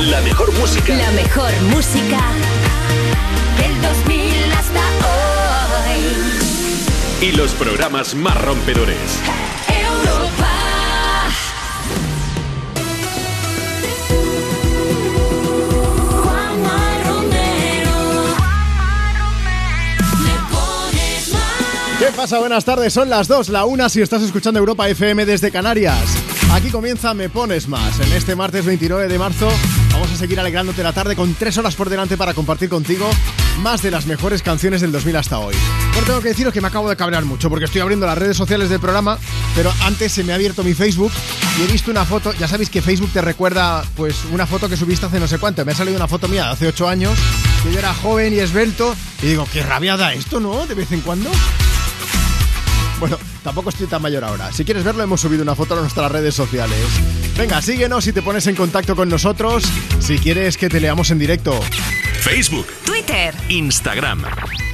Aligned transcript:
La 0.00 0.20
mejor 0.20 0.52
música. 0.54 0.94
La 0.94 1.10
mejor 1.10 1.50
música 1.74 2.20
del 3.58 3.82
2000 3.82 4.52
hasta 4.52 4.80
hoy. 7.20 7.26
Y 7.28 7.32
los 7.32 7.50
programas 7.54 8.14
más 8.14 8.40
rompedores. 8.40 8.96
Europa. 9.66 10.52
Juanma 16.22 17.02
Romero. 17.04 17.96
Me 20.20 20.34
pones 20.48 21.32
más. 21.32 21.98
¿Qué 21.98 22.06
pasa? 22.16 22.38
Buenas 22.38 22.64
tardes, 22.64 22.92
son 22.92 23.10
las 23.10 23.26
2, 23.26 23.48
la 23.48 23.64
1 23.64 23.88
si 23.88 24.00
estás 24.00 24.22
escuchando 24.22 24.60
Europa 24.60 24.88
FM 24.88 25.26
desde 25.26 25.50
Canarias. 25.50 26.16
Aquí 26.52 26.70
comienza 26.70 27.12
Me 27.14 27.28
Pones 27.28 27.66
Más. 27.68 27.98
En 28.00 28.12
este 28.12 28.36
martes 28.36 28.64
29 28.64 29.08
de 29.08 29.18
marzo 29.18 29.48
vamos 29.98 30.12
a 30.12 30.16
seguir 30.16 30.38
alegrándote 30.38 30.80
la 30.84 30.92
tarde 30.92 31.16
con 31.16 31.34
tres 31.34 31.58
horas 31.58 31.74
por 31.74 31.90
delante 31.90 32.16
para 32.16 32.32
compartir 32.32 32.68
contigo 32.68 33.10
más 33.62 33.82
de 33.82 33.90
las 33.90 34.06
mejores 34.06 34.42
canciones 34.42 34.80
del 34.80 34.92
2000 34.92 35.16
hasta 35.16 35.38
hoy. 35.40 35.56
Bueno, 35.92 36.06
tengo 36.06 36.20
que 36.20 36.28
deciros 36.28 36.52
que 36.52 36.60
me 36.60 36.68
acabo 36.68 36.88
de 36.88 36.94
cabrear 36.94 37.24
mucho 37.24 37.50
porque 37.50 37.64
estoy 37.64 37.80
abriendo 37.80 38.06
las 38.06 38.16
redes 38.16 38.36
sociales 38.36 38.70
del 38.70 38.78
programa, 38.78 39.18
pero 39.56 39.72
antes 39.82 40.12
se 40.12 40.22
me 40.22 40.30
ha 40.30 40.36
abierto 40.36 40.62
mi 40.62 40.72
Facebook 40.72 41.10
y 41.58 41.62
he 41.62 41.72
visto 41.72 41.90
una 41.90 42.04
foto, 42.04 42.32
ya 42.34 42.46
sabéis 42.46 42.70
que 42.70 42.80
Facebook 42.80 43.10
te 43.12 43.22
recuerda 43.22 43.82
pues 43.96 44.24
una 44.30 44.46
foto 44.46 44.68
que 44.68 44.76
subiste 44.76 45.06
hace 45.06 45.18
no 45.18 45.26
sé 45.26 45.38
cuánto, 45.38 45.64
me 45.64 45.72
ha 45.72 45.74
salido 45.74 45.96
una 45.96 46.06
foto 46.06 46.28
mía 46.28 46.44
de 46.44 46.50
hace 46.50 46.68
8 46.68 46.88
años, 46.88 47.18
que 47.64 47.72
yo 47.72 47.80
era 47.80 47.92
joven 47.92 48.32
y 48.32 48.38
esbelto 48.38 48.94
y 49.20 49.26
digo, 49.26 49.48
qué 49.52 49.64
rabiada 49.64 50.14
esto, 50.14 50.38
¿no? 50.38 50.64
De 50.66 50.74
vez 50.74 50.92
en 50.92 51.00
cuando. 51.00 51.28
Bueno, 53.00 53.16
tampoco 53.44 53.70
estoy 53.70 53.86
tan 53.86 54.02
mayor 54.02 54.24
ahora. 54.24 54.52
Si 54.52 54.64
quieres 54.64 54.84
verlo, 54.84 55.02
hemos 55.02 55.20
subido 55.20 55.42
una 55.42 55.54
foto 55.54 55.76
a 55.76 55.80
nuestras 55.80 56.10
redes 56.10 56.34
sociales. 56.34 56.78
Venga, 57.36 57.62
síguenos 57.62 58.06
y 58.06 58.12
te 58.12 58.22
pones 58.22 58.46
en 58.48 58.56
contacto 58.56 58.96
con 58.96 59.08
nosotros 59.08 59.64
si 60.00 60.18
quieres 60.18 60.56
que 60.56 60.68
te 60.68 60.80
leamos 60.80 61.10
en 61.10 61.18
directo. 61.18 61.58
Facebook, 62.20 62.66
Twitter. 62.84 63.34
Instagram. 63.48 64.24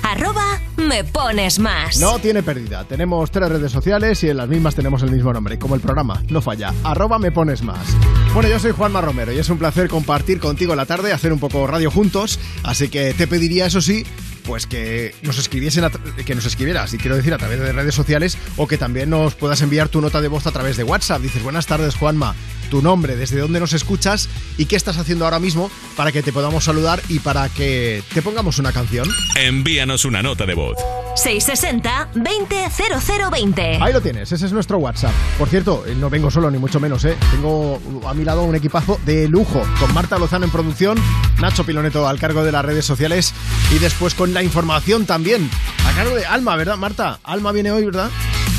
Arroba 0.02 0.60
me 0.76 1.04
pones 1.04 1.58
más. 1.58 1.98
No 1.98 2.18
tiene 2.18 2.42
pérdida. 2.42 2.84
Tenemos 2.84 3.30
tres 3.30 3.48
redes 3.48 3.70
sociales 3.70 4.22
y 4.24 4.30
en 4.30 4.38
las 4.38 4.48
mismas 4.48 4.74
tenemos 4.74 5.02
el 5.02 5.10
mismo 5.10 5.32
nombre, 5.32 5.58
como 5.58 5.74
el 5.74 5.80
programa. 5.80 6.22
No 6.30 6.40
falla. 6.40 6.72
Arroba 6.82 7.18
me 7.18 7.32
pones 7.32 7.62
más. 7.62 7.86
Bueno, 8.32 8.48
yo 8.48 8.58
soy 8.58 8.72
Juanma 8.72 9.00
Romero 9.00 9.32
y 9.32 9.38
es 9.38 9.48
un 9.50 9.58
placer 9.58 9.88
compartir 9.88 10.40
contigo 10.40 10.74
la 10.74 10.86
tarde, 10.86 11.12
hacer 11.12 11.32
un 11.32 11.38
poco 11.38 11.66
radio 11.66 11.90
juntos. 11.90 12.38
Así 12.62 12.88
que 12.88 13.14
te 13.14 13.26
pediría, 13.26 13.66
eso 13.66 13.80
sí, 13.80 14.04
pues 14.44 14.66
que 14.66 15.14
nos 15.22 15.38
escribiesen 15.38 15.84
que 16.24 16.34
nos 16.34 16.46
escribieras 16.46 16.92
y 16.94 16.98
quiero 16.98 17.16
decir 17.16 17.34
a 17.34 17.38
través 17.38 17.58
de 17.58 17.72
redes 17.72 17.94
sociales 17.94 18.38
o 18.56 18.66
que 18.66 18.78
también 18.78 19.10
nos 19.10 19.34
puedas 19.34 19.60
enviar 19.62 19.88
tu 19.88 20.00
nota 20.00 20.20
de 20.20 20.28
voz 20.28 20.46
a 20.46 20.52
través 20.52 20.76
de 20.76 20.84
WhatsApp. 20.84 21.22
Dices, 21.22 21.42
buenas 21.42 21.66
tardes 21.66 21.96
Juanma, 21.96 22.34
tu 22.70 22.82
nombre, 22.82 23.16
desde 23.16 23.38
dónde 23.38 23.60
nos 23.60 23.72
escuchas 23.72 24.28
y 24.58 24.66
qué 24.66 24.76
estás 24.76 24.98
haciendo 24.98 25.24
ahora 25.24 25.38
mismo 25.38 25.70
para 25.96 26.12
que 26.12 26.22
te 26.22 26.32
podamos 26.32 26.64
saludar 26.64 27.00
y 27.08 27.18
para 27.20 27.48
que 27.48 28.02
te 28.12 28.22
pongamos 28.22 28.58
una 28.58 28.72
canción. 28.72 29.08
Envíanos 29.36 30.04
una 30.04 30.22
nota 30.22 30.46
de 30.46 30.54
voz. 30.54 30.76
660 31.16 32.10
20 32.14 32.56
0020. 33.00 33.78
Ahí 33.80 33.92
lo 33.92 34.00
tienes, 34.00 34.32
ese 34.32 34.46
es 34.46 34.52
nuestro 34.52 34.78
WhatsApp. 34.78 35.12
Por 35.38 35.48
cierto, 35.48 35.84
eh, 35.86 35.94
no 35.94 36.10
vengo 36.10 36.30
solo 36.30 36.50
ni 36.50 36.58
mucho 36.58 36.80
menos, 36.80 37.04
¿eh? 37.04 37.16
Tengo 37.30 37.80
a 38.06 38.14
mi 38.14 38.24
lado 38.24 38.42
un 38.42 38.54
equipazo 38.54 39.00
de 39.06 39.28
lujo, 39.28 39.62
con 39.78 39.94
Marta 39.94 40.18
Lozano 40.18 40.44
en 40.44 40.50
producción, 40.50 40.98
Nacho 41.40 41.64
Piloneto 41.64 42.08
al 42.08 42.18
cargo 42.18 42.44
de 42.44 42.52
las 42.52 42.64
redes 42.64 42.84
sociales 42.84 43.32
y 43.74 43.78
después 43.78 44.14
con 44.14 44.33
la 44.34 44.42
información 44.42 45.06
también, 45.06 45.48
a 45.86 45.92
cargo 45.94 46.16
de 46.16 46.26
Alma, 46.26 46.56
¿verdad, 46.56 46.76
Marta? 46.76 47.20
Alma 47.22 47.52
viene 47.52 47.70
hoy, 47.70 47.84
¿verdad? 47.84 48.10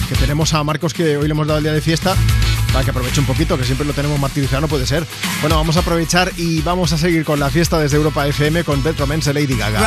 Que 0.07 0.15
tenemos 0.15 0.53
a 0.53 0.63
Marcos 0.63 0.93
que 0.93 1.17
hoy 1.17 1.27
le 1.27 1.31
hemos 1.31 1.45
dado 1.45 1.57
el 1.57 1.65
día 1.65 1.73
de 1.73 1.81
fiesta. 1.81 2.15
Para 2.71 2.85
que 2.85 2.91
aproveche 2.91 3.19
un 3.19 3.25
poquito, 3.25 3.57
que 3.57 3.65
siempre 3.65 3.85
lo 3.85 3.93
tenemos 3.93 4.17
martirizado, 4.17 4.67
puede 4.69 4.87
ser. 4.87 5.05
Bueno, 5.41 5.57
vamos 5.57 5.75
a 5.75 5.81
aprovechar 5.81 6.31
y 6.37 6.61
vamos 6.61 6.93
a 6.93 6.97
seguir 6.97 7.25
con 7.25 7.41
la 7.41 7.49
fiesta 7.49 7.77
desde 7.77 7.97
Europa 7.97 8.25
FM 8.25 8.63
con 8.63 8.81
Beth 8.83 8.97
Romance 8.97 9.33
Lady 9.33 9.57
Gaga. 9.57 9.79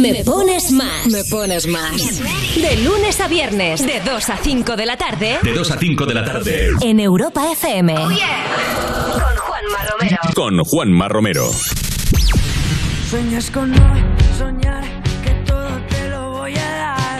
Me 0.00 0.24
pones 0.24 0.72
más. 0.72 1.06
Me 1.08 1.22
pones 1.24 1.66
más. 1.66 2.20
De 2.56 2.76
lunes 2.82 3.20
a 3.20 3.28
viernes, 3.28 3.84
de 3.84 4.00
2 4.00 4.30
a 4.30 4.36
5 4.38 4.74
de 4.76 4.86
la 4.86 4.96
tarde. 4.96 5.38
De 5.42 5.52
2 5.52 5.70
a 5.70 5.78
5 5.78 6.06
de 6.06 6.14
la 6.14 6.24
tarde. 6.24 6.70
En 6.80 7.00
Europa 7.00 7.52
FM. 7.52 7.94
Oh 7.98 8.10
yeah. 8.10 8.46
Con 9.12 9.36
Juanma 9.36 9.78
Romero. 9.90 10.18
Con 10.34 10.64
Juanma 10.64 11.08
Romero. 11.08 11.50
Sueñas 13.10 13.50
con 13.50 13.72
no 13.72 13.94
soñar 14.38 14.82
que 15.22 15.30
todo 15.46 15.68
te 15.90 16.08
lo 16.08 16.30
voy 16.30 16.54
a 16.54 16.70
dar. 16.70 17.18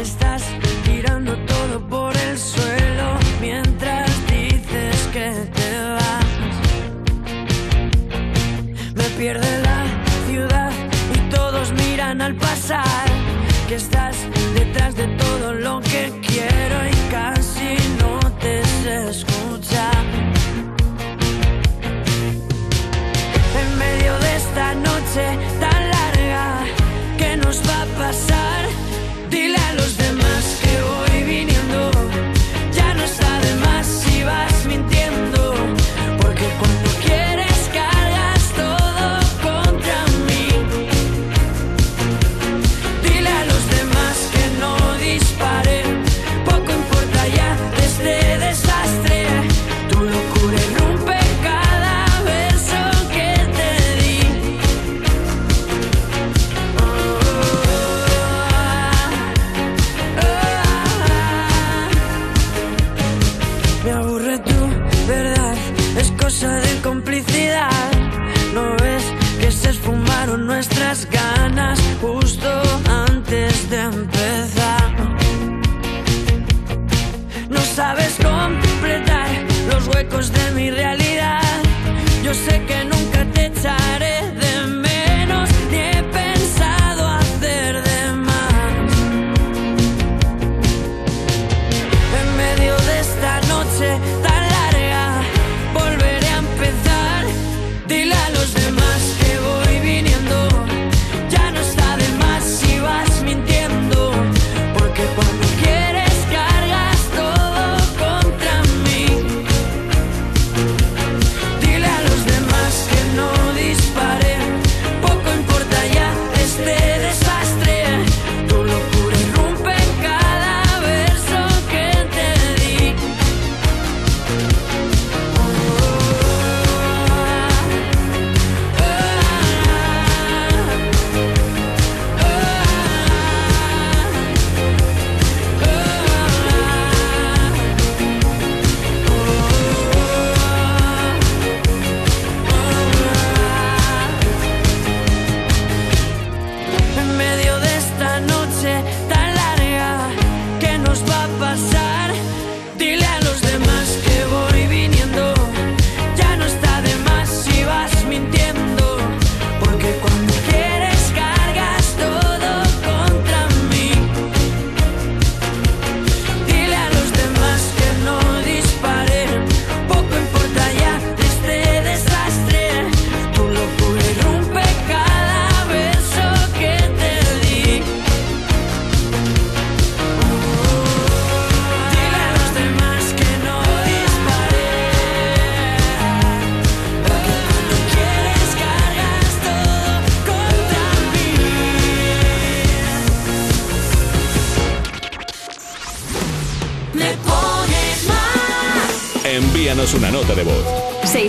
Estás 0.00 0.42
tirando 0.86 1.36
todo 1.44 1.86
por 1.86 2.16
el 2.16 2.38
suelo 2.38 3.18
mientras 3.42 4.10
dices 4.26 4.96
que 5.12 5.32
te 5.54 5.78
vas. 5.92 6.24
Me 8.94 9.04
pierde 9.18 9.62
la 9.62 9.95
al 12.06 12.36
pasar 12.36 13.08
que 13.68 13.74
estás 13.74 14.16
detrás 14.54 14.94
de 14.94 15.08
todo 15.08 15.52
lo 15.52 15.80
que 15.80 16.12
quiero 16.24 16.76
y 16.88 17.10
casi 17.10 17.74
no 17.98 18.20
te 18.38 18.62
se 18.64 19.10
escucha. 19.10 19.90
En 23.60 23.78
medio 23.78 24.16
de 24.20 24.36
esta 24.36 24.74
noche 24.74 25.55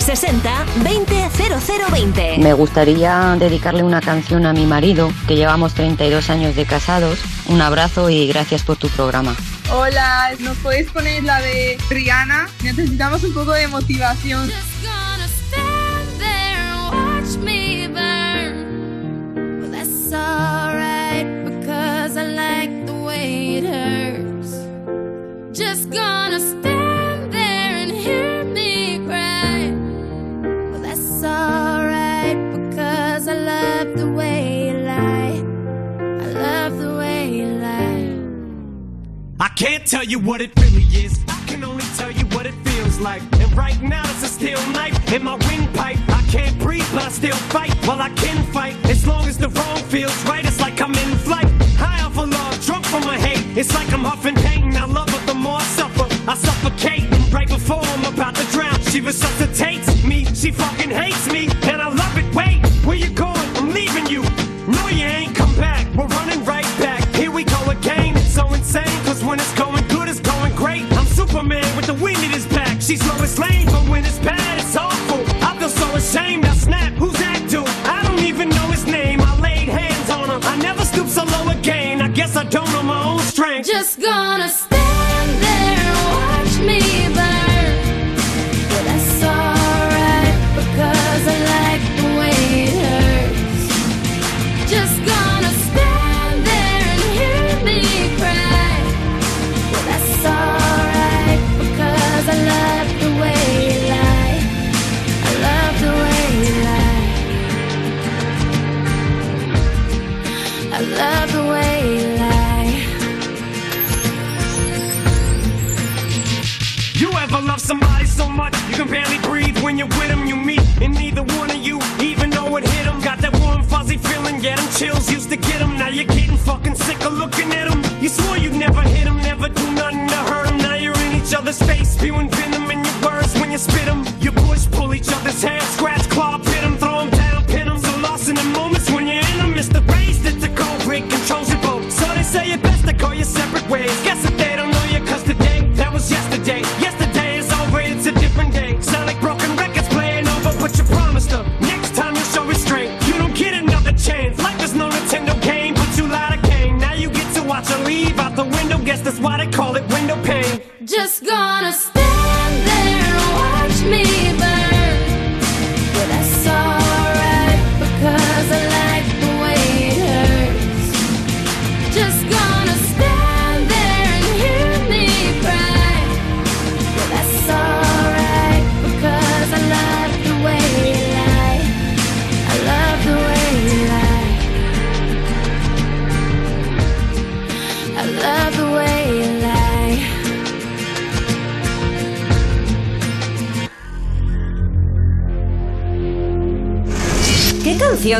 60 0.08 0.66
20 0.84 1.30
0020. 1.92 2.38
Me 2.38 2.54
gustaría 2.54 3.36
dedicarle 3.38 3.84
una 3.84 4.00
canción 4.00 4.46
a 4.46 4.54
mi 4.54 4.66
marido, 4.66 5.12
que 5.28 5.36
llevamos 5.36 5.74
32 5.74 6.30
años 6.30 6.56
de 6.56 6.66
casados. 6.66 7.20
Un 7.48 7.60
abrazo 7.62 8.10
y 8.10 8.26
gracias 8.26 8.64
por 8.64 8.78
tu 8.78 8.88
programa. 8.88 9.36
Hola, 9.70 10.32
¿nos 10.40 10.56
podéis 10.60 10.90
poner 10.92 11.26
la 11.26 11.42
de 11.42 11.78
Rihanna? 11.90 12.48
Necesitamos 12.64 13.22
un 13.26 13.34
poco 13.34 13.52
de 13.52 13.68
motivación. 13.68 14.50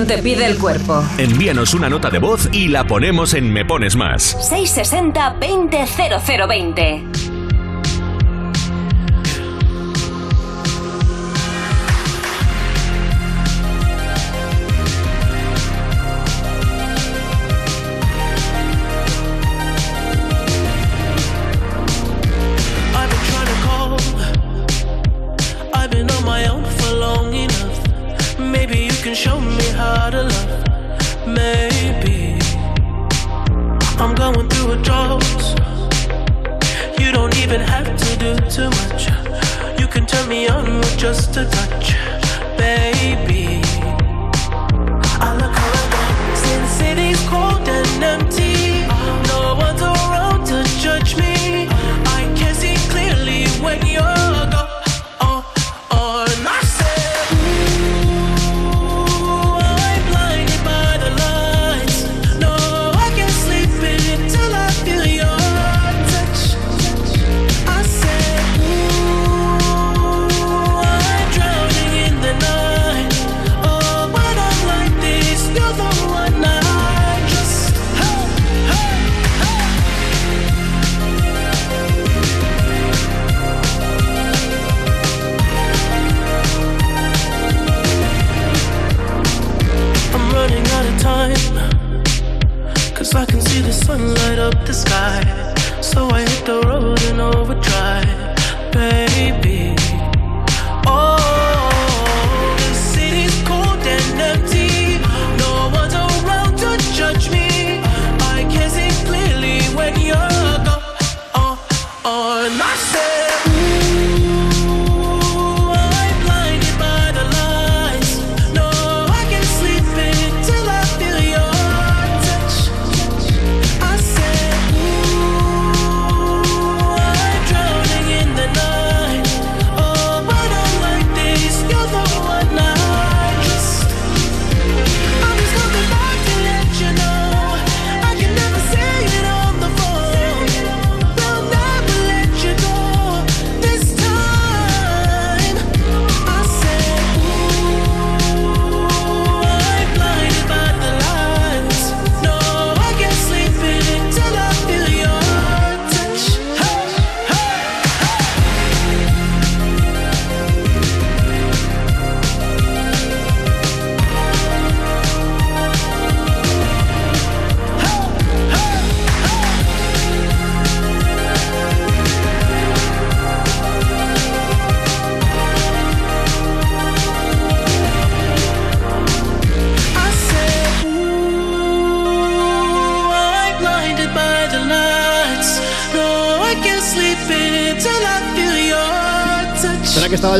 te 0.05 0.19
pide 0.19 0.45
el 0.45 0.57
cuerpo? 0.57 1.03
Envíanos 1.17 1.73
una 1.73 1.89
nota 1.89 2.09
de 2.09 2.19
voz 2.19 2.49
y 2.51 2.67
la 2.67 2.85
ponemos 2.85 3.33
en 3.33 3.51
Me 3.51 3.65
Pones 3.65 3.95
Más. 3.95 4.37
660 4.47 5.37
200020 5.39 7.16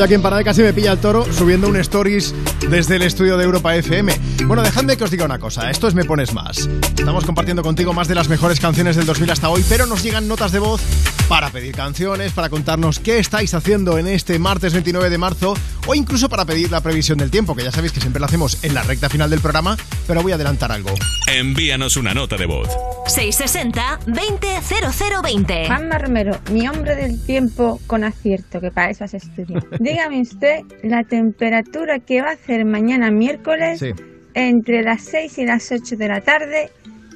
aquí 0.08 0.14
en 0.14 0.22
parada 0.22 0.42
casi 0.42 0.62
me 0.62 0.72
pilla 0.72 0.94
el 0.94 1.00
toro 1.00 1.26
subiendo 1.34 1.68
un 1.68 1.76
stories 1.76 2.34
desde 2.70 2.96
el 2.96 3.02
estudio 3.02 3.36
de 3.36 3.44
Europa 3.44 3.76
FM. 3.76 4.14
Bueno, 4.46 4.64
dejadme 4.64 4.96
que 4.96 5.04
os 5.04 5.12
diga 5.12 5.26
una 5.26 5.38
cosa, 5.38 5.70
esto 5.70 5.86
es 5.86 5.96
Me 5.96 6.06
Pones 6.06 6.34
Más. 6.34 6.70
Estamos 6.98 7.26
compartiendo 7.26 7.62
contigo 7.62 7.92
más 7.92 8.08
de 8.08 8.16
las 8.16 8.30
mejores 8.30 8.62
canciones 8.62 8.96
del 8.96 9.06
2000 9.06 9.32
hasta 9.32 9.50
hoy, 9.50 9.66
pero 9.68 9.86
nos 9.86 10.02
llegan 10.04 10.30
notas 10.30 10.54
de 10.54 10.60
voz 10.60 10.82
para 11.28 11.50
pedir 11.50 11.76
canciones, 11.76 12.32
para 12.32 12.48
contarnos 12.50 13.00
qué 13.00 13.20
estáis 13.20 13.54
haciendo 13.54 13.98
en 13.98 14.08
este 14.08 14.40
martes 14.40 14.72
29 14.72 15.10
de 15.10 15.18
marzo 15.18 15.56
o 15.88 15.94
incluso 15.94 16.30
para 16.30 16.46
pedir 16.46 16.72
la 16.72 16.80
previsión 16.80 17.18
del 17.18 17.30
tiempo, 17.30 17.54
que 17.54 17.66
ya 17.66 17.72
sabéis 17.74 17.92
que 17.92 18.00
siempre 18.00 18.22
la 18.22 18.28
hacemos 18.28 18.64
en 18.64 18.76
la 18.76 18.84
recta 18.84 19.10
final 19.10 19.30
del 19.30 19.42
programa, 19.42 19.76
pero 20.08 20.24
voy 20.24 20.32
a 20.32 20.36
adelantar 20.36 20.72
algo. 20.72 20.92
Envíanos 21.28 21.98
una 21.98 22.14
nota 22.14 22.38
de 22.38 22.46
voz. 22.46 22.70
660 23.10 24.00
200020. 24.08 25.68
Juanma 25.68 25.98
Romero, 25.98 26.38
mi 26.52 26.68
hombre 26.68 26.96
del 26.96 27.24
tiempo 27.26 27.80
con 27.88 28.04
acierto, 28.04 28.60
que 28.60 28.72
para 28.72 28.90
eso 28.92 29.04
has 29.06 29.14
estudiado. 29.14 29.66
Dígame 29.80 30.22
usted 30.22 30.60
la 30.84 31.04
temperatura 31.04 32.00
que 32.00 32.22
va 32.22 32.30
a 32.30 32.34
hacer 32.34 32.66
mañana 32.66 33.10
miércoles 33.12 33.80
Sí. 33.80 33.92
entre 34.34 34.82
las 34.84 35.04
6 35.04 35.38
y 35.40 35.46
las 35.46 35.72
8 35.72 35.96
de 35.98 36.08
la 36.08 36.22
tarde 36.22 36.70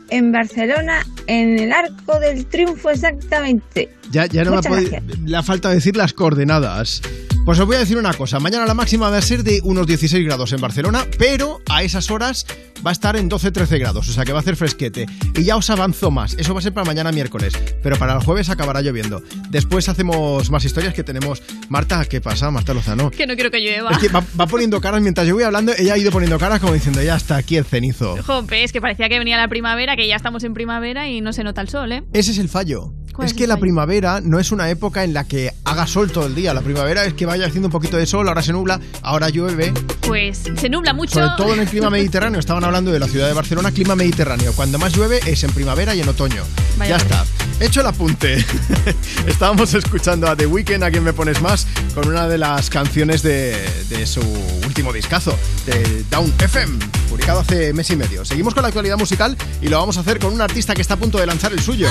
en 0.09 0.31
Barcelona, 0.31 1.05
en 1.27 1.57
el 1.57 1.71
Arco 1.71 2.19
del 2.19 2.45
Triunfo 2.47 2.89
exactamente. 2.89 3.89
Ya, 4.11 4.25
ya 4.25 4.43
no 4.43 4.51
me 4.51 4.57
ha 4.57 4.59
Muchas 4.59 4.73
podido. 4.73 4.97
Le 5.25 5.37
ha 5.37 5.43
falta 5.43 5.69
decir 5.69 5.95
las 5.95 6.13
coordenadas. 6.13 7.01
Pues 7.45 7.59
os 7.59 7.65
voy 7.65 7.75
a 7.75 7.79
decir 7.79 7.97
una 7.97 8.13
cosa. 8.13 8.39
Mañana 8.39 8.65
la 8.67 8.75
máxima 8.75 9.09
va 9.09 9.17
a 9.17 9.21
ser 9.21 9.43
de 9.43 9.61
unos 9.63 9.87
16 9.87 10.23
grados 10.25 10.53
en 10.53 10.61
Barcelona, 10.61 11.05
pero 11.17 11.59
a 11.69 11.81
esas 11.81 12.11
horas 12.11 12.45
va 12.85 12.91
a 12.91 12.93
estar 12.93 13.15
en 13.15 13.29
12-13 13.29 13.79
grados, 13.79 14.07
o 14.07 14.11
sea 14.13 14.23
que 14.25 14.31
va 14.31 14.39
a 14.39 14.41
hacer 14.41 14.55
fresquete. 14.55 15.07
Y 15.35 15.43
ya 15.43 15.57
os 15.57 15.69
avanzo 15.71 16.11
más. 16.11 16.35
Eso 16.35 16.53
va 16.53 16.59
a 16.59 16.63
ser 16.63 16.71
para 16.71 16.85
mañana 16.85 17.11
miércoles, 17.11 17.53
pero 17.81 17.97
para 17.97 18.13
el 18.13 18.19
jueves 18.23 18.49
acabará 18.49 18.81
lloviendo. 18.81 19.23
Después 19.49 19.89
hacemos 19.89 20.51
más 20.51 20.63
historias 20.65 20.93
que 20.93 21.03
tenemos. 21.03 21.41
Marta, 21.67 22.05
¿qué 22.05 22.21
pasa? 22.21 22.51
Marta 22.51 22.75
Lozano. 22.75 23.09
Que 23.09 23.25
no 23.25 23.33
quiero 23.33 23.49
que 23.49 23.59
llueva. 23.59 23.89
Es 23.89 23.97
que 23.97 24.09
va, 24.09 24.23
va 24.39 24.45
poniendo 24.45 24.79
caras 24.79 25.01
mientras 25.01 25.27
yo 25.27 25.33
voy 25.33 25.43
hablando. 25.43 25.73
Ella 25.77 25.95
ha 25.95 25.97
ido 25.97 26.11
poniendo 26.11 26.37
caras 26.37 26.59
como 26.59 26.73
diciendo, 26.73 27.01
ya 27.01 27.15
está 27.15 27.37
aquí 27.37 27.57
el 27.57 27.65
cenizo. 27.65 28.17
Jope, 28.23 28.63
es 28.63 28.71
que 28.71 28.81
parecía 28.81 29.09
que 29.09 29.17
venía 29.17 29.37
la 29.37 29.47
primavera, 29.47 29.95
que 29.95 30.07
ya 30.07 30.15
estamos 30.15 30.43
en 30.43 30.53
primavera 30.53 31.09
y 31.09 31.21
no 31.21 31.33
se 31.33 31.43
nota 31.43 31.61
el 31.61 31.69
sol, 31.69 31.91
¿eh? 31.91 32.03
Ese 32.13 32.31
es 32.31 32.37
el 32.37 32.49
fallo. 32.49 32.93
¿Cuál 33.13 33.27
Es 33.27 33.33
que 33.33 33.47
la 33.47 33.57
primavera 33.57 34.21
no 34.21 34.39
es 34.39 34.51
una 34.51 34.69
época 34.69 35.03
en 35.03 35.13
la 35.13 35.25
que 35.25 35.53
haga 35.65 35.87
sol 35.87 36.11
todo 36.11 36.27
el 36.27 36.35
día. 36.35 36.53
La 36.53 36.61
primavera 36.61 37.05
es 37.05 37.13
que 37.13 37.25
vaya 37.25 37.45
haciendo 37.45 37.67
un 37.67 37.71
poquito 37.71 37.97
de 37.97 38.05
sol, 38.05 38.27
ahora 38.27 38.41
se 38.41 38.53
nubla, 38.53 38.79
ahora 39.01 39.29
llueve. 39.29 39.73
Pues 40.01 40.43
se 40.55 40.69
nubla 40.69 40.93
mucho. 40.93 41.13
Sobre 41.13 41.29
todo 41.37 41.53
en 41.53 41.61
el 41.61 41.67
clima 41.67 41.89
mediterráneo. 41.89 42.39
Estaban 42.41 42.63
hablando 42.63 42.91
de 42.91 42.99
la 42.99 43.07
ciudad 43.07 43.27
de 43.27 43.33
Barcelona, 43.33 43.71
clima 43.71 43.95
mediterráneo. 43.95 44.53
Cuando 44.53 44.79
más 44.79 44.93
llueve 44.93 45.19
es 45.25 45.43
en 45.43 45.51
primavera 45.51 45.93
y 45.95 46.01
en 46.01 46.09
otoño. 46.09 46.43
Vaya 46.77 46.97
ya 46.97 47.03
está. 47.03 47.25
Hecho 47.59 47.81
el 47.81 47.87
apunte. 47.87 48.43
Estábamos 49.27 49.73
escuchando 49.73 50.27
a 50.27 50.35
The 50.35 50.47
Weeknd, 50.47 50.83
a 50.83 50.89
quien 50.89 51.03
me 51.03 51.13
pones 51.13 51.41
más, 51.41 51.67
con 51.93 52.07
una 52.07 52.27
de 52.27 52.37
las 52.37 52.69
canciones 52.69 53.21
de, 53.21 53.55
de 53.89 54.05
su 54.07 54.21
último 54.65 54.91
discazo, 54.91 55.37
de 55.65 56.03
Down 56.09 56.33
FM, 56.39 56.79
publicado 57.07 57.41
hace 57.41 57.71
mes 57.73 57.89
y 57.91 57.95
medio. 57.95 58.25
Seguimos 58.25 58.53
con 58.53 58.63
la 58.63 58.69
actualidad 58.69 58.97
musical 58.97 59.37
y 59.61 59.67
lo 59.67 59.77
vamos 59.77 59.97
a 59.97 59.99
hacer 59.99 60.17
con 60.17 60.33
un 60.33 60.41
artista 60.41 60.73
que 60.73 60.81
está 60.81 60.95
a 60.95 60.97
punto 60.97 61.19
de 61.19 61.27
lanzar 61.27 61.51
el 61.51 61.61
suyo. 61.61 61.87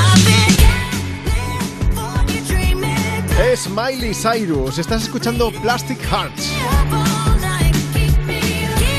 Es 3.41 3.71
Miley 3.71 4.13
Cyrus. 4.13 4.79
Estás 4.79 5.05
escuchando 5.05 5.51
Plastic 5.63 5.99
Hearts. 5.99 6.53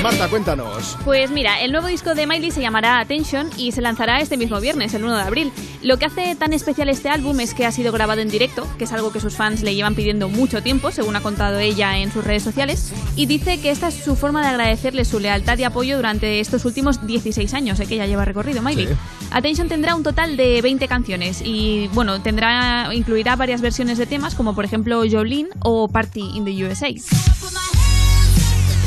Marta, 0.01 0.27
cuéntanos. 0.29 0.97
Pues 1.05 1.29
mira, 1.29 1.61
el 1.61 1.71
nuevo 1.71 1.85
disco 1.85 2.15
de 2.15 2.25
Miley 2.25 2.49
se 2.49 2.59
llamará 2.59 2.99
Attention 2.99 3.51
y 3.55 3.71
se 3.71 3.81
lanzará 3.81 4.19
este 4.19 4.37
mismo 4.37 4.59
viernes, 4.59 4.95
el 4.95 5.03
1 5.03 5.15
de 5.15 5.21
abril. 5.21 5.53
Lo 5.83 5.97
que 5.97 6.05
hace 6.05 6.35
tan 6.35 6.53
especial 6.53 6.89
este 6.89 7.09
álbum 7.09 7.39
es 7.39 7.55
que 7.55 7.65
ha 7.65 7.71
sido 7.71 7.91
grabado 7.91 8.21
en 8.21 8.29
directo, 8.29 8.67
que 8.77 8.83
es 8.83 8.91
algo 8.91 9.11
que 9.11 9.19
sus 9.19 9.35
fans 9.35 9.63
le 9.63 9.73
llevan 9.73 9.95
pidiendo 9.95 10.29
mucho 10.29 10.61
tiempo, 10.61 10.91
según 10.91 11.15
ha 11.15 11.21
contado 11.21 11.57
ella 11.57 11.97
en 11.97 12.11
sus 12.11 12.23
redes 12.23 12.43
sociales, 12.43 12.93
y 13.15 13.25
dice 13.25 13.59
que 13.59 13.71
esta 13.71 13.87
es 13.87 13.95
su 13.95 14.15
forma 14.15 14.41
de 14.41 14.49
agradecerle 14.49 15.05
su 15.05 15.19
lealtad 15.19 15.57
y 15.57 15.63
apoyo 15.63 15.95
durante 15.95 16.39
estos 16.39 16.65
últimos 16.65 17.05
16 17.05 17.53
años 17.55 17.79
eh, 17.79 17.87
que 17.87 17.95
ya 17.97 18.05
lleva 18.05 18.25
recorrido 18.25 18.61
Miley. 18.61 18.87
Sí. 18.87 18.93
Attention 19.31 19.69
tendrá 19.69 19.95
un 19.95 20.03
total 20.03 20.37
de 20.37 20.61
20 20.61 20.87
canciones 20.87 21.41
y 21.43 21.89
bueno, 21.93 22.21
tendrá 22.21 22.93
incluirá 22.93 23.35
varias 23.35 23.61
versiones 23.61 23.97
de 23.97 24.05
temas 24.05 24.35
como 24.35 24.53
por 24.53 24.65
ejemplo 24.65 25.01
Jolene 25.09 25.49
o 25.61 25.87
Party 25.87 26.31
in 26.35 26.45
the 26.45 26.65
USA. 26.65 26.89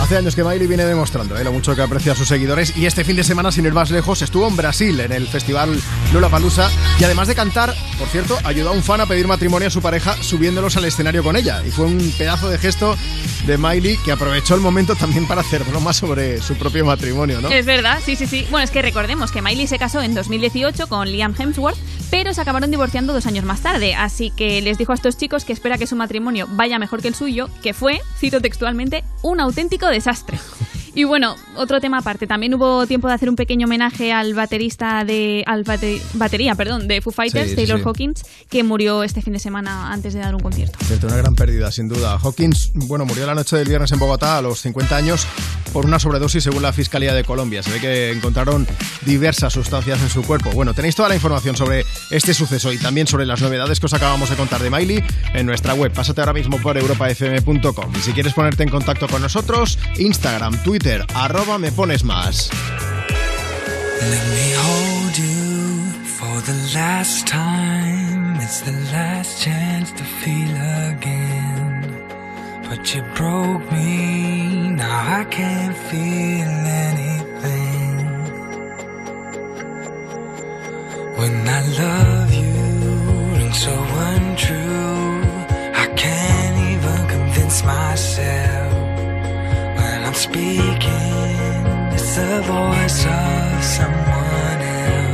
Hace 0.05 0.19
años 0.19 0.37
que 0.37 0.45
Miley 0.45 0.67
viene 0.67 0.85
demostrando 0.85 1.35
¿eh? 1.35 1.43
lo 1.45 1.51
mucho 1.51 1.75
que 1.75 1.81
aprecia 1.81 2.13
a 2.13 2.15
sus 2.15 2.29
seguidores 2.29 2.77
y 2.77 2.85
este 2.85 3.05
fin 3.05 3.17
de 3.17 3.25
semana, 3.25 3.51
sin 3.51 3.65
ir 3.65 3.73
más 3.73 3.91
lejos, 3.91 4.21
estuvo 4.21 4.47
en 4.47 4.55
Brasil 4.55 5.01
en 5.01 5.13
el 5.13 5.27
festival 5.27 5.81
Lollapalooza 6.13 6.69
y 7.01 7.05
además 7.05 7.27
de 7.27 7.35
cantar, 7.35 7.75
por 7.99 8.07
cierto, 8.09 8.37
ayudó 8.45 8.69
a 8.69 8.73
un 8.73 8.83
fan 8.83 9.01
a 9.01 9.07
pedir 9.07 9.27
matrimonio 9.27 9.69
a 9.69 9.71
su 9.71 9.81
pareja 9.81 10.15
subiéndolos 10.23 10.77
al 10.77 10.85
escenario 10.85 11.25
con 11.25 11.37
ella 11.37 11.63
y 11.67 11.71
fue 11.71 11.87
un 11.87 12.13
pedazo 12.19 12.51
de 12.51 12.59
gesto 12.59 12.99
de 13.47 13.57
Miley 13.57 13.97
que 14.05 14.13
aprovechó 14.13 14.55
el 14.55 14.61
momento 14.61 14.95
también 14.95 15.27
para 15.27 15.41
hacer 15.41 15.65
bromas 15.65 15.97
sobre 15.97 16.43
su 16.43 16.55
propio 16.57 16.85
matrimonio, 16.85 17.41
¿no? 17.41 17.49
Es 17.49 17.65
verdad, 17.65 18.03
sí, 18.05 18.15
sí, 18.15 18.27
sí. 18.27 18.47
Bueno, 18.51 18.65
es 18.65 18.71
que 18.71 18.83
recordemos 18.83 19.33
que 19.33 19.41
Miley 19.41 19.67
se 19.67 19.79
casó 19.79 20.03
en 20.03 20.15
2018 20.15 20.87
con 20.87 21.11
Liam 21.11 21.35
Hemsworth, 21.39 21.79
pero 22.15 22.33
se 22.33 22.41
acabaron 22.41 22.71
divorciando 22.71 23.13
dos 23.13 23.27
años 23.27 23.45
más 23.45 23.61
tarde. 23.61 23.97
Así 23.97 24.31
que 24.31 24.63
les 24.63 24.79
dijo 24.79 24.93
a 24.93 24.95
estos 24.95 25.17
chicos 25.17 25.45
que 25.45 25.53
espera 25.53 25.79
que 25.79 25.89
su 25.89 25.97
matrimonio 25.97 26.47
vaya 26.49 26.79
mejor 26.79 27.03
que 27.03 27.09
el 27.09 27.15
suyo, 27.17 27.51
que 27.61 27.75
fue, 27.75 28.01
cito 28.21 28.41
textualmente, 28.41 29.03
un 29.23 29.41
auténtico 29.41 29.89
desastre. 29.89 30.39
Y 30.95 31.05
bueno, 31.05 31.35
otro 31.57 31.81
tema 31.81 31.99
aparte, 31.99 32.27
también 32.27 32.55
hubo 32.55 32.87
tiempo 32.87 33.09
de 33.09 33.15
hacer 33.15 33.29
un 33.29 33.35
pequeño 33.37 33.67
homenaje 33.67 34.13
al 34.13 34.33
baterista 34.35 35.05
de. 35.05 35.43
al 35.47 35.65
bate- 35.65 36.01
batería, 36.15 36.55
perdón, 36.55 36.87
de 36.87 37.01
Foo 37.01 37.13
Fighters, 37.13 37.51
Sí, 37.51 37.57
Taylor 37.57 37.79
sí. 37.79 37.85
Hawkins, 37.85 38.23
que 38.49 38.63
murió 38.63 39.03
este 39.03 39.21
fin 39.21 39.33
de 39.33 39.39
semana 39.41 39.93
antes 39.93 40.15
de 40.15 40.21
dar 40.21 40.35
un 40.35 40.41
concierto. 40.41 40.79
Cierto, 40.85 41.09
una 41.09 41.17
gran 41.17 41.35
pérdida, 41.35 41.73
sin 41.73 41.89
duda. 41.89 42.19
Hawkins, 42.23 42.71
bueno, 42.75 43.05
murió 43.07 43.27
la 43.27 43.35
noche 43.35 43.57
del 43.57 43.67
viernes 43.69 43.91
en 43.91 43.99
Bogotá 43.99 44.39
a 44.39 44.43
los 44.43 44.61
50 44.61 44.97
años 44.97 45.27
por 45.73 45.85
una 45.85 45.99
sobredosis 45.99 46.45
según 46.45 46.63
la 46.63 46.73
Fiscalía 46.73 47.13
de 47.13 47.25
Colombia. 47.25 47.63
Se 47.65 47.73
ve 47.73 47.81
que 47.81 48.13
encontraron 48.13 48.65
diversas 49.05 49.53
sustancias 49.53 50.01
en 50.01 50.09
su 50.09 50.23
cuerpo. 50.23 50.53
Bueno, 50.53 50.75
tenéis 50.75 50.95
toda 50.95 51.09
la 51.09 51.17
información 51.17 51.57
sobre 51.57 51.85
este 52.11 52.35
suceso 52.35 52.73
y 52.73 52.79
también 52.79 53.09
sobre 53.09 53.27
las 53.27 53.43
novedades 53.43 53.81
que 53.81 53.87
os 53.87 53.95
acabamos 53.95 54.31
de 54.31 54.37
contar 54.37 54.63
de 54.63 54.71
Miley 54.71 55.03
en 55.35 55.47
nuestra 55.47 55.75
web. 55.75 55.93
Pásate 55.93 56.21
ahora 56.21 56.33
mismo 56.33 56.59
por 56.61 56.77
europafm.com. 56.79 57.93
Y 57.97 58.01
si 58.01 58.13
quieres 58.13 58.33
ponerte 58.33 58.63
en 58.63 58.69
contacto 58.69 59.09
con 59.09 59.21
nosotros, 59.23 59.77
Instagram, 59.99 60.63
Twitter, 60.63 60.84
arroba 60.93 61.59
me 61.59 61.71
pones 61.73 62.05
más. 62.05 62.51
Let 64.13 64.25
me 64.37 64.53
hold 64.65 65.19
you 65.19 66.05
for 66.05 66.41
the 66.43 66.57
last 66.75 67.27
time. 67.27 68.37
It's 68.37 68.61
the 68.61 68.73
last 68.93 69.43
chance 69.43 69.93
to 69.93 70.05
feel 70.05 70.55
again. 70.93 72.07
But 72.69 72.95
you 72.95 73.03
broke 73.15 73.73
me, 73.73 74.69
now 74.77 75.21
I 75.21 75.25
can't 75.25 75.77
feel 75.91 76.53
anything. 76.89 77.97
When 81.19 81.49
I 81.49 81.61
love 81.83 82.35
you, 82.35 82.57
rings 83.39 83.59
so 83.59 83.75
untrue. 84.13 85.23
I 85.83 85.87
can't 85.97 86.57
even 86.73 87.09
convince 87.09 87.65
myself 87.65 88.64
speaking. 90.25 91.61
It's 91.95 92.11
the 92.17 92.37
voice 92.55 93.01
of 93.23 93.65
someone 93.77 94.61
else. 94.81 95.05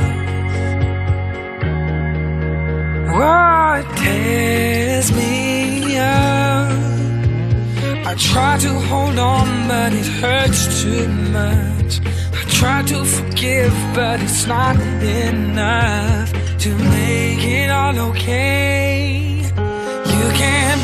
It 3.79 3.87
tears 4.01 5.07
me 5.19 5.97
up. 5.97 6.71
I 8.09 8.13
try 8.31 8.53
to 8.65 8.73
hold 8.91 9.17
on, 9.35 9.47
but 9.71 9.89
it 10.01 10.09
hurts 10.21 10.61
too 10.81 11.07
much. 11.39 11.91
I 12.39 12.41
try 12.59 12.79
to 12.93 12.99
forgive, 13.15 13.73
but 13.99 14.17
it's 14.25 14.45
not 14.55 14.75
enough 14.79 16.27
to 16.63 16.69
make 16.97 17.43
it 17.59 17.69
all 17.79 17.97
okay. 18.09 19.41
You 20.13 20.25
can't 20.43 20.83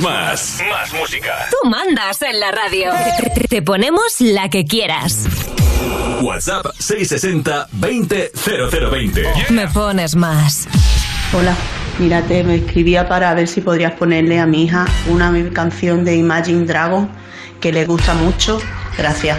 Más. 0.00 0.62
Más 0.70 0.92
música. 0.94 1.48
Tú 1.50 1.68
mandas 1.68 2.22
en 2.22 2.40
la 2.40 2.50
radio. 2.50 2.92
Te 3.48 3.62
ponemos 3.62 4.20
la 4.20 4.48
que 4.48 4.64
quieras. 4.64 5.26
WhatsApp 6.22 6.66
660 6.78 7.68
20 7.72 8.32
0020. 8.34 9.22
Me 9.50 9.68
pones 9.68 10.14
más. 10.14 10.68
Hola, 11.32 11.54
mírate, 11.98 12.44
me 12.44 12.56
escribía 12.56 13.08
para 13.08 13.34
ver 13.34 13.48
si 13.48 13.60
podrías 13.60 13.92
ponerle 13.92 14.38
a 14.38 14.46
mi 14.46 14.64
hija 14.64 14.86
una 15.08 15.32
canción 15.52 16.04
de 16.04 16.16
Imagine 16.16 16.64
Dragon 16.64 17.10
que 17.60 17.72
le 17.72 17.84
gusta 17.86 18.14
mucho. 18.14 18.60
Gracias. 18.96 19.38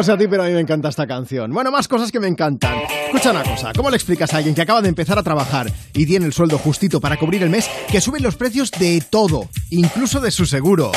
No 0.00 0.04
sé 0.04 0.12
a 0.12 0.16
ti, 0.16 0.28
pero 0.28 0.42
a 0.42 0.46
mí 0.46 0.52
me 0.54 0.60
encanta 0.60 0.88
esta 0.88 1.06
canción. 1.06 1.52
Bueno, 1.52 1.70
más 1.70 1.86
cosas 1.86 2.10
que 2.10 2.18
me 2.18 2.26
encantan. 2.26 2.74
Escucha 3.04 3.32
una 3.32 3.42
cosa, 3.42 3.74
¿cómo 3.76 3.90
le 3.90 3.96
explicas 3.96 4.32
a 4.32 4.38
alguien 4.38 4.54
que 4.54 4.62
acaba 4.62 4.80
de 4.80 4.88
empezar 4.88 5.18
a 5.18 5.22
trabajar 5.22 5.70
y 5.92 6.06
tiene 6.06 6.24
el 6.24 6.32
sueldo 6.32 6.56
justito 6.56 7.02
para 7.02 7.18
cubrir 7.18 7.42
el 7.42 7.50
mes 7.50 7.68
que 7.92 8.00
suben 8.00 8.22
los 8.22 8.34
precios 8.34 8.70
de 8.70 9.02
todo, 9.10 9.50
incluso 9.68 10.18
de 10.20 10.30
su 10.30 10.46
seguro? 10.46 10.90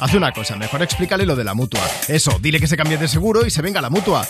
Haz 0.00 0.12
una 0.12 0.32
cosa, 0.32 0.56
mejor 0.56 0.82
explícale 0.82 1.24
lo 1.24 1.36
de 1.36 1.44
la 1.44 1.54
mutua. 1.54 1.82
Eso, 2.08 2.36
dile 2.42 2.58
que 2.58 2.66
se 2.66 2.76
cambie 2.76 2.98
de 2.98 3.06
seguro 3.06 3.46
y 3.46 3.50
se 3.50 3.62
venga 3.62 3.80
la 3.80 3.90
mutua. 3.90 4.26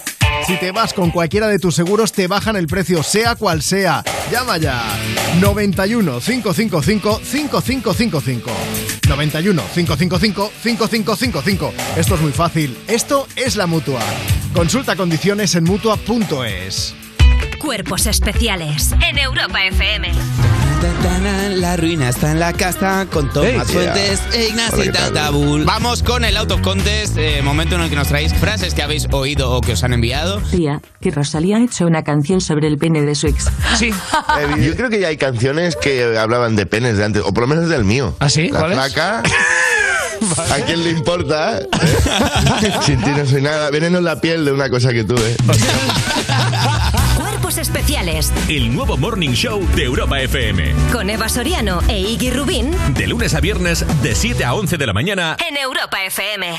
Si 0.46 0.56
te 0.58 0.72
vas 0.72 0.94
con 0.94 1.10
cualquiera 1.10 1.46
de 1.48 1.58
tus 1.58 1.74
seguros, 1.74 2.12
te 2.12 2.26
bajan 2.26 2.56
el 2.56 2.66
precio, 2.66 3.02
sea 3.02 3.34
cual 3.34 3.62
sea. 3.62 4.02
Llama 4.30 4.56
ya. 4.58 4.82
91 5.40 6.20
555 6.20 7.20
5555. 7.22 8.50
91 9.08 9.62
555 9.74 10.52
5555. 10.62 11.72
Esto 11.96 12.14
es 12.14 12.20
muy 12.20 12.32
fácil. 12.32 12.76
Esto 12.86 13.26
es 13.36 13.56
la 13.56 13.66
mutua. 13.66 14.00
Consulta 14.54 14.96
condiciones 14.96 15.54
en 15.54 15.64
mutua.es. 15.64 16.94
Cuerpos 17.58 18.06
especiales 18.06 18.92
en 19.08 19.18
Europa 19.18 19.64
FM. 19.66 20.08
La 21.56 21.76
ruina 21.76 22.08
está 22.08 22.30
en 22.30 22.38
la 22.38 22.52
casa 22.52 23.06
con 23.12 23.28
Tomás 23.32 23.50
Hey, 23.50 23.60
Fuentes 23.72 24.20
e 24.32 24.48
Ignacio 24.48 24.82
¿qué 24.84 24.90
tal? 24.90 25.12
Tabul. 25.12 25.64
Vamos 25.64 26.02
con 26.02 26.24
el 26.24 26.36
Out 26.36 26.52
of 26.52 26.60
Contest, 26.60 27.16
eh, 27.18 27.42
momento 27.42 27.74
en 27.74 27.80
el 27.82 27.90
que 27.90 27.96
nos 27.96 28.08
traéis 28.08 28.32
frases 28.32 28.74
que 28.74 28.82
habéis 28.82 29.08
oído 29.10 29.50
o 29.50 29.60
que 29.60 29.72
os 29.72 29.82
han 29.82 29.92
enviado. 29.92 30.40
Tía, 30.50 30.80
que 31.00 31.10
Rosalía 31.10 31.56
ha 31.56 31.64
hecho 31.64 31.86
una 31.86 32.04
canción 32.04 32.40
sobre 32.40 32.68
el 32.68 32.78
pene 32.78 33.02
de 33.02 33.14
su 33.14 33.26
ex. 33.26 33.46
Sí. 33.78 33.90
Eh, 34.38 34.62
Yo 34.64 34.76
creo 34.76 34.88
que 34.90 35.00
ya 35.00 35.08
hay 35.08 35.16
canciones 35.16 35.74
que 35.74 36.16
hablaban 36.16 36.54
de 36.54 36.64
penes 36.66 36.96
de 36.96 37.04
antes, 37.04 37.22
o 37.24 37.32
por 37.34 37.42
lo 37.42 37.48
menos 37.48 37.68
del 37.68 37.84
mío. 37.84 38.14
¿Ah, 38.20 38.28
sí? 38.28 38.48
La 38.50 38.60
¿Cuál 38.60 38.72
es? 38.72 38.78
flaca. 38.78 39.22
¿A 40.52 40.56
quién 40.66 40.84
le 40.84 40.90
importa? 40.90 41.58
eh? 41.60 41.68
Sin 42.84 43.00
ti 43.02 43.10
no 43.10 43.26
soy 43.26 43.42
nada. 43.42 43.70
Veneno 43.70 43.98
en 43.98 44.04
la 44.04 44.20
piel 44.20 44.44
de 44.44 44.52
una 44.52 44.68
cosa 44.70 44.92
que 44.92 45.02
tuve. 45.04 45.36
Especiales 47.58 48.32
El 48.48 48.74
nuevo 48.74 48.96
Morning 48.96 49.30
Show 49.30 49.66
de 49.74 49.84
Europa 49.84 50.20
FM. 50.20 50.72
con 50.92 51.10
Eva 51.10 51.28
Soriano 51.28 51.80
e 51.88 51.98
Iggy 52.00 52.30
Rubín 52.30 52.70
De 52.94 53.06
lunes 53.06 53.34
a 53.34 53.40
viernes, 53.40 53.84
de 54.02 54.14
7 54.14 54.44
a 54.44 54.54
11 54.54 54.76
de 54.76 54.86
la 54.86 54.92
mañana. 54.92 55.36
en 55.48 55.56
Europa 55.56 55.98
FM. 56.04 56.56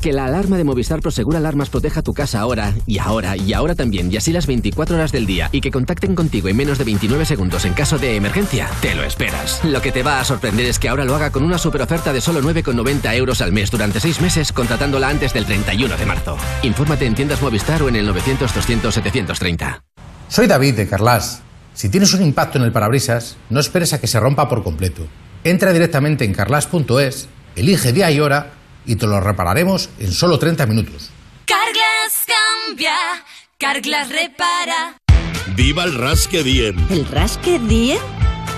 Que 0.00 0.12
la 0.12 0.24
alarma 0.24 0.56
de 0.56 0.64
Movistar 0.64 1.00
Prosegura 1.00 1.38
Alarmas 1.38 1.70
proteja 1.70 2.02
tu 2.02 2.12
casa 2.12 2.40
ahora, 2.40 2.74
y 2.86 2.98
ahora, 2.98 3.36
y 3.36 3.52
ahora 3.52 3.76
también, 3.76 4.12
y 4.12 4.16
así 4.16 4.32
las 4.32 4.48
24 4.48 4.96
horas 4.96 5.12
del 5.12 5.26
día, 5.26 5.48
y 5.52 5.60
que 5.60 5.70
contacten 5.70 6.16
contigo 6.16 6.48
en 6.48 6.56
menos 6.56 6.78
de 6.78 6.84
29 6.84 7.24
segundos 7.24 7.64
en 7.66 7.72
caso 7.72 7.98
de 7.98 8.16
emergencia, 8.16 8.68
te 8.80 8.96
lo 8.96 9.04
esperas. 9.04 9.60
Lo 9.64 9.80
que 9.80 9.92
te 9.92 10.02
va 10.02 10.18
a 10.18 10.24
sorprender 10.24 10.66
es 10.66 10.80
que 10.80 10.88
ahora 10.88 11.04
lo 11.04 11.14
haga 11.14 11.30
con 11.30 11.44
una 11.44 11.56
super 11.56 11.82
oferta 11.82 12.12
de 12.12 12.20
solo 12.20 12.40
9,90 12.42 13.14
euros 13.14 13.40
al 13.42 13.52
mes 13.52 13.70
durante 13.70 14.00
6 14.00 14.20
meses, 14.20 14.50
contratándola 14.50 15.08
antes 15.08 15.32
del 15.34 15.44
31 15.46 15.96
de 15.96 16.06
marzo. 16.06 16.36
Infórmate 16.64 17.06
en 17.06 17.14
tiendas 17.14 17.40
Movistar 17.40 17.80
o 17.84 17.88
en 17.88 17.94
el 17.94 18.08
900-200-730. 18.12 19.82
Soy 20.32 20.46
David 20.46 20.76
de 20.76 20.88
Carlas. 20.88 21.42
Si 21.74 21.90
tienes 21.90 22.14
un 22.14 22.22
impacto 22.22 22.56
en 22.56 22.64
el 22.64 22.72
parabrisas, 22.72 23.36
no 23.50 23.60
esperes 23.60 23.92
a 23.92 24.00
que 24.00 24.06
se 24.06 24.18
rompa 24.18 24.48
por 24.48 24.64
completo. 24.64 25.06
Entra 25.44 25.74
directamente 25.74 26.24
en 26.24 26.32
carlas.es, 26.32 27.28
elige 27.54 27.92
día 27.92 28.10
y 28.10 28.18
hora 28.18 28.54
y 28.86 28.96
te 28.96 29.06
lo 29.06 29.20
repararemos 29.20 29.90
en 29.98 30.10
solo 30.10 30.38
30 30.38 30.64
minutos. 30.64 31.10
Carglass 31.44 32.24
cambia, 32.66 32.94
Carglass 33.58 34.08
repara. 34.08 34.96
¡Viva 35.54 35.84
el 35.84 35.98
Rasque 35.98 36.42
Diem! 36.42 36.78
¿El 36.88 37.06
Rasque 37.08 37.58
Diem? 37.58 38.00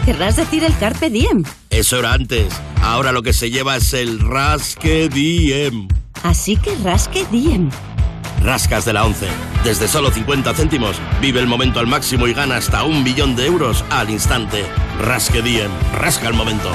¿Querrás 0.04 0.36
decir 0.36 0.62
el 0.62 0.78
Carpe 0.78 1.10
Diem? 1.10 1.42
Eso 1.70 1.98
era 1.98 2.12
antes. 2.12 2.54
Ahora 2.82 3.10
lo 3.10 3.24
que 3.24 3.32
se 3.32 3.50
lleva 3.50 3.74
es 3.74 3.92
el 3.94 4.20
Rasque 4.20 5.08
Diem. 5.08 5.88
Así 6.22 6.56
que 6.56 6.76
Rasque 6.84 7.26
Diem. 7.32 7.68
Rascas 8.44 8.84
de 8.84 8.92
la 8.92 9.06
11. 9.06 9.26
Desde 9.64 9.88
solo 9.88 10.10
50 10.10 10.52
céntimos, 10.52 11.00
vive 11.18 11.40
el 11.40 11.46
momento 11.46 11.80
al 11.80 11.86
máximo 11.86 12.28
y 12.28 12.34
gana 12.34 12.56
hasta 12.56 12.84
un 12.84 13.02
billón 13.02 13.34
de 13.36 13.46
euros 13.46 13.82
al 13.88 14.10
instante. 14.10 14.66
Rasque 15.00 15.40
Diem. 15.40 15.70
Rasca 15.94 16.28
el 16.28 16.34
momento. 16.34 16.70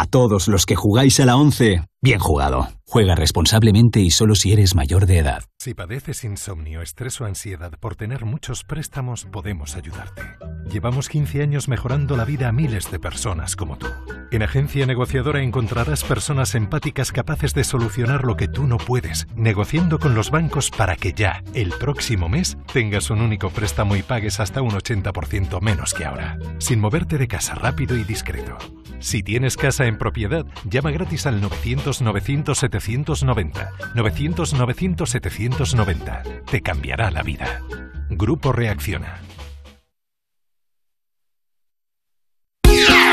A 0.00 0.06
todos 0.06 0.46
los 0.46 0.64
que 0.64 0.76
jugáis 0.76 1.18
a 1.18 1.26
la 1.26 1.34
11, 1.34 1.82
bien 2.00 2.20
jugado. 2.20 2.68
Juega 2.86 3.16
responsablemente 3.16 3.98
y 3.98 4.12
solo 4.12 4.36
si 4.36 4.52
eres 4.52 4.76
mayor 4.76 5.06
de 5.06 5.18
edad. 5.18 5.42
Si 5.58 5.74
padeces 5.74 6.22
insomnio, 6.22 6.82
estrés 6.82 7.20
o 7.20 7.24
ansiedad 7.24 7.72
por 7.80 7.96
tener 7.96 8.24
muchos 8.24 8.62
préstamos, 8.62 9.24
podemos 9.24 9.74
ayudarte. 9.74 10.22
Llevamos 10.70 11.08
15 11.08 11.42
años 11.42 11.66
mejorando 11.66 12.16
la 12.16 12.24
vida 12.24 12.46
a 12.46 12.52
miles 12.52 12.92
de 12.92 13.00
personas 13.00 13.56
como 13.56 13.76
tú. 13.76 13.88
En 14.30 14.44
Agencia 14.44 14.86
Negociadora 14.86 15.42
encontrarás 15.42 16.04
personas 16.04 16.54
empáticas 16.54 17.10
capaces 17.10 17.52
de 17.52 17.64
solucionar 17.64 18.24
lo 18.24 18.36
que 18.36 18.46
tú 18.46 18.68
no 18.68 18.76
puedes, 18.76 19.26
negociando 19.34 19.98
con 19.98 20.14
los 20.14 20.30
bancos 20.30 20.70
para 20.70 20.94
que 20.94 21.12
ya, 21.12 21.42
el 21.54 21.70
próximo 21.70 22.28
mes, 22.28 22.56
tengas 22.72 23.10
un 23.10 23.20
único 23.20 23.50
préstamo 23.50 23.96
y 23.96 24.04
pagues 24.04 24.38
hasta 24.38 24.62
un 24.62 24.70
80% 24.70 25.60
menos 25.60 25.92
que 25.92 26.04
ahora, 26.04 26.38
sin 26.58 26.78
moverte 26.78 27.18
de 27.18 27.26
casa 27.26 27.56
rápido 27.56 27.96
y 27.96 28.04
discreto. 28.04 28.58
Si 29.00 29.22
tienes 29.22 29.56
casa 29.56 29.86
en 29.86 29.96
propiedad, 29.96 30.44
llama 30.64 30.90
gratis 30.90 31.24
al 31.26 31.40
900-900-790. 31.40 33.70
900-900-790. 33.94 36.44
Te 36.44 36.60
cambiará 36.60 37.10
la 37.10 37.22
vida. 37.22 37.62
Grupo 38.10 38.52
Reacciona. 38.52 39.22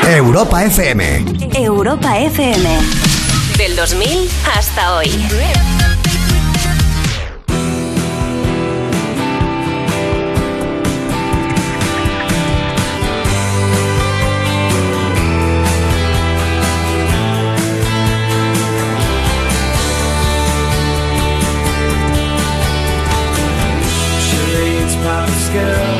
Europa 0.08 0.64
FM. 0.64 1.24
Europa 1.56 2.16
FM. 2.18 2.78
Del 3.58 3.74
2000 3.74 4.28
hasta 4.56 4.96
hoy. 4.96 5.08
Pop 25.48 25.95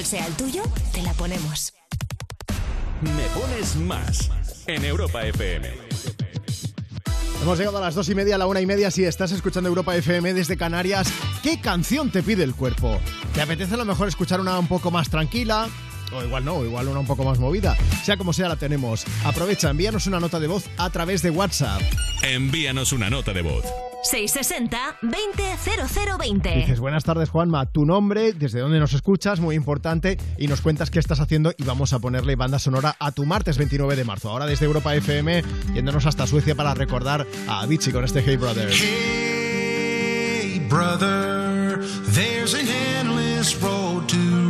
cual 0.00 0.04
sea 0.06 0.26
el 0.26 0.34
tuyo, 0.34 0.62
te 0.92 1.02
la 1.02 1.12
ponemos. 1.12 1.74
Me 3.02 3.24
pones 3.38 3.76
más 3.76 4.30
en 4.66 4.84
Europa 4.84 5.26
FM. 5.26 5.68
Hemos 7.42 7.58
llegado 7.58 7.78
a 7.78 7.80
las 7.80 7.94
dos 7.94 8.08
y 8.08 8.14
media, 8.14 8.36
a 8.36 8.38
la 8.38 8.46
una 8.46 8.60
y 8.60 8.66
media. 8.66 8.90
Si 8.90 9.04
estás 9.04 9.32
escuchando 9.32 9.68
Europa 9.68 9.94
FM 9.96 10.32
desde 10.32 10.56
Canarias, 10.56 11.12
¿qué 11.42 11.60
canción 11.60 12.10
te 12.10 12.22
pide 12.22 12.44
el 12.44 12.54
cuerpo? 12.54 12.98
¿Te 13.34 13.42
apetece 13.42 13.74
a 13.74 13.78
lo 13.78 13.84
mejor 13.84 14.08
escuchar 14.08 14.40
una 14.40 14.58
un 14.58 14.68
poco 14.68 14.90
más 14.90 15.10
tranquila? 15.10 15.68
O 16.12 16.22
igual 16.22 16.44
no, 16.44 16.64
igual 16.64 16.88
una 16.88 17.00
un 17.00 17.06
poco 17.06 17.24
más 17.24 17.38
movida. 17.38 17.76
Sea 18.04 18.16
como 18.16 18.32
sea, 18.32 18.48
la 18.48 18.56
tenemos. 18.56 19.04
Aprovecha, 19.24 19.70
envíanos 19.70 20.06
una 20.06 20.20
nota 20.20 20.40
de 20.40 20.48
voz 20.48 20.68
a 20.76 20.90
través 20.90 21.22
de 21.22 21.30
WhatsApp. 21.30 21.80
Envíanos 22.22 22.92
una 22.92 23.10
nota 23.10 23.32
de 23.32 23.42
voz. 23.42 23.64
660-200020. 24.02 26.54
Dices, 26.56 26.80
buenas 26.80 27.04
tardes 27.04 27.28
Juanma, 27.28 27.66
tu 27.66 27.84
nombre, 27.84 28.32
desde 28.32 28.60
dónde 28.60 28.80
nos 28.80 28.94
escuchas, 28.94 29.40
muy 29.40 29.56
importante, 29.56 30.16
y 30.38 30.46
nos 30.46 30.62
cuentas 30.62 30.90
qué 30.90 30.98
estás 30.98 31.20
haciendo 31.20 31.52
y 31.56 31.64
vamos 31.64 31.92
a 31.92 31.98
ponerle 31.98 32.34
banda 32.36 32.58
sonora 32.58 32.96
a 32.98 33.12
tu 33.12 33.26
martes 33.26 33.58
29 33.58 33.96
de 33.96 34.04
marzo. 34.04 34.30
Ahora 34.30 34.46
desde 34.46 34.64
Europa 34.64 34.94
FM, 34.94 35.44
yéndonos 35.74 36.06
hasta 36.06 36.26
Suecia 36.26 36.54
para 36.54 36.72
recordar 36.74 37.26
a 37.46 37.60
Avicii 37.60 37.92
con 37.92 38.04
este 38.04 38.22
Hey 38.22 38.36
Brother. 38.36 38.70
Hey, 38.72 40.66
brother, 40.68 41.84
there's 42.14 42.54
an 42.54 42.66
endless 42.68 43.54
road 43.60 44.08
to 44.08 44.49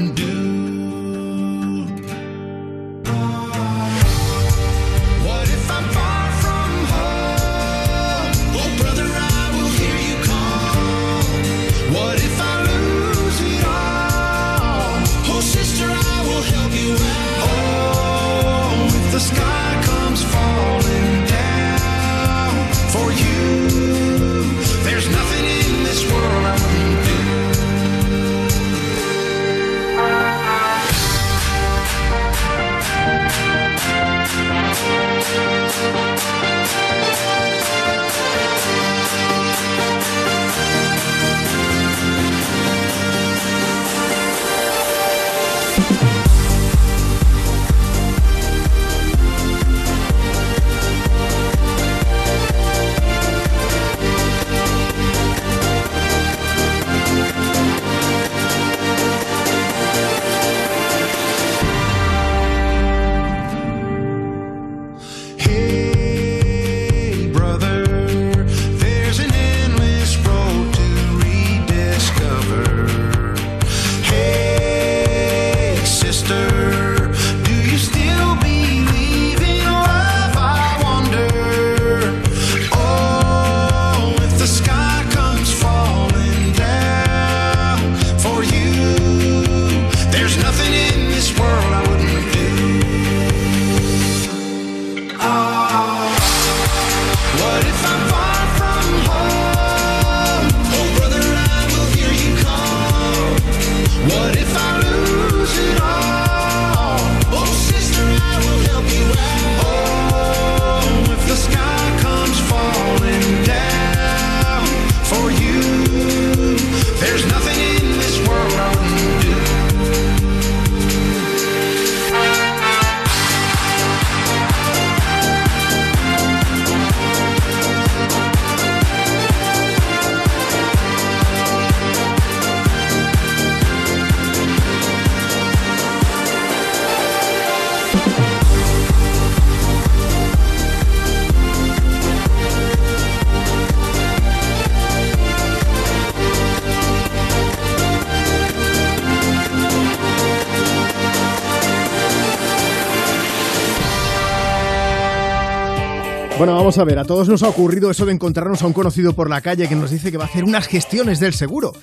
vamos 156.71 156.79
a 156.79 156.85
ver, 156.85 156.99
a 156.99 157.03
todos 157.03 157.27
nos 157.27 157.43
ha 157.43 157.49
ocurrido 157.49 157.91
eso 157.91 158.05
de 158.05 158.13
encontrarnos 158.13 158.61
a 158.61 158.65
un 158.65 158.71
conocido 158.71 159.11
por 159.11 159.29
la 159.29 159.41
calle 159.41 159.67
que 159.67 159.75
nos 159.75 159.91
dice 159.91 160.09
que 160.09 160.17
va 160.17 160.23
a 160.23 160.27
hacer 160.27 160.45
unas 160.45 160.67
gestiones 160.67 161.19
del 161.19 161.33
seguro. 161.33 161.73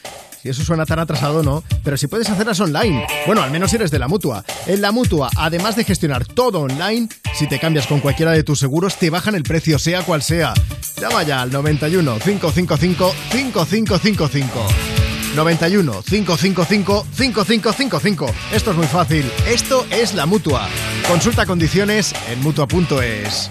Si 0.43 0.49
eso 0.49 0.65
suena 0.65 0.87
tan 0.87 0.99
atrasado, 0.99 1.43
no, 1.43 1.63
pero 1.85 1.99
si 1.99 2.07
puedes 2.07 2.31
hacerlas 2.31 2.59
online. 2.61 3.07
Bueno, 3.27 3.43
al 3.43 3.51
menos 3.51 3.71
eres 3.75 3.91
de 3.91 3.99
la 3.99 4.09
mutua. 4.09 4.47
En 4.67 4.81
la 4.81 4.91
mutua, 4.91 5.29
además 5.37 5.77
de 5.77 5.85
gestionar 5.85 6.25
todo 6.25 6.61
online, 6.61 7.07
si 7.35 7.47
te 7.47 7.59
cambias 7.59 7.87
con 7.87 8.01
cualquiera 8.01 8.33
de 8.33 8.45
tus 8.45 8.61
seguros, 8.61 8.97
te 8.97 9.11
bajan 9.11 9.35
el 9.35 9.43
precio, 9.43 9.79
sea 9.79 10.01
cual 10.05 10.23
sea. 10.23 10.55
Llama 10.99 11.23
ya 11.23 11.43
al 11.43 11.53
91 11.53 12.19
555 12.25 13.13
5555. 13.31 14.49
91 15.37 16.03
555 16.03 17.07
5555. 17.13 18.27
Esto 18.55 18.71
es 18.71 18.77
muy 18.79 18.87
fácil. 18.87 19.31
Esto 19.47 19.85
es 19.91 20.15
la 20.15 20.25
mutua. 20.25 20.67
Consulta 21.07 21.45
condiciones 21.45 22.15
en 22.31 22.41
mutua.es. 22.41 23.51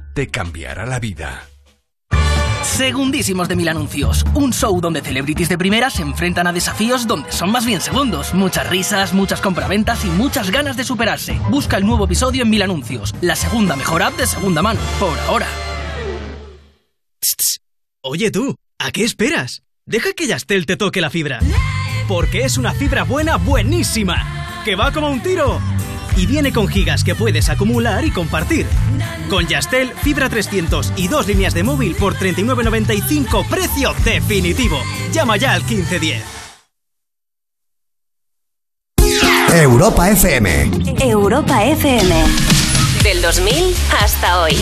Te 0.13 0.27
cambiará 0.27 0.85
la 0.85 0.99
vida. 0.99 1.47
Segundísimos 2.63 3.47
de 3.47 3.55
Mil 3.55 3.69
Anuncios, 3.69 4.25
un 4.33 4.51
show 4.51 4.81
donde 4.81 5.01
celebrities 5.01 5.47
de 5.47 5.57
primera 5.57 5.89
se 5.89 6.01
enfrentan 6.01 6.47
a 6.47 6.53
desafíos 6.53 7.07
donde 7.07 7.31
son 7.31 7.49
más 7.51 7.65
bien 7.65 7.79
segundos. 7.79 8.33
Muchas 8.33 8.69
risas, 8.69 9.13
muchas 9.13 9.39
compraventas 9.39 10.03
y 10.03 10.09
muchas 10.09 10.51
ganas 10.51 10.75
de 10.75 10.83
superarse. 10.83 11.39
Busca 11.49 11.77
el 11.77 11.85
nuevo 11.85 12.05
episodio 12.05 12.43
en 12.43 12.49
Mil 12.49 12.61
Anuncios, 12.61 13.15
la 13.21 13.35
segunda 13.35 13.75
mejor 13.75 14.03
app 14.03 14.17
de 14.17 14.27
segunda 14.27 14.61
mano, 14.61 14.79
por 14.99 15.17
ahora. 15.19 15.47
Oye 18.03 18.31
tú, 18.31 18.55
¿a 18.79 18.91
qué 18.91 19.03
esperas? 19.03 19.63
Deja 19.85 20.13
que 20.13 20.27
Yastel 20.27 20.65
te 20.65 20.75
toque 20.75 21.01
la 21.01 21.09
fibra. 21.09 21.39
Porque 22.07 22.43
es 22.43 22.57
una 22.57 22.73
fibra 22.73 23.03
buena, 23.03 23.37
buenísima. 23.37 24.61
Que 24.65 24.75
va 24.75 24.91
como 24.91 25.09
un 25.09 25.21
tiro. 25.21 25.59
Y 26.17 26.25
viene 26.25 26.51
con 26.51 26.67
gigas 26.67 27.03
que 27.03 27.15
puedes 27.15 27.49
acumular 27.49 28.05
y 28.05 28.11
compartir. 28.11 28.67
Con 29.29 29.47
Yastel, 29.47 29.91
fibra 30.03 30.29
300 30.29 30.93
y 30.95 31.07
dos 31.07 31.27
líneas 31.27 31.53
de 31.53 31.63
móvil 31.63 31.95
por 31.95 32.15
39.95, 32.15 33.47
precio 33.47 33.93
definitivo. 34.03 34.77
Llama 35.11 35.37
ya 35.37 35.53
al 35.53 35.63
1510. 35.63 36.41
Europa 39.53 40.09
FM. 40.09 40.71
Europa 41.01 41.65
FM. 41.65 42.15
Del 43.03 43.21
2000 43.21 43.75
hasta 44.01 44.41
hoy. 44.41 44.55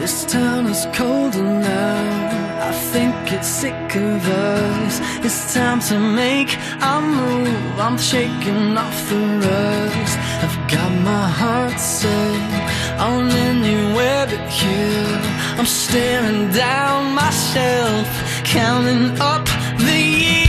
This 0.00 0.24
town 0.26 0.66
is 0.66 0.86
colder 0.94 1.42
now. 1.42 2.27
I 2.68 2.72
think 2.72 3.32
it's 3.32 3.48
sick 3.48 3.96
of 3.96 4.28
us. 4.28 5.00
It's 5.24 5.54
time 5.54 5.80
to 5.88 5.98
make 5.98 6.54
a 6.82 7.00
move. 7.00 7.80
I'm 7.80 7.96
shaking 7.96 8.76
off 8.76 8.98
the 9.08 9.22
rust. 9.42 10.18
I've 10.44 10.58
got 10.70 10.92
my 11.12 11.28
heart 11.40 11.80
set 11.80 13.00
on 13.00 13.30
anywhere 13.30 14.26
but 14.26 14.46
here. 14.50 15.18
I'm 15.58 15.64
staring 15.64 16.50
down 16.50 17.14
myself, 17.14 18.06
counting 18.44 19.18
up 19.18 19.46
the 19.78 19.98
years. 19.98 20.47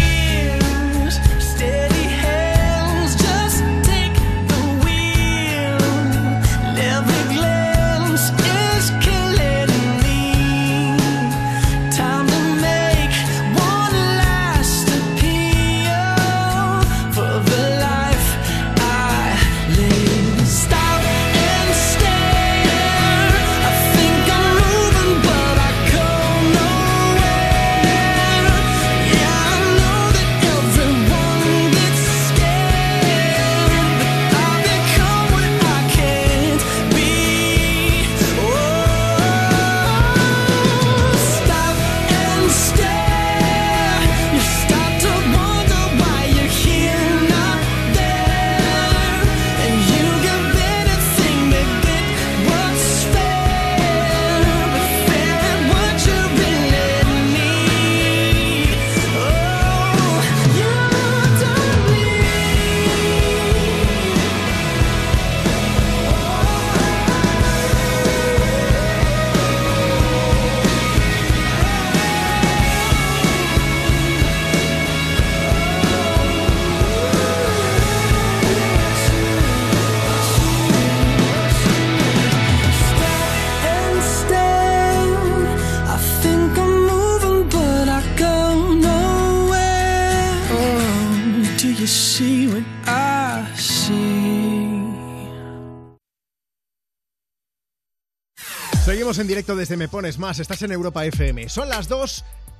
En 99.17 99.25
directo 99.25 99.55
desde 99.55 99.75
Me 99.75 99.87
Pones 99.87 100.19
Más, 100.19 100.37
estás 100.37 100.61
en 100.61 100.71
Europa 100.71 101.03
FM. 101.03 101.49
Son 101.49 101.67
las 101.67 101.87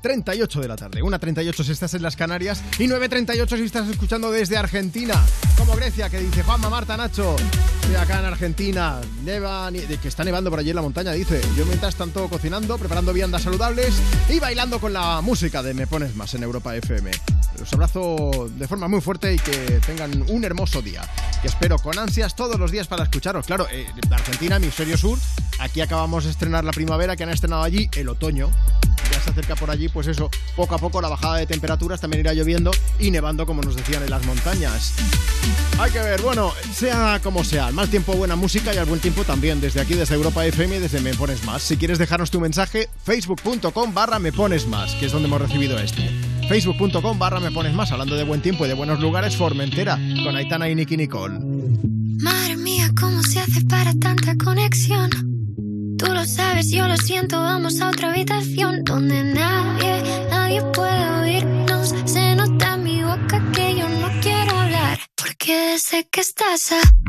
2.38 0.01 0.61
de 0.61 0.67
la 0.67 0.75
tarde, 0.75 1.01
1.38 1.01 1.63
si 1.63 1.71
estás 1.71 1.93
en 1.93 2.01
las 2.01 2.15
Canarias 2.15 2.63
y 2.77 2.87
9.38 2.87 3.57
si 3.57 3.63
estás 3.63 3.87
escuchando 3.89 4.31
desde 4.31 4.57
Argentina. 4.57 5.21
Como 5.57 5.75
Grecia, 5.75 6.09
que 6.09 6.19
dice 6.19 6.43
Juanma, 6.43 6.69
Marta, 6.69 6.95
Nacho, 6.95 7.35
estoy 7.81 7.95
acá 7.95 8.19
en 8.19 8.25
Argentina, 8.25 9.01
neva, 9.23 9.69
que 9.71 10.07
está 10.07 10.23
nevando 10.23 10.49
por 10.49 10.59
allí 10.59 10.69
en 10.69 10.75
la 10.77 10.81
montaña, 10.81 11.11
dice. 11.11 11.41
Yo 11.57 11.65
mientras 11.65 11.95
tanto 11.95 12.29
cocinando, 12.29 12.77
preparando 12.77 13.13
viandas 13.13 13.43
saludables 13.43 14.01
y 14.29 14.39
bailando 14.39 14.79
con 14.79 14.93
la 14.93 15.21
música 15.21 15.61
de 15.61 15.73
Me 15.73 15.87
Pones 15.87 16.15
Más 16.15 16.33
en 16.33 16.43
Europa 16.43 16.75
FM. 16.75 17.11
Los 17.59 17.73
abrazo 17.73 18.49
de 18.55 18.67
forma 18.67 18.87
muy 18.87 19.01
fuerte 19.01 19.33
y 19.33 19.37
que 19.37 19.81
tengan 19.85 20.23
un 20.29 20.45
hermoso 20.45 20.81
día. 20.81 21.01
Que 21.41 21.47
espero 21.47 21.77
con 21.77 21.97
ansias 21.99 22.35
todos 22.35 22.57
los 22.57 22.71
días 22.71 22.87
para 22.87 23.03
escucharos. 23.03 23.45
Claro, 23.45 23.67
eh, 23.69 23.85
Argentina, 24.11 24.55
hemisferio 24.55 24.97
sur, 24.97 25.19
aquí 25.59 25.81
acabamos 25.81 26.23
de 26.23 26.31
estrenar 26.31 26.63
la 26.63 26.71
primavera, 26.71 27.17
que 27.17 27.23
han 27.23 27.29
estrenado 27.29 27.63
allí 27.63 27.89
el 27.95 28.07
otoño. 28.07 28.49
Se 29.23 29.31
acerca 29.31 29.55
por 29.55 29.69
allí, 29.69 29.89
pues 29.89 30.07
eso, 30.07 30.29
poco 30.55 30.75
a 30.75 30.77
poco 30.77 31.01
la 31.01 31.09
bajada 31.09 31.37
de 31.37 31.45
temperaturas 31.45 31.99
también 31.99 32.21
irá 32.21 32.33
lloviendo 32.33 32.71
y 32.99 33.11
nevando, 33.11 33.45
como 33.45 33.61
nos 33.61 33.75
decían 33.75 34.03
en 34.03 34.09
las 34.09 34.25
montañas. 34.25 34.93
Hay 35.77 35.91
que 35.91 35.99
ver, 35.99 36.21
bueno, 36.21 36.51
sea 36.73 37.19
como 37.23 37.43
sea, 37.43 37.67
al 37.67 37.73
mal 37.73 37.89
tiempo 37.89 38.13
buena 38.13 38.35
música 38.35 38.73
y 38.73 38.77
al 38.77 38.85
buen 38.85 38.99
tiempo 38.99 39.23
también, 39.23 39.61
desde 39.61 39.81
aquí, 39.81 39.93
desde 39.93 40.15
Europa 40.15 40.45
FM 40.45 40.77
y 40.77 40.79
desde 40.79 40.99
Me 41.01 41.13
Pones 41.13 41.43
Más. 41.45 41.61
Si 41.61 41.77
quieres 41.77 41.97
dejarnos 41.97 42.31
tu 42.31 42.39
mensaje, 42.39 42.89
facebook.com 43.03 43.93
barra 43.93 44.19
Me 44.19 44.31
Pones 44.31 44.67
Más, 44.67 44.93
que 44.95 45.05
es 45.05 45.11
donde 45.11 45.27
hemos 45.27 45.41
recibido 45.41 45.77
este. 45.79 46.09
facebook.com 46.47 47.17
barra 47.17 47.39
Me 47.39 47.51
Pones 47.51 47.73
Más, 47.73 47.91
hablando 47.91 48.15
de 48.15 48.23
buen 48.23 48.41
tiempo 48.41 48.65
y 48.65 48.67
de 48.67 48.73
buenos 48.73 48.99
lugares, 48.99 49.35
Formentera, 49.35 49.97
con 50.23 50.35
Aitana 50.35 50.69
y 50.69 50.75
Nicky 50.75 50.97
Nicole. 50.97 51.39
Madre 52.21 52.57
mía, 52.57 52.91
¿cómo 52.99 53.23
se 53.23 53.39
hace 53.39 53.61
para 53.65 53.93
tanta 53.93 54.35
conexión? 54.35 55.38
Tú 55.99 56.05
lo 56.13 56.25
sabes, 56.25 56.71
yo 56.71 56.87
lo 56.87 56.95
siento, 56.95 57.41
vamos 57.41 57.81
a 57.81 57.89
otra 57.89 58.09
habitación 58.09 58.85
donde 58.85 59.21
nadie, 59.21 60.01
nadie 60.29 60.61
puede 60.73 61.09
oírnos. 61.19 61.93
Se 62.05 62.35
nota 62.35 62.75
en 62.75 62.83
mi 62.83 63.03
boca 63.03 63.43
que 63.53 63.75
yo 63.75 63.89
no 63.89 64.07
quiero 64.21 64.57
hablar, 64.57 64.97
porque 65.15 65.77
sé 65.77 66.07
que 66.09 66.21
estás 66.21 66.71
aquí, 66.71 67.08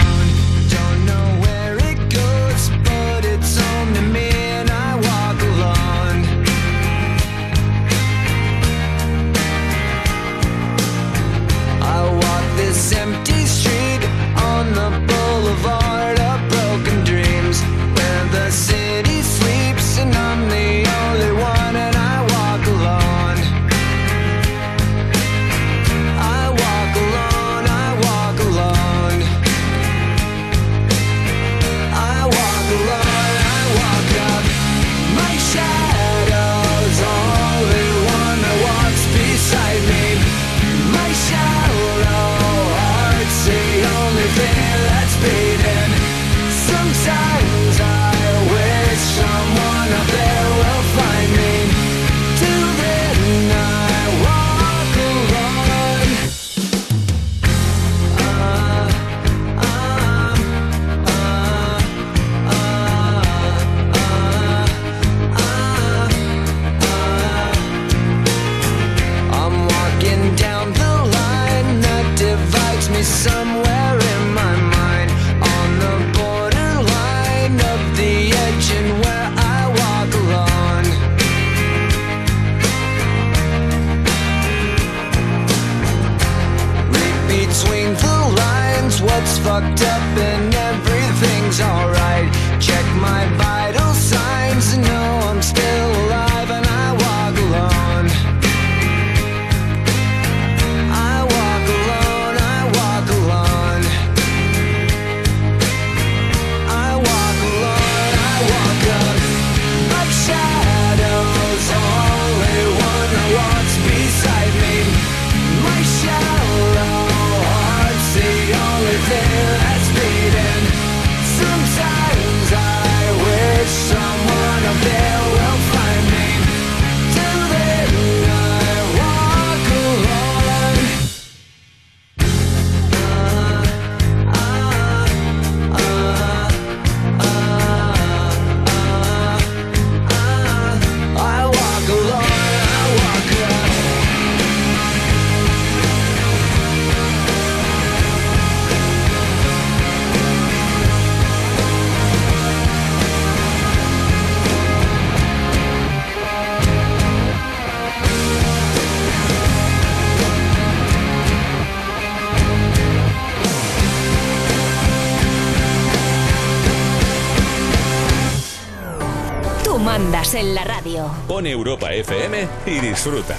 Europa 171.91 171.95
FM 171.95 172.47
y 172.65 172.79
disfruta. 172.79 173.37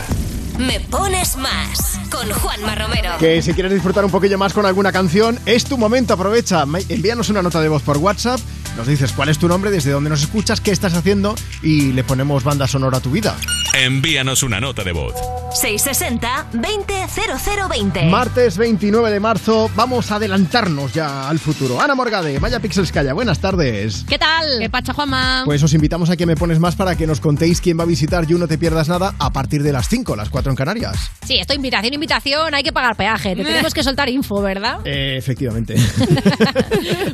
Me 0.59 0.81
pones 0.81 1.37
más 1.37 1.99
con 2.11 2.31
Juanma 2.31 2.75
Romero. 2.75 3.13
Que 3.19 3.41
si 3.41 3.55
quieres 3.55 3.73
disfrutar 3.73 4.05
un 4.05 4.11
poquillo 4.11 4.39
más 4.39 4.53
con 4.53 4.67
alguna 4.67 4.93
canción, 4.93 5.39
es 5.47 5.65
tu 5.65 5.79
momento, 5.79 6.15
aprovecha. 6.15 6.65
Envíanos 6.89 7.31
una 7.31 7.43
nota 7.43 7.61
de 7.61 7.69
voz 7.69 7.83
por 7.83 7.99
WhatsApp, 7.99 8.41
nos 8.77 8.87
dices 8.87 9.13
cuál 9.13 9.31
es 9.31 9.39
tu 9.39 9.49
nombre, 9.49 9.71
desde 9.71 9.91
dónde 9.91 10.11
nos 10.11 10.23
escuchas, 10.23 10.61
qué 10.61 10.71
estás 10.71 10.95
haciendo 10.95 11.35
y 11.63 11.93
le 11.93 12.05
ponemos 12.05 12.45
banda 12.45 12.67
sonora 12.67 12.99
a 12.99 13.01
tu 13.01 13.11
vida. 13.11 13.37
Envíanos 13.75 14.43
una 14.43 14.61
nota 14.61 14.85
de 14.85 14.93
voz. 14.93 15.15
660-200020. 15.55 18.11
Martes 18.11 18.57
29 18.57 19.11
de 19.11 19.21
marzo, 19.21 19.71
vamos 19.75 20.11
a 20.11 20.17
adelantarnos 20.17 20.93
ya 20.95 21.29
al 21.29 21.39
futuro. 21.39 21.81
Ana 21.81 21.95
Morgade, 21.95 22.39
Maya 22.41 22.61
Pixelskaya, 22.61 23.13
buenas 23.13 23.41
tardes. 23.41 24.05
¿Qué 24.09 24.19
tal? 24.19 24.45
¿Qué 24.59 24.71
pacha, 24.71 24.93
Juanma? 24.93 25.43
Pues 25.45 25.63
os 25.63 25.75
invitamos 25.75 26.11
a 26.11 26.17
que 26.17 26.27
me 26.27 26.37
pones 26.37 26.59
más 26.59 26.77
para 26.77 26.97
que 26.97 27.07
nos 27.07 27.21
contéis 27.21 27.61
quién 27.61 27.79
va 27.79 27.83
a 27.83 27.87
visitar 27.87 28.27
You 28.27 28.39
No 28.39 28.49
Te 28.49 28.59
Pierdas 28.59 28.89
Nada 28.89 29.15
a 29.19 29.31
partir 29.31 29.63
de 29.63 29.73
las 29.73 29.89
5, 29.89 30.17
las 30.17 30.31
4 30.31 30.51
en 30.53 30.57
Canarias. 30.57 30.97
Sí, 31.25 31.37
esto 31.39 31.55
invitación, 31.55 31.95
invitación, 31.95 32.55
hay 32.55 32.63
que 32.63 32.73
pagar 32.73 32.97
peaje. 32.97 33.37
Te 33.37 33.45
tenemos 33.45 33.75
que 33.75 33.83
soltar 33.83 34.09
info, 34.09 34.41
¿verdad? 34.41 34.79
Eh, 34.85 35.17
efectivamente. 35.17 35.75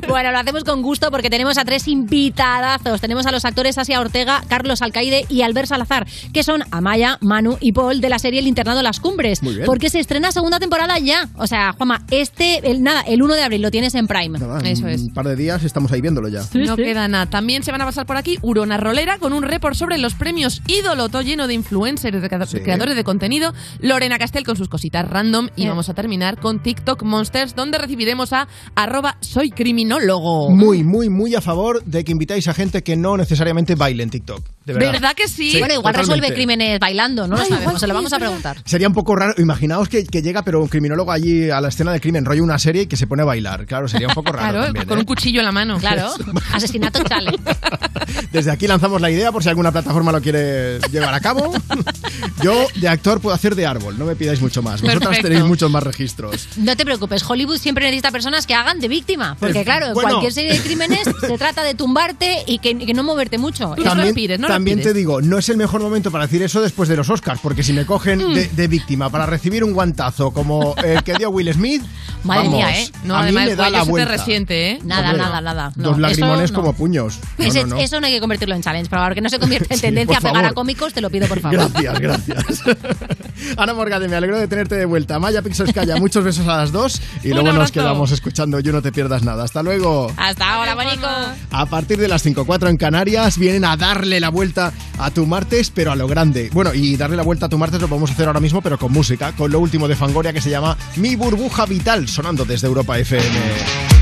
Bueno, 0.08 0.32
lo 0.32 0.38
hacemos 0.38 0.64
con 0.64 0.80
gusto 0.82 1.10
porque 1.10 1.28
tenemos 1.28 1.58
a 1.58 1.64
tres 1.64 1.86
invitadazos. 1.86 3.00
Tenemos 3.00 3.26
a 3.26 3.32
los 3.32 3.44
actores 3.44 3.76
Asia 3.76 4.00
Ortega, 4.00 4.42
Carlos 4.48 4.80
Alcaide 4.80 5.26
y 5.28 5.42
Albert 5.42 5.68
Salazar, 5.68 6.06
que 6.32 6.42
son 6.42 6.62
Amaya, 6.70 7.18
Manu 7.20 7.58
y 7.60 7.72
Paul 7.72 8.00
de 8.00 8.08
la 8.08 8.18
serie 8.28 8.40
El 8.40 8.46
Internado 8.46 8.82
Las 8.82 9.00
Cumbres. 9.00 9.42
Muy 9.42 9.54
bien. 9.54 9.64
Porque 9.64 9.88
se 9.88 9.98
estrena 10.00 10.32
segunda 10.32 10.58
temporada 10.60 10.98
ya. 10.98 11.28
O 11.36 11.46
sea, 11.46 11.72
Juanma, 11.72 12.02
este, 12.10 12.70
el, 12.70 12.82
nada, 12.82 13.00
el 13.02 13.22
1 13.22 13.34
de 13.34 13.42
abril 13.42 13.62
lo 13.62 13.70
tienes 13.70 13.94
en 13.94 14.06
Prime. 14.06 14.38
En 14.38 14.84
Un 15.00 15.14
par 15.14 15.26
de 15.26 15.34
días 15.34 15.64
estamos 15.64 15.90
ahí 15.92 16.00
viéndolo 16.02 16.28
ya. 16.28 16.42
no 16.54 16.76
queda 16.76 17.08
nada. 17.08 17.26
También 17.26 17.62
se 17.62 17.72
van 17.72 17.80
a 17.80 17.86
pasar 17.86 18.04
por 18.06 18.16
aquí 18.18 18.38
Urona 18.42 18.76
Rolera 18.76 19.18
con 19.18 19.32
un 19.32 19.42
report 19.42 19.74
sobre 19.76 19.96
los 19.98 20.14
premios 20.14 20.60
Ídolo, 20.66 21.08
todo 21.08 21.22
lleno 21.22 21.46
de 21.46 21.54
influencers, 21.54 22.20
de 22.20 22.28
Sí. 22.46 22.60
creadores 22.60 22.94
de 22.96 23.04
contenido. 23.04 23.54
Lorena 23.80 24.18
Castel 24.18 24.44
con 24.44 24.56
sus 24.56 24.68
cositas 24.68 25.08
random. 25.08 25.48
Y 25.56 25.64
Eh. 25.64 25.68
vamos 25.70 25.88
a 25.88 25.94
terminar 25.94 26.38
con 26.38 26.62
TikTok 26.62 27.02
Monsters, 27.02 27.54
donde 27.54 27.78
recibiremos 27.78 28.32
a 28.34 28.46
arroba 28.74 29.16
soy 29.20 29.50
criminólogo. 29.50 30.50
Muy, 30.50 30.84
muy, 30.84 31.08
muy 31.08 31.34
a 31.34 31.40
favor 31.40 31.82
de 31.84 32.04
que 32.04 32.12
invitáis 32.12 32.46
a 32.48 32.54
gente 32.54 32.82
que 32.82 32.96
no 32.96 33.16
necesariamente 33.16 33.74
baile 33.74 34.02
en 34.02 34.10
TikTok. 34.10 34.42
De 34.66 34.74
verdad. 34.74 34.92
¿Verdad 34.92 35.14
que 35.14 35.28
sí? 35.28 35.50
Sí, 35.52 35.58
bueno, 35.60 35.74
igual 35.74 35.94
totalmente. 35.94 36.20
resuelve 36.20 36.34
crímenes 36.34 36.78
bailando, 36.78 37.26
no 37.26 37.36
lo 37.36 37.42
sabemos, 37.42 37.60
igual 37.62 37.80
se 37.80 37.86
lo 37.86 37.94
vamos 37.94 38.12
a 38.12 38.17
verdad. 38.18 38.28
preguntar. 38.42 38.62
Sería 38.64 38.88
un 38.88 38.94
poco 38.94 39.16
raro, 39.16 39.34
imaginaos 39.38 39.88
que, 39.88 40.04
que 40.04 40.22
llega 40.22 40.42
pero 40.42 40.60
un 40.60 40.68
criminólogo 40.68 41.12
allí 41.12 41.50
a 41.50 41.60
la 41.60 41.68
escena 41.68 41.92
del 41.92 42.00
crimen, 42.00 42.24
rollo 42.24 42.42
una 42.44 42.58
serie 42.58 42.82
y 42.82 42.86
que 42.86 42.96
se 42.96 43.06
pone 43.06 43.22
a 43.22 43.24
bailar. 43.24 43.66
Claro, 43.66 43.88
sería 43.88 44.08
un 44.08 44.14
poco 44.14 44.32
raro 44.32 44.48
Claro, 44.50 44.64
también, 44.66 44.86
con 44.86 44.98
¿eh? 44.98 45.00
un 45.00 45.06
cuchillo 45.06 45.40
en 45.40 45.46
la 45.46 45.52
mano. 45.52 45.78
Claro, 45.78 46.10
asesinato 46.52 47.02
challenge. 47.04 47.38
Desde 48.32 48.50
aquí 48.50 48.66
lanzamos 48.66 49.00
la 49.00 49.10
idea 49.10 49.32
por 49.32 49.42
si 49.42 49.48
alguna 49.48 49.72
plataforma 49.72 50.12
lo 50.12 50.20
quiere 50.20 50.78
llevar 50.90 51.14
a 51.14 51.20
cabo. 51.20 51.52
Yo 52.42 52.66
de 52.76 52.88
actor 52.88 53.20
puedo 53.20 53.34
hacer 53.34 53.54
de 53.54 53.66
árbol, 53.66 53.98
no 53.98 54.04
me 54.04 54.16
pidáis 54.16 54.40
mucho 54.40 54.62
más. 54.62 54.80
Vosotras 54.80 55.02
Perfecto. 55.08 55.28
tenéis 55.28 55.44
muchos 55.44 55.70
más 55.70 55.82
registros. 55.82 56.48
No 56.56 56.76
te 56.76 56.84
preocupes, 56.84 57.22
Hollywood 57.28 57.58
siempre 57.58 57.84
necesita 57.84 58.10
personas 58.10 58.46
que 58.46 58.54
hagan 58.54 58.80
de 58.80 58.88
víctima. 58.88 59.36
Porque, 59.38 59.60
Eh, 59.60 59.64
claro, 59.64 59.86
en 59.88 59.94
bueno. 59.94 60.08
cualquier 60.10 60.32
serie 60.32 60.52
de 60.52 60.60
crímenes 60.60 61.00
se 61.20 61.38
trata 61.38 61.62
de 61.62 61.74
tumbarte 61.74 62.44
y 62.46 62.58
que, 62.58 62.70
y 62.70 62.86
que 62.86 62.94
no 62.94 63.02
moverte 63.02 63.38
mucho. 63.38 63.74
También, 63.82 64.40
también 64.42 64.80
te 64.80 64.92
digo, 64.92 65.20
no 65.20 65.38
es 65.38 65.48
el 65.48 65.56
mejor 65.56 65.80
momento 65.80 66.10
para 66.10 66.24
decir 66.26 66.42
eso 66.42 66.60
después 66.60 66.88
de 66.88 66.96
los 66.96 67.08
Oscars, 67.10 67.40
porque 67.42 67.62
si 67.62 67.72
me 67.72 67.84
cogen 68.16 68.30
Mm. 68.30 68.34
de, 68.34 68.48
de 68.48 68.68
víctima 68.68 69.10
para 69.10 69.26
recibir 69.26 69.62
un 69.64 69.72
guantazo 69.72 70.30
como 70.30 70.74
el 70.76 71.02
que 71.02 71.14
dio 71.14 71.30
Will 71.30 71.52
Smith, 71.52 71.82
Madre 72.24 72.44
vamos, 72.44 72.54
mía, 72.56 72.80
¿eh? 72.80 72.88
No, 73.04 73.14
a 73.16 73.18
mí 73.18 73.24
además 73.26 73.44
me 73.46 73.56
da 73.56 73.70
la 73.70 73.82
vuelta. 73.84 74.10
resiente, 74.10 74.70
¿eh? 74.72 74.78
Nada, 74.84 75.10
Hombre, 75.10 75.22
nada, 75.22 75.40
nada. 75.40 75.72
No, 75.76 75.90
Dos 75.90 75.98
lagrimones 75.98 76.44
eso 76.46 76.52
no. 76.54 76.60
como 76.60 76.72
puños. 76.72 77.18
No, 77.38 77.44
Ese- 77.44 77.60
no, 77.62 77.76
no. 77.76 77.76
Eso 77.78 78.00
no 78.00 78.06
hay 78.06 78.12
que 78.14 78.20
convertirlo 78.20 78.54
en 78.56 78.62
challenge, 78.62 78.90
por 78.90 78.98
favor, 78.98 79.14
que 79.14 79.20
no 79.20 79.28
se 79.28 79.38
convierta 79.38 79.72
en 79.74 79.76
Sí, 79.78 79.82
tendencia 79.86 80.18
a 80.18 80.20
pegar 80.20 80.44
a 80.44 80.52
cómicos, 80.52 80.92
te 80.92 81.00
lo 81.00 81.10
pido 81.10 81.28
por 81.28 81.38
favor. 81.40 81.58
Gracias, 81.70 82.00
gracias. 82.00 82.62
Ana 83.56 83.72
Morgade, 83.74 84.08
me 84.08 84.16
alegro 84.16 84.38
de 84.38 84.48
tenerte 84.48 84.74
de 84.74 84.84
vuelta. 84.84 85.18
Maya 85.18 85.42
Pixelskaya, 85.42 85.96
muchos 85.96 86.24
besos 86.24 86.46
a 86.48 86.56
las 86.56 86.72
dos 86.72 87.00
y 87.22 87.28
luego 87.32 87.52
nos 87.52 87.70
quedamos 87.70 88.10
escuchando 88.10 88.58
You 88.60 88.72
No 88.72 88.82
Te 88.82 88.90
Pierdas 88.92 89.22
Nada. 89.22 89.44
Hasta 89.44 89.62
luego. 89.62 90.12
Hasta 90.16 90.54
ahora, 90.54 90.74
Bonico. 90.74 91.06
A 91.52 91.66
partir 91.66 91.98
de 91.98 92.08
las 92.08 92.24
5.4 92.26 92.68
en 92.68 92.76
Canarias 92.76 93.38
vienen 93.38 93.64
a 93.64 93.76
darle 93.76 94.18
la 94.20 94.30
vuelta 94.30 94.72
a 94.98 95.10
tu 95.12 95.24
martes, 95.26 95.70
pero 95.70 95.92
a 95.92 95.96
lo 95.96 96.08
grande. 96.08 96.50
Bueno, 96.52 96.74
y 96.74 96.96
darle 96.96 97.16
la 97.16 97.22
vuelta 97.22 97.46
a 97.46 97.48
tu 97.48 97.58
martes 97.58 97.80
lo 97.80 97.88
podemos 97.98 98.12
hacer 98.12 98.28
ahora 98.28 98.38
mismo, 98.38 98.62
pero 98.62 98.78
con 98.78 98.92
música, 98.92 99.32
con 99.32 99.50
lo 99.50 99.58
último 99.58 99.88
de 99.88 99.96
Fangoria 99.96 100.32
que 100.32 100.40
se 100.40 100.50
llama 100.50 100.76
Mi 100.94 101.16
Burbuja 101.16 101.66
Vital, 101.66 102.06
sonando 102.06 102.44
desde 102.44 102.68
Europa 102.68 102.96
FM. 102.96 103.97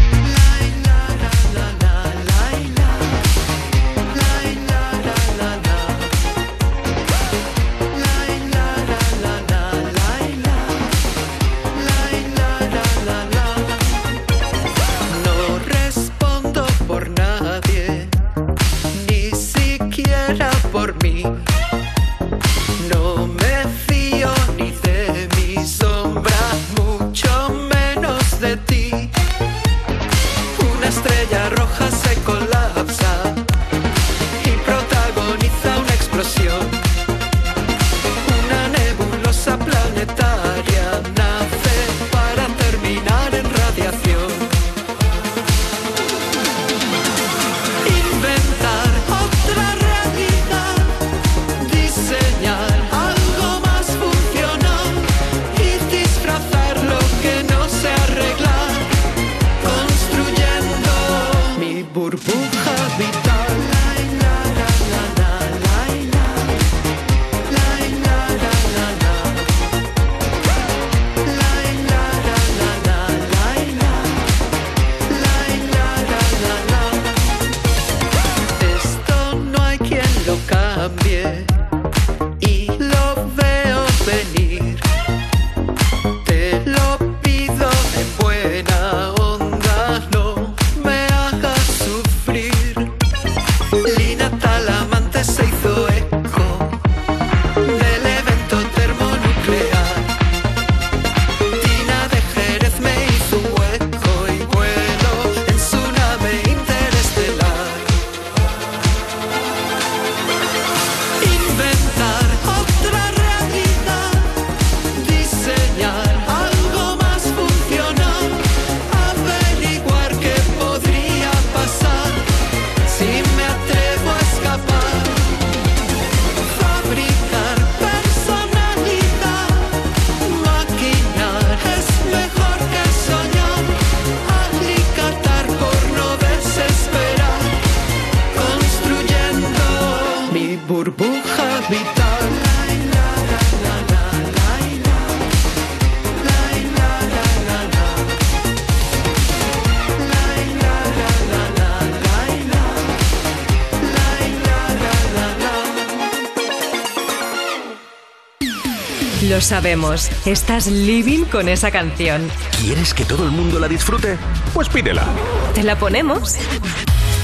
Lo 159.23 159.41
sabemos. 159.41 160.11
Estás 160.27 160.67
living 160.67 161.25
con 161.25 161.49
esa 161.49 161.71
canción. 161.71 162.29
¿Quieres 162.61 162.93
que 162.93 163.07
todo 163.07 163.25
el 163.25 163.31
mundo 163.31 163.59
la 163.59 163.67
disfrute? 163.67 164.19
Pues 164.53 164.69
pídela. 164.69 165.07
¿Te 165.55 165.63
la 165.63 165.79
ponemos? 165.79 166.35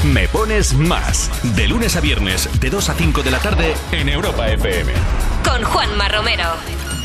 Me 0.02 0.26
pones 0.28 0.72
más. 0.72 1.30
De 1.54 1.68
lunes 1.68 1.94
a 1.96 2.00
viernes, 2.00 2.48
de 2.60 2.70
2 2.70 2.88
a 2.88 2.94
5 2.94 3.22
de 3.22 3.30
la 3.30 3.40
tarde, 3.40 3.74
en 3.92 4.08
Europa 4.08 4.48
FM. 4.48 4.90
Con 5.44 5.62
Juanma 5.64 6.08
Romero. 6.08 6.46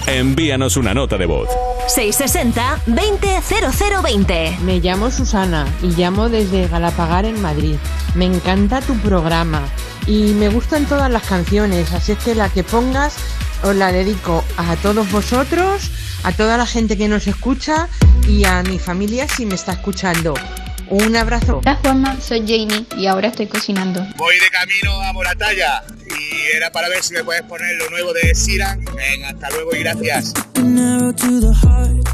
Envíanos 0.08 0.78
una 0.78 0.94
nota 0.94 1.18
de 1.18 1.26
voz. 1.26 1.50
660-200020. 1.94 4.60
Me 4.60 4.80
llamo 4.80 5.12
Susana 5.12 5.68
y 5.84 5.88
llamo 5.88 6.30
desde 6.30 6.70
Galapagar 6.70 7.26
en 7.26 7.42
Madrid. 7.42 7.76
Me 8.16 8.24
encanta 8.24 8.80
tu 8.80 8.98
programa 9.00 9.64
y 10.06 10.32
me 10.34 10.48
gustan 10.48 10.86
todas 10.86 11.12
las 11.12 11.24
canciones, 11.24 11.92
así 11.92 12.14
es 12.14 12.20
que 12.20 12.36
la 12.36 12.48
que 12.48 12.64
pongas 12.64 13.18
os 13.64 13.76
la 13.76 13.92
dedico 13.92 14.44
a 14.58 14.76
todos 14.78 15.12
vosotros, 15.12 15.92
a 16.24 16.32
toda 16.32 16.58
la 16.58 16.66
gente 16.66 16.98
que 16.98 17.08
nos 17.08 17.28
escucha 17.28 17.88
y 18.28 18.46
a 18.46 18.64
mi 18.64 18.80
familia 18.80 19.28
si 19.28 19.46
me 19.46 19.56
está 19.56 19.74
escuchando. 19.74 20.34
Un 20.90 21.16
abrazo. 21.18 21.58
Hola 21.58 21.76
Juanma, 21.84 22.20
soy 22.22 22.42
Jamie 22.42 22.86
y 22.98 23.08
ahora 23.08 23.28
estoy 23.28 23.48
cocinando. 23.48 24.06
Voy 24.16 24.36
de 24.40 24.50
camino 24.50 25.02
a 25.02 25.12
Moratalla 25.12 25.84
y 26.06 26.56
era 26.56 26.72
para 26.72 26.88
ver 26.88 27.04
si 27.04 27.14
me 27.14 27.24
puedes 27.24 27.44
poner 27.44 27.76
lo 27.76 27.90
nuevo 27.90 28.14
de 28.14 28.34
Siran. 28.34 28.84
Venga, 28.96 29.30
hasta 29.30 29.50
luego 29.50 29.76
y 29.76 29.80
gracias. 29.80 30.34
An 30.56 30.78
arrow 30.78 31.14
to 31.14 31.42
the 31.42 31.54
heart. 31.54 32.08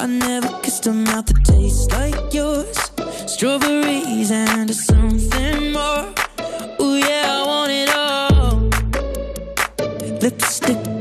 I 0.00 0.06
never 0.06 0.48
kissed 0.62 0.86
a 0.88 0.92
mouth 0.92 1.24
that 1.26 1.44
tastes 1.44 1.88
like 1.92 2.34
yours. 2.34 2.76
Strawberries 3.26 4.30
and 4.30 4.74
something 4.74 5.72
more. 5.72 6.12
Oh 6.78 6.96
yeah, 6.96 7.40
I 7.40 7.46
want 7.46 7.70
it 7.70 7.88
all. 7.88 7.91
Lipstick 10.22 10.91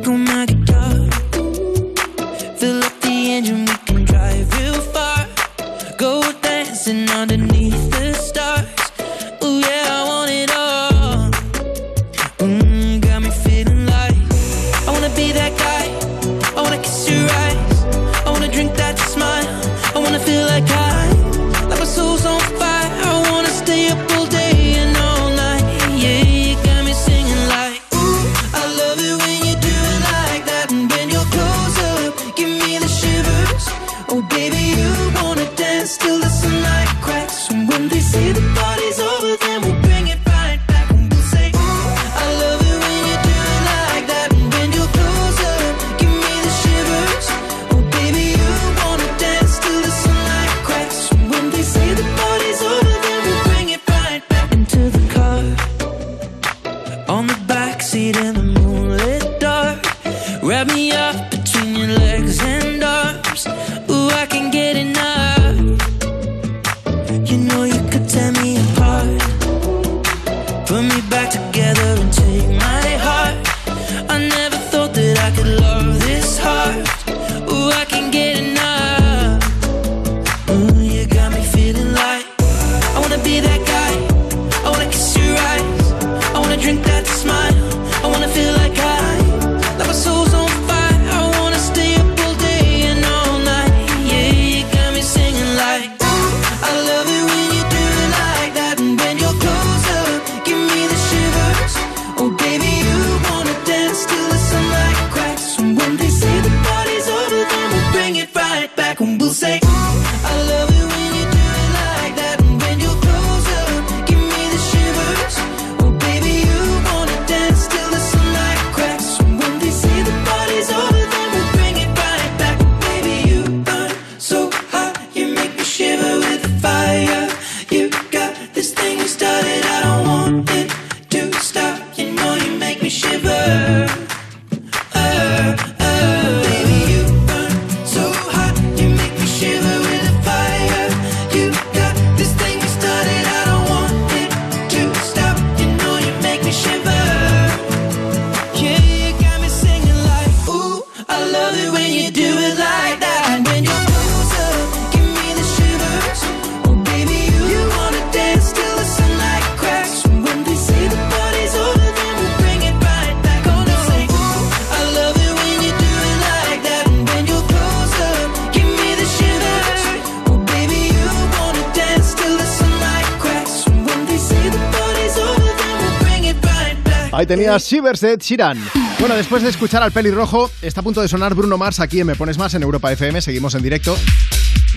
Shivers 177.59 178.01
de 178.01 178.17
Chiran. 178.17 178.57
Bueno, 178.99 179.15
después 179.15 179.43
de 179.43 179.49
escuchar 179.49 179.83
al 179.83 179.91
pelirrojo, 179.91 180.51
está 180.61 180.81
a 180.81 180.83
punto 180.83 181.01
de 181.01 181.07
sonar 181.07 181.33
Bruno 181.35 181.57
Mars 181.57 181.79
aquí 181.79 181.99
en 181.99 182.07
Me 182.07 182.15
Pones 182.15 182.37
Más 182.37 182.53
en 182.53 182.63
Europa 182.63 182.91
FM. 182.91 183.21
Seguimos 183.21 183.55
en 183.55 183.63
directo. 183.63 183.97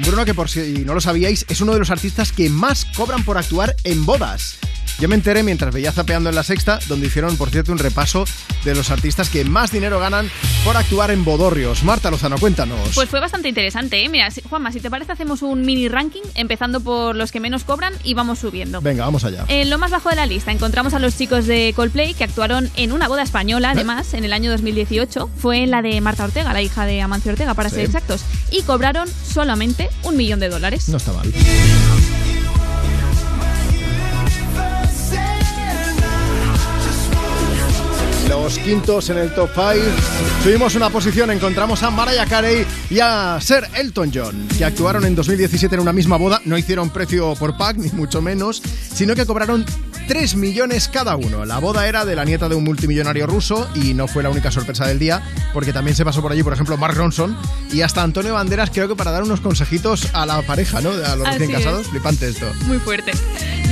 Bruno, 0.04 0.24
que 0.24 0.34
por 0.34 0.48
si 0.48 0.84
no 0.84 0.94
lo 0.94 1.00
sabíais, 1.00 1.46
es 1.48 1.60
uno 1.60 1.72
de 1.72 1.78
los 1.78 1.90
artistas 1.90 2.32
que 2.32 2.50
más 2.50 2.84
cobran 2.96 3.24
por 3.24 3.38
actuar 3.38 3.76
en 3.84 4.04
bodas. 4.04 4.58
Yo 4.98 5.08
me 5.08 5.14
enteré 5.14 5.42
mientras 5.42 5.74
veía 5.74 5.92
zapeando 5.92 6.30
en 6.30 6.36
la 6.36 6.42
sexta, 6.42 6.78
donde 6.88 7.06
hicieron, 7.06 7.36
por 7.36 7.50
cierto, 7.50 7.72
un 7.72 7.78
repaso 7.78 8.24
de 8.64 8.74
los 8.74 8.90
artistas 8.90 9.28
que 9.28 9.44
más 9.44 9.70
dinero 9.70 9.98
ganan 9.98 10.30
por 10.64 10.76
actuar 10.78 11.10
en 11.10 11.24
bodorrios. 11.24 11.82
Marta 11.84 12.10
Lozano, 12.10 12.38
cuéntanos. 12.38 12.78
Pues 12.94 13.08
fue 13.08 13.20
bastante 13.20 13.48
interesante, 13.48 14.02
¿eh? 14.02 14.08
Mira, 14.08 14.28
Juanma, 14.48 14.72
si 14.72 14.80
te 14.80 14.90
parece, 14.90 15.12
hacemos 15.12 15.42
un 15.42 15.62
mini 15.62 15.88
ranking, 15.88 16.22
empezando 16.34 16.80
por 16.80 17.14
los 17.16 17.30
que 17.32 17.38
menos 17.40 17.64
cobran 17.64 17.92
y 18.02 18.14
vamos 18.14 18.38
subiendo. 18.38 18.80
Venga, 18.80 19.04
vamos 19.04 19.24
allá. 19.24 19.44
En 19.48 19.68
lo 19.68 19.76
más 19.78 19.90
bajo 19.90 20.08
de 20.08 20.16
la 20.16 20.24
lista 20.26 20.52
encontramos 20.52 20.94
a 20.94 20.98
los 20.98 21.16
chicos 21.18 21.46
de 21.46 21.72
Coldplay 21.76 22.14
que 22.14 22.24
actuaron 22.24 22.70
en 22.76 22.92
una 22.92 23.08
boda 23.08 23.22
española, 23.22 23.70
además, 23.70 24.14
en 24.14 24.24
el 24.24 24.32
año 24.32 24.50
2018. 24.50 25.28
Fue 25.36 25.62
en 25.62 25.70
la 25.70 25.82
de 25.82 26.00
Marta 26.00 26.24
Ortega, 26.24 26.52
la 26.54 26.62
hija 26.62 26.86
de 26.86 27.02
Amancio 27.02 27.32
Ortega, 27.32 27.52
para 27.54 27.68
Sí. 27.68 27.76
ser 27.76 27.84
exactos. 27.84 28.22
Y 28.50 28.62
cobraron 28.62 29.08
solamente 29.08 29.90
un 30.02 30.16
millón 30.16 30.40
de 30.40 30.48
dólares. 30.48 30.88
No 30.88 30.96
está 30.96 31.12
mal. 31.12 31.30
Los 38.44 38.58
quintos 38.58 39.08
en 39.08 39.16
el 39.16 39.34
top 39.34 39.48
5. 39.54 39.72
Subimos 40.42 40.74
una 40.74 40.90
posición, 40.90 41.30
encontramos 41.30 41.82
a 41.82 41.88
Mariah 41.90 42.26
Carey 42.26 42.66
y 42.90 42.98
a 43.00 43.38
Sir 43.40 43.66
Elton 43.74 44.10
John, 44.14 44.48
que 44.58 44.66
actuaron 44.66 45.06
en 45.06 45.14
2017 45.14 45.76
en 45.76 45.80
una 45.80 45.94
misma 45.94 46.18
boda. 46.18 46.42
No 46.44 46.58
hicieron 46.58 46.90
precio 46.90 47.34
por 47.36 47.56
pack, 47.56 47.78
ni 47.78 47.88
mucho 47.92 48.20
menos, 48.20 48.60
sino 48.60 49.14
que 49.14 49.24
cobraron 49.24 49.64
3 50.06 50.36
millones 50.36 50.88
cada 50.88 51.16
uno. 51.16 51.44
La 51.46 51.58
boda 51.58 51.88
era 51.88 52.04
de 52.04 52.14
la 52.14 52.24
nieta 52.24 52.48
de 52.48 52.54
un 52.54 52.64
multimillonario 52.64 53.26
ruso 53.26 53.68
y 53.74 53.94
no 53.94 54.06
fue 54.06 54.22
la 54.22 54.30
única 54.30 54.50
sorpresa 54.50 54.86
del 54.86 54.98
día, 54.98 55.22
porque 55.52 55.72
también 55.72 55.96
se 55.96 56.04
pasó 56.04 56.20
por 56.20 56.30
allí, 56.32 56.42
por 56.42 56.52
ejemplo, 56.52 56.76
Mark 56.76 56.94
Ronson 56.94 57.36
y 57.72 57.80
hasta 57.82 58.02
Antonio 58.02 58.34
Banderas, 58.34 58.70
creo 58.70 58.86
que 58.88 58.96
para 58.96 59.10
dar 59.10 59.22
unos 59.22 59.40
consejitos 59.40 60.08
a 60.12 60.26
la 60.26 60.42
pareja, 60.42 60.80
¿no? 60.80 60.90
A 60.90 61.16
los 61.16 61.26
Así 61.26 61.38
recién 61.38 61.50
es. 61.58 61.64
casados. 61.64 61.86
Flipante 61.88 62.28
esto. 62.28 62.46
Muy 62.66 62.78
fuerte. 62.78 63.12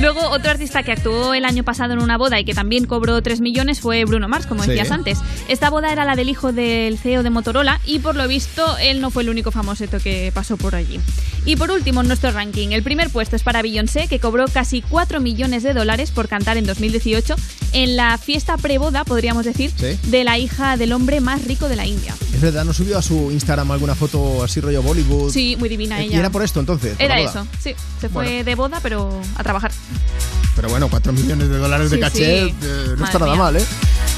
Luego, 0.01 0.21
otro 0.31 0.49
artista 0.51 0.81
que 0.83 0.91
actuó 0.91 1.33
el 1.35 1.45
año 1.45 1.63
pasado 1.63 1.93
en 1.93 2.01
una 2.01 2.17
boda 2.17 2.39
y 2.39 2.45
que 2.45 2.53
también 2.55 2.85
cobró 2.85 3.21
3 3.21 3.39
millones 3.39 3.79
fue 3.79 4.03
Bruno 4.05 4.27
Mars, 4.27 4.47
como 4.47 4.63
Sí. 4.63 4.69
decías 4.71 4.89
antes. 4.91 5.19
Esta 5.47 5.69
boda 5.69 5.91
era 5.91 6.03
la 6.03 6.15
del 6.15 6.29
hijo 6.29 6.51
del 6.51 6.97
CEO 6.97 7.21
de 7.23 7.29
Motorola 7.29 7.79
y 7.85 7.99
por 7.99 8.15
lo 8.15 8.27
visto 8.27 8.75
él 8.79 9.01
no 9.01 9.11
fue 9.11 9.21
el 9.23 9.29
único 9.29 9.51
famoseto 9.51 9.99
que 9.99 10.31
pasó 10.33 10.57
por 10.57 10.73
allí. 10.75 10.99
Y 11.45 11.57
por 11.57 11.69
último, 11.71 12.01
en 12.01 12.07
nuestro 12.07 12.31
ranking, 12.31 12.69
el 12.71 12.83
primer 12.83 13.09
puesto 13.11 13.35
es 13.35 13.43
para 13.43 13.61
Beyoncé, 13.61 14.07
que 14.07 14.19
cobró 14.19 14.45
casi 14.47 14.81
4 14.81 15.19
millones 15.21 15.61
de 15.63 15.73
dólares 15.73 16.09
por 16.11 16.22
cantar 16.27 16.57
en 16.57 16.65
2018 16.65 17.35
en 17.73 17.95
la 17.95 18.17
fiesta 18.17 18.57
preboda, 18.57 19.03
podríamos 19.03 19.45
decir, 19.45 19.71
Sí. 19.77 19.97
de 20.09 20.23
la 20.23 20.37
hija 20.37 20.77
del 20.77 20.93
hombre 20.93 21.21
más 21.21 21.43
rico 21.45 21.67
de 21.69 21.75
la 21.75 21.85
India. 21.85 22.15
Es 22.33 22.41
verdad, 22.41 22.65
¿no 22.65 22.73
subió 22.73 22.97
a 22.97 23.01
su 23.01 23.31
Instagram 23.31 23.71
alguna 23.71 23.95
foto 23.95 24.43
así 24.43 24.59
rollo 24.61 24.81
Bollywood? 24.83 25.31
Sí, 25.31 25.55
muy 25.57 25.69
divina 25.69 25.99
Eh, 26.01 26.05
ella. 26.05 26.15
Y 26.15 26.19
era 26.19 26.29
por 26.29 26.43
esto 26.43 26.59
entonces. 26.59 26.93
por 26.93 27.01
Era 27.01 27.19
eso, 27.19 27.47
sí. 27.61 27.73
Se 27.99 28.09
fue 28.09 28.25
Bueno. 28.25 28.43
de 28.43 28.55
boda, 28.55 28.79
pero 28.81 29.19
a 29.35 29.43
trabajar. 29.43 29.71
Pero 30.55 30.69
bueno, 30.69 30.87
4 30.89 31.11
millones 31.13 31.49
de 31.49 31.57
dólares 31.57 31.89
de 31.89 31.99
caché 31.99 32.45
sí. 32.49 32.55
eh, 32.61 32.83
no 32.89 32.91
Madre 32.97 33.05
está 33.05 33.19
nada 33.19 33.31
mía. 33.33 33.41
mal, 33.43 33.55
¿eh? 33.55 33.65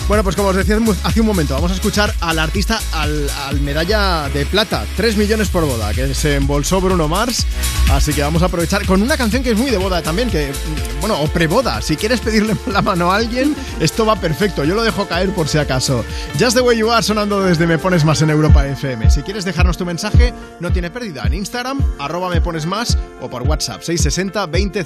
Bueno, 0.07 0.23
pues 0.23 0.35
como 0.35 0.49
os 0.49 0.55
decía 0.55 0.77
hace 1.03 1.21
un 1.21 1.25
momento, 1.25 1.55
vamos 1.55 1.71
a 1.71 1.73
escuchar 1.73 2.13
al 2.21 2.37
artista 2.37 2.79
al, 2.93 3.27
al 3.47 3.59
medalla 3.61 4.29
de 4.29 4.45
plata, 4.45 4.85
3 4.97 5.17
millones 5.17 5.49
por 5.49 5.65
boda, 5.65 5.93
que 5.95 6.13
se 6.13 6.35
embolsó 6.35 6.79
Bruno 6.79 7.07
Mars. 7.07 7.47
Así 7.91 8.13
que 8.13 8.21
vamos 8.21 8.43
a 8.43 8.45
aprovechar 8.45 8.85
con 8.85 9.01
una 9.01 9.17
canción 9.17 9.41
que 9.41 9.51
es 9.51 9.57
muy 9.57 9.71
de 9.71 9.77
boda 9.77 10.03
también, 10.03 10.29
que, 10.29 10.51
bueno, 10.99 11.19
o 11.19 11.27
preboda. 11.27 11.81
Si 11.81 11.95
quieres 11.95 12.19
pedirle 12.19 12.55
la 12.71 12.83
mano 12.83 13.11
a 13.11 13.15
alguien, 13.15 13.55
esto 13.79 14.05
va 14.05 14.15
perfecto. 14.15 14.63
Yo 14.63 14.75
lo 14.75 14.83
dejo 14.83 15.07
caer 15.07 15.33
por 15.33 15.47
si 15.47 15.57
acaso. 15.57 16.05
Just 16.39 16.55
the 16.55 16.61
way 16.61 16.77
you 16.77 16.91
are 16.91 17.01
sonando 17.01 17.41
desde 17.41 17.65
Me 17.65 17.79
Pones 17.79 18.05
Más 18.05 18.21
en 18.21 18.29
Europa 18.29 18.65
FM. 18.67 19.09
Si 19.09 19.23
quieres 19.23 19.43
dejarnos 19.43 19.75
tu 19.75 19.85
mensaje, 19.85 20.35
no 20.59 20.71
tiene 20.71 20.91
pérdida. 20.91 21.23
En 21.25 21.33
Instagram, 21.33 21.79
arroba 21.97 22.29
Me 22.29 22.41
Pones 22.41 22.67
Más 22.67 22.95
o 23.21 23.29
por 23.29 23.41
WhatsApp, 23.41 23.81
660 23.81 24.45
20 24.45 24.85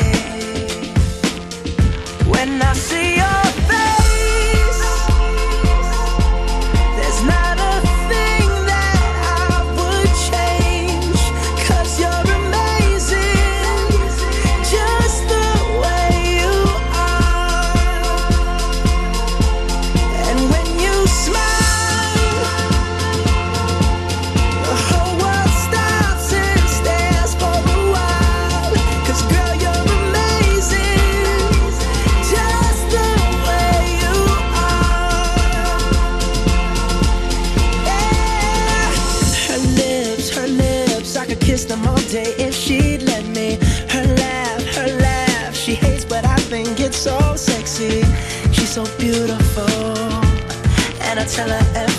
and 51.39 51.51
I 51.53 51.61
tell 51.73 51.90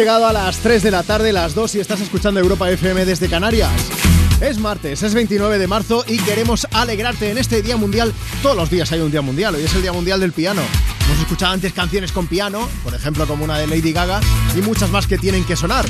llegado 0.00 0.26
a 0.26 0.32
las 0.32 0.56
3 0.60 0.82
de 0.82 0.90
la 0.90 1.02
tarde, 1.02 1.30
las 1.30 1.54
2 1.54 1.74
y 1.74 1.80
estás 1.80 2.00
escuchando 2.00 2.40
Europa 2.40 2.70
FM 2.70 3.04
desde 3.04 3.28
Canarias. 3.28 3.70
Es 4.40 4.58
martes, 4.58 5.02
es 5.02 5.12
29 5.12 5.58
de 5.58 5.66
marzo 5.66 6.06
y 6.08 6.16
queremos 6.20 6.66
alegrarte 6.72 7.30
en 7.30 7.36
este 7.36 7.60
Día 7.60 7.76
Mundial. 7.76 8.14
Todos 8.42 8.56
los 8.56 8.70
días 8.70 8.90
hay 8.92 9.00
un 9.00 9.10
Día 9.10 9.20
Mundial, 9.20 9.56
hoy 9.56 9.62
es 9.62 9.74
el 9.74 9.82
Día 9.82 9.92
Mundial 9.92 10.18
del 10.18 10.32
Piano. 10.32 10.62
Hemos 11.04 11.18
escuchado 11.18 11.52
antes 11.52 11.74
canciones 11.74 12.12
con 12.12 12.26
piano, 12.28 12.66
por 12.82 12.94
ejemplo 12.94 13.26
como 13.26 13.44
una 13.44 13.58
de 13.58 13.66
Lady 13.66 13.92
Gaga, 13.92 14.22
y 14.56 14.62
muchas 14.62 14.88
más 14.88 15.06
que 15.06 15.18
tienen 15.18 15.44
que 15.44 15.54
sonar. 15.54 15.84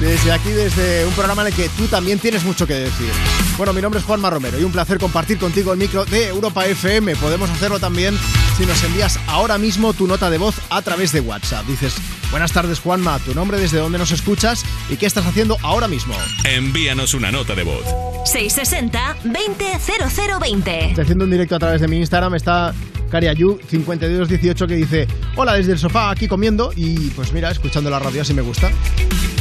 Desde 0.00 0.32
aquí, 0.32 0.48
desde 0.48 1.04
un 1.04 1.12
programa 1.12 1.42
en 1.42 1.48
el 1.48 1.54
que 1.54 1.68
tú 1.76 1.86
también 1.86 2.18
tienes 2.18 2.44
mucho 2.44 2.66
que 2.66 2.74
decir. 2.74 3.10
Bueno, 3.58 3.74
mi 3.74 3.82
nombre 3.82 4.00
es 4.00 4.06
Juanma 4.06 4.30
Romero 4.30 4.58
y 4.58 4.64
un 4.64 4.72
placer 4.72 4.98
compartir 4.98 5.36
contigo 5.38 5.70
el 5.74 5.78
micro 5.78 6.06
de 6.06 6.28
Europa 6.28 6.64
FM. 6.64 7.14
Podemos 7.16 7.50
hacerlo 7.50 7.78
también 7.78 8.16
si 8.58 8.66
nos 8.66 8.82
envías 8.82 9.18
ahora 9.28 9.56
mismo 9.56 9.92
tu 9.92 10.08
nota 10.08 10.30
de 10.30 10.38
voz 10.38 10.56
a 10.68 10.82
través 10.82 11.12
de 11.12 11.20
WhatsApp. 11.20 11.64
Dices, 11.66 11.94
buenas 12.32 12.50
tardes 12.50 12.80
Juanma, 12.80 13.20
tu 13.20 13.32
nombre, 13.32 13.56
desde 13.56 13.78
dónde 13.78 13.98
nos 13.98 14.10
escuchas 14.10 14.64
y 14.90 14.96
qué 14.96 15.06
estás 15.06 15.24
haciendo 15.26 15.56
ahora 15.62 15.86
mismo. 15.86 16.16
Envíanos 16.44 17.14
una 17.14 17.30
nota 17.30 17.54
de 17.54 17.62
voz. 17.62 17.84
660-200020. 18.24 20.88
Estoy 20.88 21.04
haciendo 21.04 21.24
un 21.24 21.30
directo 21.30 21.54
a 21.54 21.60
través 21.60 21.80
de 21.80 21.86
mi 21.86 21.98
Instagram, 21.98 22.34
está 22.34 22.74
Cariayu5218 23.12 24.66
que 24.66 24.74
dice, 24.74 25.06
hola 25.36 25.54
desde 25.54 25.70
el 25.70 25.78
sofá 25.78 26.10
aquí 26.10 26.26
comiendo 26.26 26.72
y 26.74 27.10
pues 27.10 27.32
mira, 27.32 27.52
escuchando 27.52 27.90
la 27.90 28.00
radio 28.00 28.22
así 28.22 28.34
me 28.34 28.42
gusta. 28.42 28.72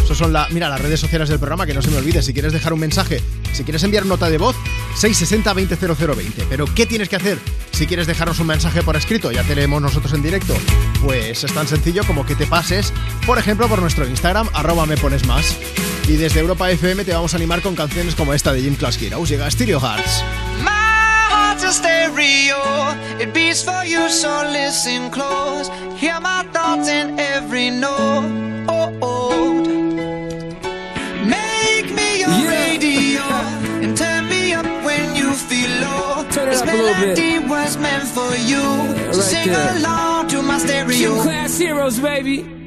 Esas 0.04 0.20
son 0.20 0.32
la, 0.32 0.48
mira, 0.52 0.70
las 0.70 0.80
redes 0.80 1.00
sociales 1.00 1.28
del 1.28 1.40
programa, 1.40 1.66
que 1.66 1.74
no 1.74 1.82
se 1.82 1.90
me 1.90 1.98
olvide, 1.98 2.22
si 2.22 2.34
quieres 2.34 2.54
dejar 2.54 2.72
un 2.72 2.82
mensaje, 2.82 3.20
si 3.52 3.64
quieres 3.64 3.84
enviar 3.84 4.06
nota 4.06 4.30
de 4.30 4.38
voz, 4.38 4.56
660-200020. 5.00 6.46
Pero 6.50 6.66
¿qué 6.74 6.86
tienes 6.86 7.10
que 7.10 7.16
hacer 7.16 7.38
si 7.72 7.88
quieres 7.88 8.08
dejarnos 8.08 8.40
un 8.40 8.48
mensaje 8.48 8.82
por 8.84 8.96
escrito? 8.96 9.32
Ya 9.32 9.44
tenemos 9.44 9.82
nosotros 9.82 10.14
en 10.14 10.24
directo. 10.24 10.56
Pues 11.02 11.44
es 11.44 11.54
tan 11.54 11.68
sencillo 11.68 12.04
como 12.06 12.26
que 12.26 12.36
te 12.36 12.46
pases, 12.46 12.94
por 13.26 13.38
ejemplo, 13.38 13.68
por 13.68 13.80
nuestro 13.80 14.08
Instagram, 14.08 14.50
arroba 14.54 14.86
me 14.86 14.98
pones 14.98 15.26
más. 15.26 15.56
Y 16.08 16.16
desde 16.16 16.40
Europa 16.40 16.72
FM 16.72 17.04
te 17.04 17.14
vamos 17.14 17.34
a 17.34 17.38
animar 17.38 17.62
con 17.62 17.76
canciones 17.76 18.16
como 18.16 18.34
esta 18.34 18.54
de 18.54 18.62
Jim 18.62 18.76
Class 18.76 19.02
Heroes. 19.02 19.30
Llega 19.30 19.50
Stereo 19.52 19.80
Hearts. 19.80 20.24
A 20.66 21.56
stereo. 21.72 22.58
Hear 26.00 26.22
my 26.22 26.44
thoughts 26.54 26.88
in 26.88 27.20
every 27.20 27.72
note. 27.72 28.48
Make 28.68 29.17
sing 39.54 39.78
along 39.78 40.28
to 40.28 40.42
my 40.42 40.58
stereo. 40.58 40.98
Gym 40.98 41.14
class 41.22 41.58
heroes, 41.58 42.00
baby. 42.00 42.57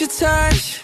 your 0.00 0.28
touch. 0.28 0.83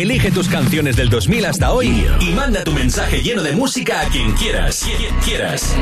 Elige 0.00 0.30
tus 0.30 0.48
canciones 0.48 0.96
del 0.96 1.10
2000 1.10 1.44
hasta 1.44 1.72
hoy 1.72 2.06
y 2.20 2.30
manda 2.30 2.64
tu 2.64 2.72
mensaje 2.72 3.20
lleno 3.20 3.42
de 3.42 3.52
música 3.52 4.00
a 4.00 4.08
quien 4.08 4.32
quieras. 4.32 4.86
Quien 4.96 5.14
quieras. 5.16 5.76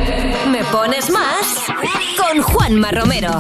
Me 0.50 0.64
pones 0.72 1.08
más 1.08 1.62
con 2.16 2.42
Juanma 2.42 2.90
Romero. 2.90 3.38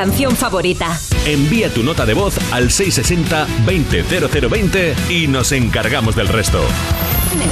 Canción 0.00 0.34
favorita. 0.34 0.98
Envía 1.26 1.68
tu 1.68 1.82
nota 1.82 2.06
de 2.06 2.14
voz 2.14 2.38
al 2.52 2.70
660-200020 2.70 4.94
y 5.10 5.28
nos 5.28 5.52
encargamos 5.52 6.16
del 6.16 6.28
resto. 6.28 6.64
Me, 7.36 7.44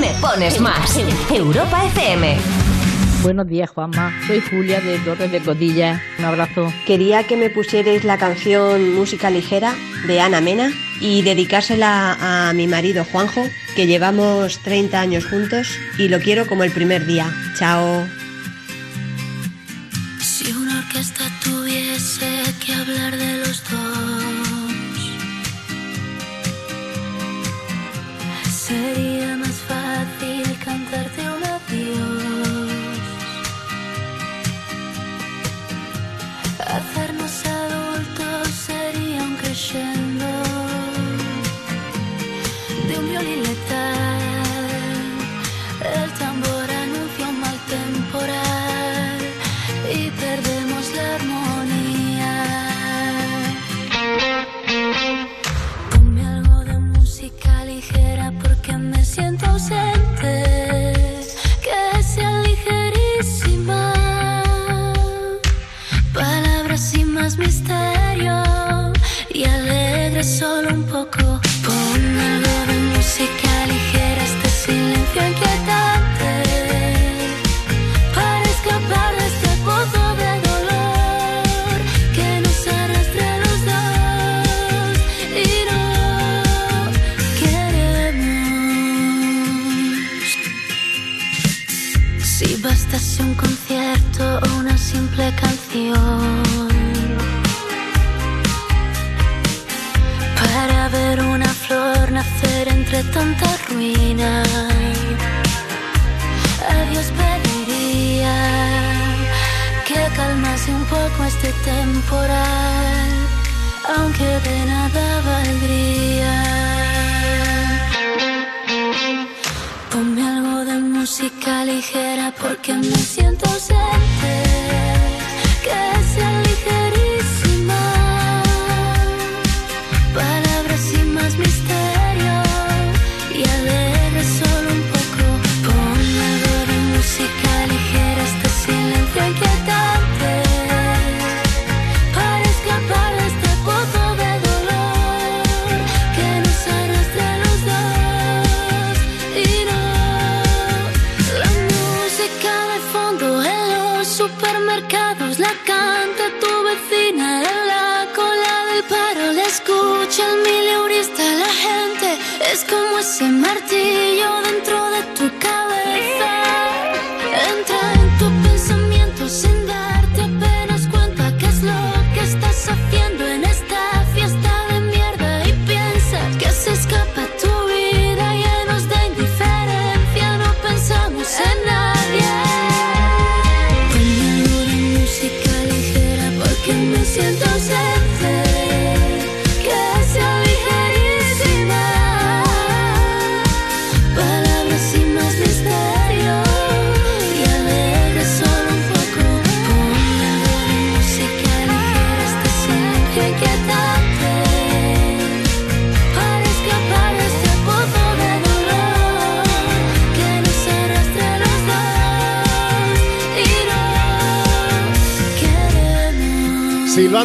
me 0.00 0.08
pones 0.18 0.58
más. 0.62 0.98
Europa 1.30 1.84
FM. 1.84 2.38
Buenos 3.22 3.46
días, 3.46 3.68
Juanma. 3.68 4.18
Soy 4.26 4.40
Julia 4.40 4.80
de 4.80 4.98
Torres 5.00 5.30
de 5.30 5.40
Cotilla. 5.40 6.00
Un 6.18 6.24
abrazo. 6.24 6.72
Quería 6.86 7.24
que 7.24 7.36
me 7.36 7.50
pusierais 7.50 8.02
la 8.02 8.16
canción 8.16 8.94
Música 8.94 9.28
Ligera 9.28 9.74
de 10.06 10.22
Ana 10.22 10.40
Mena 10.40 10.70
y 11.02 11.20
dedicársela 11.20 12.16
a 12.18 12.50
mi 12.54 12.66
marido 12.66 13.04
Juanjo, 13.04 13.46
que 13.76 13.86
llevamos 13.86 14.58
30 14.60 14.98
años 14.98 15.26
juntos 15.26 15.68
y 15.98 16.08
lo 16.08 16.18
quiero 16.20 16.46
como 16.46 16.64
el 16.64 16.70
primer 16.70 17.04
día. 17.04 17.30
Chao. 17.58 18.06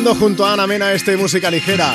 Junto 0.06 0.46
a 0.46 0.54
Ana 0.54 0.66
Mena 0.66 0.94
este 0.94 1.18
Música 1.18 1.52
Ligera. 1.52 1.94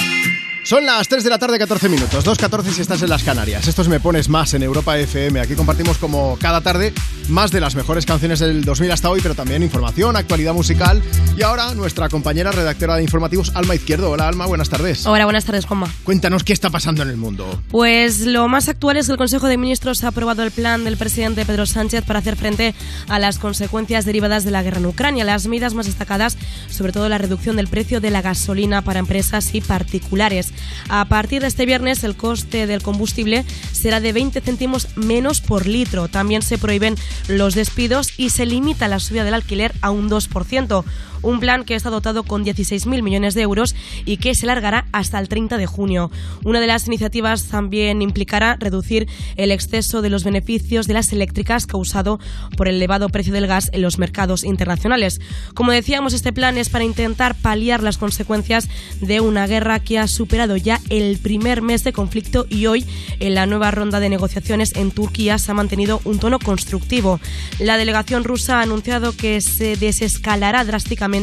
Son 0.62 0.84
las 0.84 1.08
3 1.08 1.24
de 1.24 1.30
la 1.30 1.38
tarde, 1.38 1.58
14 1.58 1.88
minutos, 1.88 2.24
2.14 2.24 2.72
si 2.72 2.82
estás 2.82 3.02
en 3.02 3.08
las 3.08 3.22
Canarias. 3.22 3.66
Esto 3.66 3.82
es 3.82 3.88
Me 3.88 3.98
Pones 3.98 4.28
Más 4.28 4.52
en 4.54 4.62
Europa 4.62 4.98
FM. 4.98 5.40
Aquí 5.40 5.54
compartimos 5.54 5.96
como 5.98 6.38
cada 6.38 6.60
tarde 6.60 6.92
más 7.28 7.50
de 7.50 7.60
las 7.60 7.74
mejores 7.74 8.06
canciones 8.06 8.38
del 8.40 8.64
2000 8.64 8.90
hasta 8.90 9.10
hoy, 9.10 9.20
pero 9.22 9.34
también 9.34 9.62
información, 9.62 10.16
actualidad 10.16 10.54
musical. 10.54 11.02
Y 11.36 11.42
ahora 11.42 11.74
nuestra 11.74 12.08
compañera 12.08 12.52
redactora 12.52 12.96
de 12.96 13.02
informativos, 13.02 13.52
Alma 13.54 13.74
Izquierdo. 13.74 14.10
Hola 14.10 14.28
Alma, 14.28 14.46
buenas 14.46 14.68
tardes. 14.68 15.06
Hola, 15.06 15.24
buenas 15.24 15.44
tardes, 15.44 15.66
Juanma. 15.66 15.92
Cuéntanos 16.04 16.44
qué 16.44 16.52
está 16.52 16.70
pasando 16.70 17.02
en 17.02 17.08
el 17.08 17.16
mundo. 17.16 17.62
Pues 17.70 18.20
lo 18.26 18.48
más 18.48 18.68
actual 18.68 18.96
es 18.96 19.06
que 19.06 19.12
el 19.12 19.18
Consejo 19.18 19.48
de 19.48 19.56
Ministros 19.56 20.04
ha 20.04 20.08
aprobado 20.08 20.42
el 20.42 20.50
plan 20.50 20.84
del 20.84 20.96
presidente 20.96 21.44
Pedro 21.44 21.66
Sánchez 21.66 22.04
para 22.04 22.18
hacer 22.18 22.36
frente 22.36 22.74
a 23.08 23.18
las 23.18 23.38
consecuencias 23.38 24.04
derivadas 24.04 24.44
de 24.44 24.50
la 24.50 24.62
guerra 24.62 24.78
en 24.78 24.86
Ucrania. 24.86 25.24
Las 25.24 25.46
medidas 25.46 25.74
más 25.74 25.86
destacadas, 25.86 26.36
sobre 26.68 26.92
todo 26.92 27.08
la 27.08 27.18
reducción 27.18 27.56
del 27.56 27.68
precio 27.68 28.00
de 28.00 28.10
la 28.10 28.22
gasolina 28.22 28.82
para 28.82 29.00
empresas 29.00 29.54
y 29.54 29.60
particulares. 29.60 30.52
A 30.88 31.06
partir 31.06 31.42
de 31.42 31.48
este 31.48 31.66
viernes, 31.66 32.04
el 32.04 32.16
coste 32.16 32.66
del 32.66 32.82
combustible 32.82 33.44
será 33.72 34.00
de 34.00 34.12
20 34.12 34.40
céntimos 34.40 34.88
menos 34.96 35.40
por 35.40 35.66
litro. 35.66 36.08
También 36.08 36.42
se 36.42 36.58
prohíben 36.58 36.96
los 37.28 37.54
despidos 37.54 38.12
y 38.18 38.30
se 38.30 38.46
limita 38.46 38.88
la 38.88 39.00
subida 39.00 39.24
del 39.24 39.34
alquiler 39.34 39.74
a 39.80 39.90
un 39.90 40.10
2%. 40.10 40.84
Un 41.24 41.40
plan 41.40 41.64
que 41.64 41.74
está 41.74 41.90
dotado 41.90 42.22
con 42.22 42.44
16.000 42.44 43.02
millones 43.02 43.34
de 43.34 43.42
euros 43.42 43.74
y 44.04 44.18
que 44.18 44.34
se 44.34 44.46
largará 44.46 44.86
hasta 44.92 45.18
el 45.18 45.28
30 45.28 45.56
de 45.56 45.66
junio. 45.66 46.10
Una 46.44 46.60
de 46.60 46.66
las 46.66 46.86
iniciativas 46.86 47.44
también 47.44 48.02
implicará 48.02 48.56
reducir 48.60 49.08
el 49.36 49.50
exceso 49.50 50.02
de 50.02 50.10
los 50.10 50.24
beneficios 50.24 50.86
de 50.86 50.94
las 50.94 51.12
eléctricas 51.12 51.66
causado 51.66 52.20
por 52.56 52.68
el 52.68 52.76
elevado 52.76 53.08
precio 53.08 53.32
del 53.32 53.46
gas 53.46 53.70
en 53.72 53.82
los 53.82 53.98
mercados 53.98 54.44
internacionales. 54.44 55.20
Como 55.54 55.72
decíamos, 55.72 56.12
este 56.12 56.32
plan 56.32 56.58
es 56.58 56.68
para 56.68 56.84
intentar 56.84 57.34
paliar 57.34 57.82
las 57.82 57.98
consecuencias 57.98 58.68
de 59.00 59.20
una 59.20 59.46
guerra 59.46 59.80
que 59.80 59.98
ha 59.98 60.06
superado 60.06 60.56
ya 60.56 60.80
el 60.90 61.18
primer 61.18 61.62
mes 61.62 61.84
de 61.84 61.92
conflicto 61.92 62.46
y 62.50 62.66
hoy 62.66 62.84
en 63.20 63.34
la 63.34 63.46
nueva 63.46 63.70
ronda 63.70 64.00
de 64.00 64.10
negociaciones 64.10 64.74
en 64.76 64.90
Turquía 64.90 65.38
se 65.38 65.50
ha 65.50 65.54
mantenido 65.54 66.00
un 66.04 66.18
tono 66.18 66.38
constructivo. 66.38 67.20
La 67.58 67.78
delegación 67.78 68.24
rusa 68.24 68.58
ha 68.58 68.62
anunciado 68.62 69.16
que 69.16 69.40
se 69.40 69.76
desescalará 69.76 70.64
drásticamente 70.64 71.13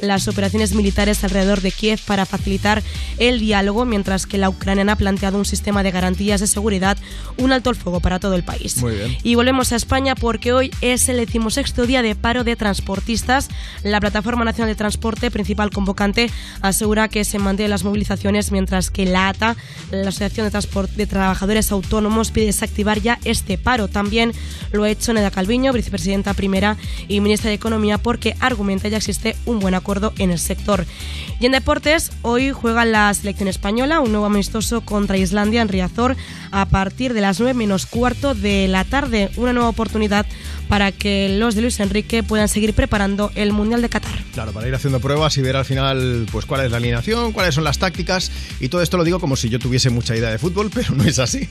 las 0.00 0.28
operaciones 0.28 0.74
militares 0.74 1.24
alrededor 1.24 1.60
de 1.60 1.72
Kiev 1.72 2.00
para 2.06 2.26
facilitar 2.26 2.82
el 3.18 3.40
diálogo, 3.40 3.84
mientras 3.84 4.26
que 4.26 4.38
la 4.38 4.48
ucraniana 4.48 4.92
ha 4.92 4.96
planteado 4.96 5.38
un 5.38 5.44
sistema 5.44 5.82
de 5.82 5.90
garantías 5.90 6.40
de 6.40 6.46
seguridad, 6.46 6.98
un 7.38 7.52
alto 7.52 7.70
el 7.70 7.76
fuego 7.76 8.00
para 8.00 8.18
todo 8.18 8.34
el 8.34 8.44
país. 8.44 8.76
Muy 8.78 8.94
bien. 8.94 9.16
Y 9.22 9.34
volvemos 9.34 9.72
a 9.72 9.76
España 9.76 10.14
porque 10.14 10.52
hoy 10.52 10.70
es 10.80 11.08
el 11.08 11.16
decimosexto 11.16 11.86
día 11.86 12.02
de 12.02 12.14
paro 12.14 12.44
de 12.44 12.56
transportistas. 12.56 13.48
La 13.82 14.00
Plataforma 14.00 14.44
Nacional 14.44 14.68
de 14.68 14.76
Transporte, 14.76 15.30
principal 15.30 15.70
convocante, 15.70 16.30
asegura 16.60 17.08
que 17.08 17.24
se 17.24 17.38
mantienen 17.38 17.70
las 17.70 17.84
movilizaciones, 17.84 18.52
mientras 18.52 18.90
que 18.90 19.06
la 19.06 19.28
ATA, 19.28 19.56
la 19.90 20.08
Asociación 20.10 20.46
de, 20.46 20.52
Transport- 20.52 20.90
de 20.90 21.06
Trabajadores 21.06 21.72
Autónomos, 21.72 22.30
pide 22.30 22.46
desactivar 22.46 23.00
ya 23.00 23.18
este 23.24 23.56
paro. 23.56 23.88
También 23.88 24.32
lo 24.72 24.84
ha 24.84 24.90
hecho 24.90 25.14
Neda 25.14 25.30
Calviño, 25.30 25.72
vicepresidenta 25.72 26.34
primera 26.34 26.76
y 27.08 27.20
ministra 27.20 27.48
de 27.48 27.54
Economía, 27.54 27.96
porque 27.96 28.36
argumenta 28.40 28.88
ya 28.88 28.98
existe 28.98 29.23
un 29.46 29.60
buen 29.60 29.74
acuerdo 29.74 30.12
en 30.18 30.30
el 30.30 30.38
sector. 30.38 30.86
Y 31.40 31.46
en 31.46 31.52
deportes, 31.52 32.12
hoy 32.22 32.50
juega 32.50 32.84
la 32.84 33.12
selección 33.14 33.48
española, 33.48 34.00
un 34.00 34.12
nuevo 34.12 34.26
amistoso 34.26 34.82
contra 34.82 35.16
Islandia 35.16 35.62
en 35.62 35.68
Riazor 35.68 36.16
a 36.50 36.66
partir 36.66 37.14
de 37.14 37.20
las 37.20 37.40
9 37.40 37.54
menos 37.54 37.86
cuarto 37.86 38.34
de 38.34 38.68
la 38.68 38.84
tarde. 38.84 39.30
Una 39.36 39.52
nueva 39.52 39.68
oportunidad 39.68 40.26
para 40.68 40.92
que 40.92 41.36
los 41.38 41.54
de 41.54 41.62
Luis 41.62 41.80
Enrique 41.80 42.22
puedan 42.22 42.48
seguir 42.48 42.74
preparando 42.74 43.30
el 43.34 43.52
Mundial 43.52 43.82
de 43.82 43.88
Qatar. 43.88 44.18
Claro, 44.32 44.52
para 44.52 44.68
ir 44.68 44.74
haciendo 44.74 45.00
pruebas 45.00 45.36
y 45.36 45.42
ver 45.42 45.56
al 45.56 45.64
final 45.64 46.26
pues 46.30 46.46
cuál 46.46 46.64
es 46.64 46.70
la 46.70 46.78
alineación, 46.78 47.32
cuáles 47.32 47.54
son 47.54 47.64
las 47.64 47.78
tácticas 47.78 48.30
y 48.60 48.68
todo 48.68 48.82
esto 48.82 48.96
lo 48.96 49.04
digo 49.04 49.20
como 49.20 49.36
si 49.36 49.48
yo 49.48 49.58
tuviese 49.58 49.90
mucha 49.90 50.16
idea 50.16 50.30
de 50.30 50.38
fútbol, 50.38 50.70
pero 50.74 50.94
no 50.94 51.04
es 51.04 51.18
así. 51.18 51.48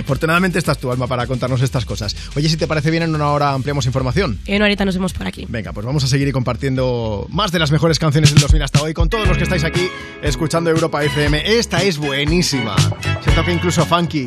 Afortunadamente 0.00 0.58
estás 0.58 0.78
tu 0.78 0.90
alma 0.90 1.06
para 1.06 1.26
contarnos 1.26 1.62
estas 1.62 1.84
cosas. 1.84 2.16
Oye, 2.36 2.48
si 2.48 2.56
te 2.56 2.66
parece 2.66 2.90
bien, 2.90 3.02
en 3.02 3.14
una 3.14 3.30
hora 3.30 3.52
ampliamos 3.52 3.86
información. 3.86 4.38
En 4.46 4.56
una 4.56 4.66
horita 4.66 4.84
nos 4.84 4.94
vemos 4.94 5.12
por 5.12 5.26
aquí. 5.26 5.46
Venga, 5.48 5.72
pues 5.72 5.86
vamos 5.86 6.04
a 6.04 6.06
seguir 6.06 6.32
compartiendo 6.32 7.26
más 7.30 7.52
de 7.52 7.58
las 7.58 7.70
mejores 7.70 7.98
canciones 7.98 8.32
del 8.32 8.40
2000 8.40 8.62
hasta 8.62 8.82
hoy 8.82 8.94
con 8.94 9.08
todos 9.08 9.28
los 9.28 9.36
que 9.36 9.44
estáis 9.44 9.64
aquí 9.64 9.88
escuchando 10.22 10.70
Europa 10.70 11.04
FM. 11.04 11.58
Esta 11.58 11.82
es 11.82 11.98
buenísima. 11.98 12.76
Se 13.24 13.30
toca 13.32 13.52
incluso 13.52 13.84
funky. 13.84 14.26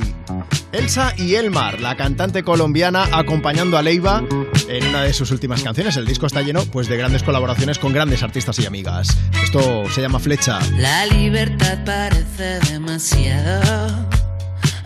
Elsa 0.72 1.14
y 1.18 1.36
Elmar, 1.36 1.80
la 1.80 1.96
cantante 1.96 2.44
colombiana, 2.44 3.08
acompañando 3.12 3.78
a 3.78 3.82
Leiva 3.82 4.24
en 4.68 4.88
una 4.88 5.04
de 5.04 5.14
sus 5.14 5.32
últimas 5.32 5.64
canciones. 5.64 5.96
El 5.98 6.06
disco 6.06 6.26
está 6.26 6.42
lleno 6.42 6.66
pues, 6.66 6.88
de 6.88 6.98
grandes 6.98 7.24
colaboraciones 7.24 7.80
con 7.80 7.94
grandes 7.94 8.22
artistas 8.22 8.60
y 8.60 8.66
amigas. 8.66 9.18
Esto 9.44 9.90
se 9.90 10.02
llama 10.02 10.20
Flecha. 10.20 10.60
La 10.78 11.06
libertad 11.06 11.84
parece 11.86 12.60
demasiado. 12.72 14.27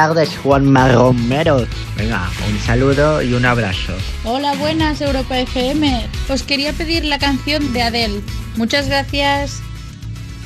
Tardes, 0.00 0.34
Juanma 0.38 0.88
Romero. 0.88 1.66
Venga, 1.94 2.30
un 2.48 2.58
saludo 2.60 3.20
y 3.20 3.34
un 3.34 3.44
abrazo. 3.44 3.92
Hola, 4.24 4.54
buenas 4.54 4.98
Europa 5.02 5.38
FM. 5.38 6.08
Os 6.30 6.42
quería 6.42 6.72
pedir 6.72 7.04
la 7.04 7.18
canción 7.18 7.70
de 7.74 7.82
Adele. 7.82 8.22
Muchas 8.56 8.88
gracias. 8.88 9.60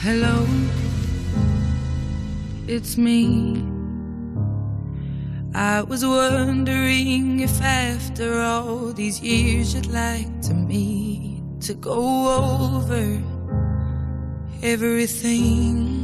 Hello, 0.02 0.44
it's 2.66 2.98
me. 2.98 3.62
I 5.54 5.82
was 5.82 6.04
wondering 6.04 7.38
if 7.38 7.62
after 7.62 8.40
all 8.40 8.92
these 8.92 9.22
years 9.22 9.72
you'd 9.72 9.86
like 9.86 10.32
to 10.48 10.52
me 10.52 11.44
to 11.60 11.74
go 11.74 12.00
over 12.82 13.22
everything. 14.64 16.03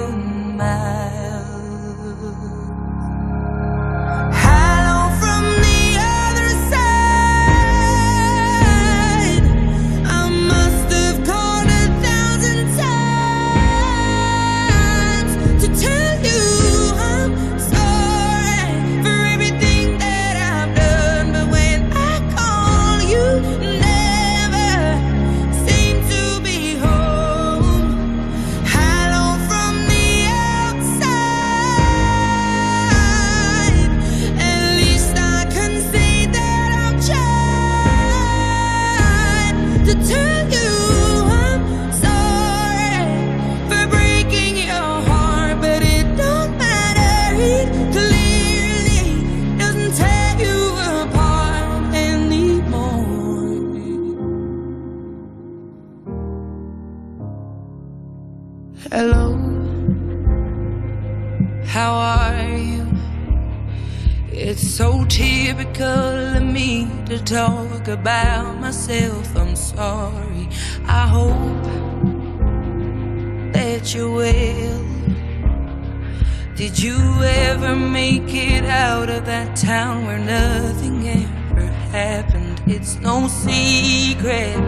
secret 83.31 84.67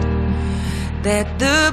that 1.02 1.26
the 1.38 1.63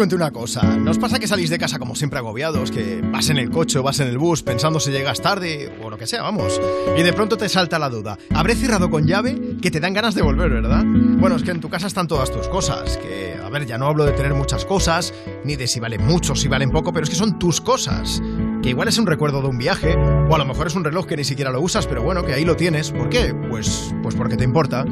cuente 0.00 0.14
una 0.14 0.30
cosa. 0.30 0.62
¿No 0.78 0.92
os 0.92 0.98
pasa 0.98 1.18
que 1.18 1.28
salís 1.28 1.50
de 1.50 1.58
casa 1.58 1.78
como 1.78 1.94
siempre 1.94 2.18
agobiados? 2.18 2.70
Que 2.70 3.02
vas 3.02 3.28
en 3.28 3.36
el 3.36 3.50
coche 3.50 3.78
o 3.78 3.82
vas 3.82 4.00
en 4.00 4.08
el 4.08 4.16
bus 4.16 4.42
pensando 4.42 4.80
si 4.80 4.90
llegas 4.90 5.20
tarde 5.20 5.70
o 5.82 5.90
lo 5.90 5.98
que 5.98 6.06
sea, 6.06 6.22
vamos. 6.22 6.58
Y 6.96 7.02
de 7.02 7.12
pronto 7.12 7.36
te 7.36 7.50
salta 7.50 7.78
la 7.78 7.90
duda. 7.90 8.16
¿Habré 8.34 8.54
cerrado 8.54 8.88
con 8.88 9.06
llave? 9.06 9.38
Que 9.60 9.70
te 9.70 9.78
dan 9.78 9.92
ganas 9.92 10.14
de 10.14 10.22
volver, 10.22 10.48
¿verdad? 10.48 10.84
Bueno, 10.86 11.36
es 11.36 11.42
que 11.42 11.50
en 11.50 11.60
tu 11.60 11.68
casa 11.68 11.86
están 11.86 12.08
todas 12.08 12.32
tus 12.32 12.48
cosas. 12.48 12.96
Que, 12.96 13.38
a 13.44 13.50
ver, 13.50 13.66
ya 13.66 13.76
no 13.76 13.88
hablo 13.88 14.06
de 14.06 14.12
tener 14.12 14.32
muchas 14.32 14.64
cosas, 14.64 15.12
ni 15.44 15.56
de 15.56 15.66
si 15.66 15.80
valen 15.80 16.02
mucho 16.06 16.34
si 16.34 16.48
valen 16.48 16.70
poco, 16.70 16.94
pero 16.94 17.04
es 17.04 17.10
que 17.10 17.16
son 17.16 17.38
tus 17.38 17.60
cosas. 17.60 18.22
Que 18.62 18.70
igual 18.70 18.88
es 18.88 18.96
un 18.96 19.06
recuerdo 19.06 19.42
de 19.42 19.48
un 19.48 19.58
viaje, 19.58 19.96
o 19.98 20.34
a 20.34 20.38
lo 20.38 20.46
mejor 20.46 20.68
es 20.68 20.76
un 20.76 20.84
reloj 20.84 21.04
que 21.04 21.18
ni 21.18 21.24
siquiera 21.24 21.50
lo 21.50 21.60
usas, 21.60 21.86
pero 21.86 22.02
bueno, 22.02 22.24
que 22.24 22.32
ahí 22.32 22.46
lo 22.46 22.56
tienes. 22.56 22.90
¿Por 22.90 23.10
qué? 23.10 23.34
Pues, 23.50 23.94
pues 24.02 24.14
porque 24.14 24.38
te 24.38 24.44
importa. 24.44 24.86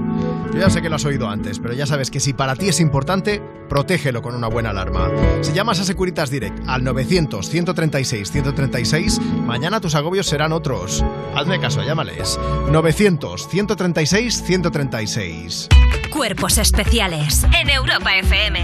Yo 0.52 0.60
ya 0.60 0.70
sé 0.70 0.80
que 0.82 0.88
lo 0.88 0.96
has 0.96 1.04
oído 1.04 1.28
antes, 1.28 1.58
pero 1.58 1.74
ya 1.74 1.84
sabes 1.86 2.10
que 2.10 2.20
si 2.20 2.32
para 2.32 2.56
ti 2.56 2.68
es 2.68 2.80
importante, 2.80 3.42
protégelo 3.68 4.22
con 4.22 4.34
una 4.34 4.48
buena 4.48 4.70
alarma. 4.70 5.10
Si 5.42 5.52
llamas 5.52 5.78
a 5.80 5.84
Securitas 5.84 6.30
Direct 6.30 6.58
al 6.66 6.82
900-136-136, 6.82 9.20
mañana 9.20 9.80
tus 9.80 9.94
agobios 9.94 10.26
serán 10.26 10.52
otros. 10.52 11.04
Hazme 11.34 11.60
caso, 11.60 11.82
llámales. 11.82 12.38
900-136-136. 12.70 15.68
Cuerpos 16.10 16.56
especiales 16.58 17.44
en 17.60 17.70
Europa 17.70 18.16
FM. 18.16 18.62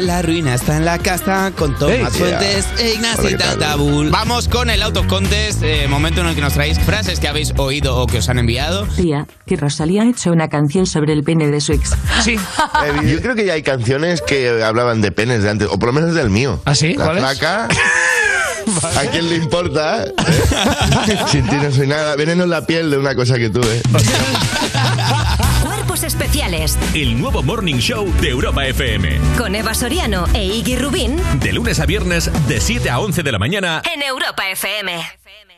La 0.00 0.20
ruina 0.20 0.54
está 0.54 0.76
en 0.76 0.84
la 0.84 0.98
casa 0.98 1.52
con 1.56 1.78
Tomás 1.78 2.12
Hey, 2.14 2.18
Fuentes 2.18 2.66
yeah. 2.76 2.84
e 2.84 2.94
Ignacio. 2.94 3.38
Tatabul. 3.38 4.10
Vamos 4.10 4.48
con 4.48 4.68
el 4.68 4.82
autocontest, 4.82 5.62
eh, 5.62 5.86
momento 5.88 6.20
en 6.22 6.26
el 6.26 6.34
que 6.34 6.40
nos 6.40 6.54
traéis 6.54 6.80
frases 6.80 7.20
que 7.20 7.28
habéis 7.28 7.54
oído 7.56 7.96
o 7.96 8.06
que 8.06 8.18
os 8.18 8.28
han 8.28 8.38
enviado. 8.40 8.84
Tía, 8.96 9.26
que 9.46 9.54
Rosalía 9.56 10.02
ha 10.02 10.08
hecho 10.08 10.31
una 10.32 10.48
canción 10.48 10.86
sobre 10.86 11.12
el 11.12 11.22
pene 11.24 11.48
de 11.48 11.60
su 11.60 11.72
ex. 11.72 11.90
Sí. 12.22 12.32
Eh, 12.34 13.10
yo 13.12 13.20
creo 13.20 13.34
que 13.34 13.44
ya 13.44 13.54
hay 13.54 13.62
canciones 13.62 14.20
que 14.22 14.62
hablaban 14.62 15.00
de 15.00 15.12
penes 15.12 15.42
de 15.42 15.50
antes, 15.50 15.68
o 15.70 15.78
por 15.78 15.88
lo 15.88 15.92
menos 15.92 16.14
del 16.14 16.30
mío. 16.30 16.60
¿Ah, 16.64 16.74
sí? 16.74 16.94
La 16.94 17.04
¿Cuáles? 17.04 17.22
flaca. 17.22 17.68
¿A 18.96 19.00
quién 19.10 19.28
le 19.28 19.36
importa? 19.36 20.04
eh? 20.04 20.14
Sin 21.30 21.46
ti 21.48 21.56
no 21.56 21.70
soy 21.72 21.86
nada. 21.88 22.14
Veneno 22.16 22.44
en 22.44 22.50
la 22.50 22.64
piel 22.64 22.90
de 22.90 22.98
una 22.98 23.14
cosa 23.16 23.36
que 23.36 23.50
tuve. 23.50 23.82
Cuerpos 25.64 26.04
especiales 26.04 26.78
El 26.94 27.18
nuevo 27.20 27.42
Morning 27.42 27.76
Show 27.78 28.12
de 28.20 28.28
Europa 28.30 28.64
FM. 28.66 29.18
con 29.36 29.54
Eva 29.56 29.74
Soriano 29.74 30.26
e 30.32 30.44
Iggy 30.44 30.76
Rubín 30.76 31.20
De 31.40 31.52
lunes 31.52 31.80
a 31.80 31.86
viernes, 31.86 32.30
de 32.48 32.60
7 32.60 32.88
a 32.90 33.00
11 33.00 33.22
de 33.24 33.32
la 33.32 33.38
mañana. 33.38 33.82
en 33.92 34.02
Europa 34.02 34.48
FM. 34.50 34.92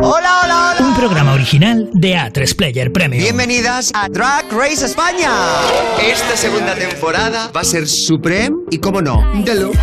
Hola, 0.00 0.40
hola, 0.44 0.74
hola. 0.76 0.76
Un 0.80 0.94
programa 0.94 1.32
original 1.32 1.90
de 1.92 2.14
A3 2.14 2.54
Player 2.54 2.92
Premium. 2.92 3.22
Bienvenidas 3.22 3.90
a 3.94 4.08
Drag 4.08 4.46
Race 4.52 4.84
España. 4.84 5.30
Esta 6.00 6.36
segunda 6.36 6.74
temporada 6.74 7.50
va 7.54 7.62
a 7.62 7.64
ser 7.64 7.88
Supreme 7.88 8.56
y, 8.70 8.78
como 8.78 9.02
no, 9.02 9.24
Deluxe. 9.44 9.78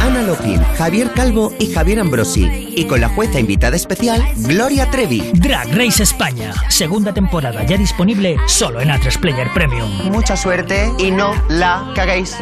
Ana 0.00 0.22
Lopin, 0.22 0.62
Javier 0.78 1.12
Calvo 1.12 1.52
y 1.58 1.72
Javier 1.72 2.00
Ambrosi. 2.00 2.72
Y 2.74 2.86
con 2.86 3.02
la 3.02 3.10
jueza 3.10 3.38
invitada 3.38 3.76
especial, 3.76 4.24
Gloria 4.36 4.90
Trevi. 4.90 5.30
Drag 5.34 5.68
Race 5.76 6.02
España, 6.02 6.54
segunda 6.70 7.12
temporada 7.12 7.62
ya 7.64 7.76
disponible 7.76 8.38
solo 8.46 8.80
en 8.80 8.88
A3 8.88 9.20
Player 9.20 9.48
Premium. 9.52 9.90
Mucha 10.10 10.36
suerte 10.36 10.90
y 10.98 11.10
no 11.10 11.34
la 11.50 11.92
caguéis. 11.94 12.36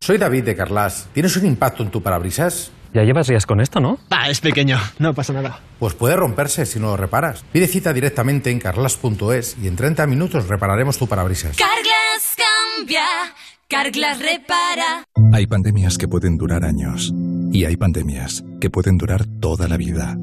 Soy 0.00 0.18
David 0.18 0.44
de 0.44 0.56
Carlas. 0.56 1.06
¿Tienes 1.12 1.36
un 1.36 1.46
impacto 1.46 1.82
en 1.82 1.90
tu 1.90 2.02
parabrisas? 2.02 2.72
Ya 2.94 3.02
llevas 3.02 3.26
días 3.26 3.44
con 3.44 3.60
esto, 3.60 3.80
¿no? 3.80 3.98
Ah, 4.10 4.30
es 4.30 4.40
pequeño, 4.40 4.78
no 5.00 5.14
pasa 5.14 5.32
nada. 5.32 5.58
Pues 5.80 5.94
puede 5.94 6.14
romperse 6.14 6.64
si 6.64 6.78
no 6.78 6.86
lo 6.86 6.96
reparas. 6.96 7.44
Pide 7.52 7.66
cita 7.66 7.92
directamente 7.92 8.52
en 8.52 8.60
carlas.es 8.60 9.56
y 9.60 9.66
en 9.66 9.74
30 9.74 10.06
minutos 10.06 10.46
repararemos 10.46 10.96
tu 10.96 11.08
parabrisas. 11.08 11.56
Carglass 11.56 12.36
cambia, 12.76 13.04
Carglass 13.68 14.20
repara. 14.20 15.04
Hay 15.32 15.48
pandemias 15.48 15.98
que 15.98 16.06
pueden 16.06 16.36
durar 16.36 16.64
años 16.64 17.12
y 17.50 17.64
hay 17.64 17.76
pandemias 17.76 18.44
que 18.60 18.70
pueden 18.70 18.96
durar 18.96 19.26
toda 19.40 19.66
la 19.66 19.76
vida. 19.76 20.16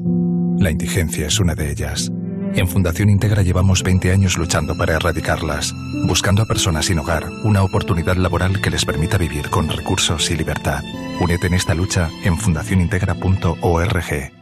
La 0.58 0.70
indigencia 0.70 1.26
es 1.26 1.40
una 1.40 1.54
de 1.54 1.70
ellas. 1.70 2.10
En 2.54 2.68
Fundación 2.68 3.08
Integra 3.08 3.42
llevamos 3.42 3.82
20 3.82 4.12
años 4.12 4.36
luchando 4.36 4.76
para 4.76 4.94
erradicarlas, 4.96 5.72
buscando 6.06 6.42
a 6.42 6.46
personas 6.46 6.86
sin 6.86 6.98
hogar 6.98 7.30
una 7.44 7.62
oportunidad 7.62 8.16
laboral 8.16 8.60
que 8.60 8.68
les 8.70 8.84
permita 8.84 9.16
vivir 9.16 9.48
con 9.48 9.68
recursos 9.68 10.30
y 10.30 10.36
libertad. 10.36 10.82
Únete 11.20 11.46
en 11.46 11.54
esta 11.54 11.74
lucha 11.74 12.10
en 12.24 12.36
fundacionintegra.org. 12.36 14.32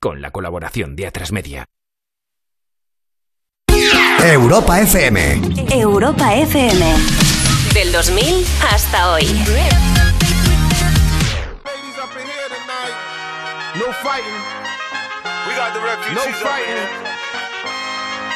Con 0.00 0.20
la 0.20 0.30
colaboración 0.32 0.96
de 0.96 1.12
A3 1.12 1.32
Media. 1.32 1.64
Europa 4.24 4.80
FM. 4.80 5.40
Europa 5.70 6.34
FM. 6.34 6.94
Del 7.74 7.92
2000 7.92 8.44
hasta 8.72 9.12
hoy. 9.12 9.24
No 13.76 13.92
fighting. 14.02 14.32
We 15.46 15.54
got 15.54 15.74
the 15.74 15.80
refugees. 15.80 16.14
No 16.14 16.22
fighting. 16.42 17.05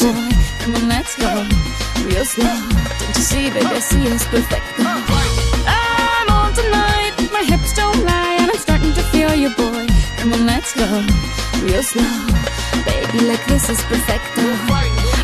Boy. 0.00 0.30
Come 0.60 0.74
on, 0.76 0.88
let's 0.88 1.16
go, 1.16 1.44
real 2.06 2.24
slow. 2.24 2.46
Don't 2.46 3.16
you 3.16 3.22
see, 3.22 3.50
baby, 3.50 3.66
I 3.66 3.80
see 3.80 4.06
it's 4.06 4.24
perfect. 4.26 4.64
I'm 4.78 6.28
on 6.30 6.54
tonight, 6.54 7.14
my 7.32 7.42
hips 7.42 7.74
don't 7.74 8.04
lie, 8.04 8.36
and 8.40 8.50
I'm 8.50 8.56
starting 8.56 8.92
to 8.94 9.02
feel 9.12 9.34
you, 9.34 9.50
boy. 9.50 9.86
Come 10.18 10.32
on, 10.32 10.46
let's 10.46 10.72
go, 10.74 10.86
real 11.66 11.82
slow. 11.82 12.14
Baby, 12.86 13.26
like 13.26 13.44
this 13.46 13.68
is 13.68 13.80
perfect. 13.82 14.24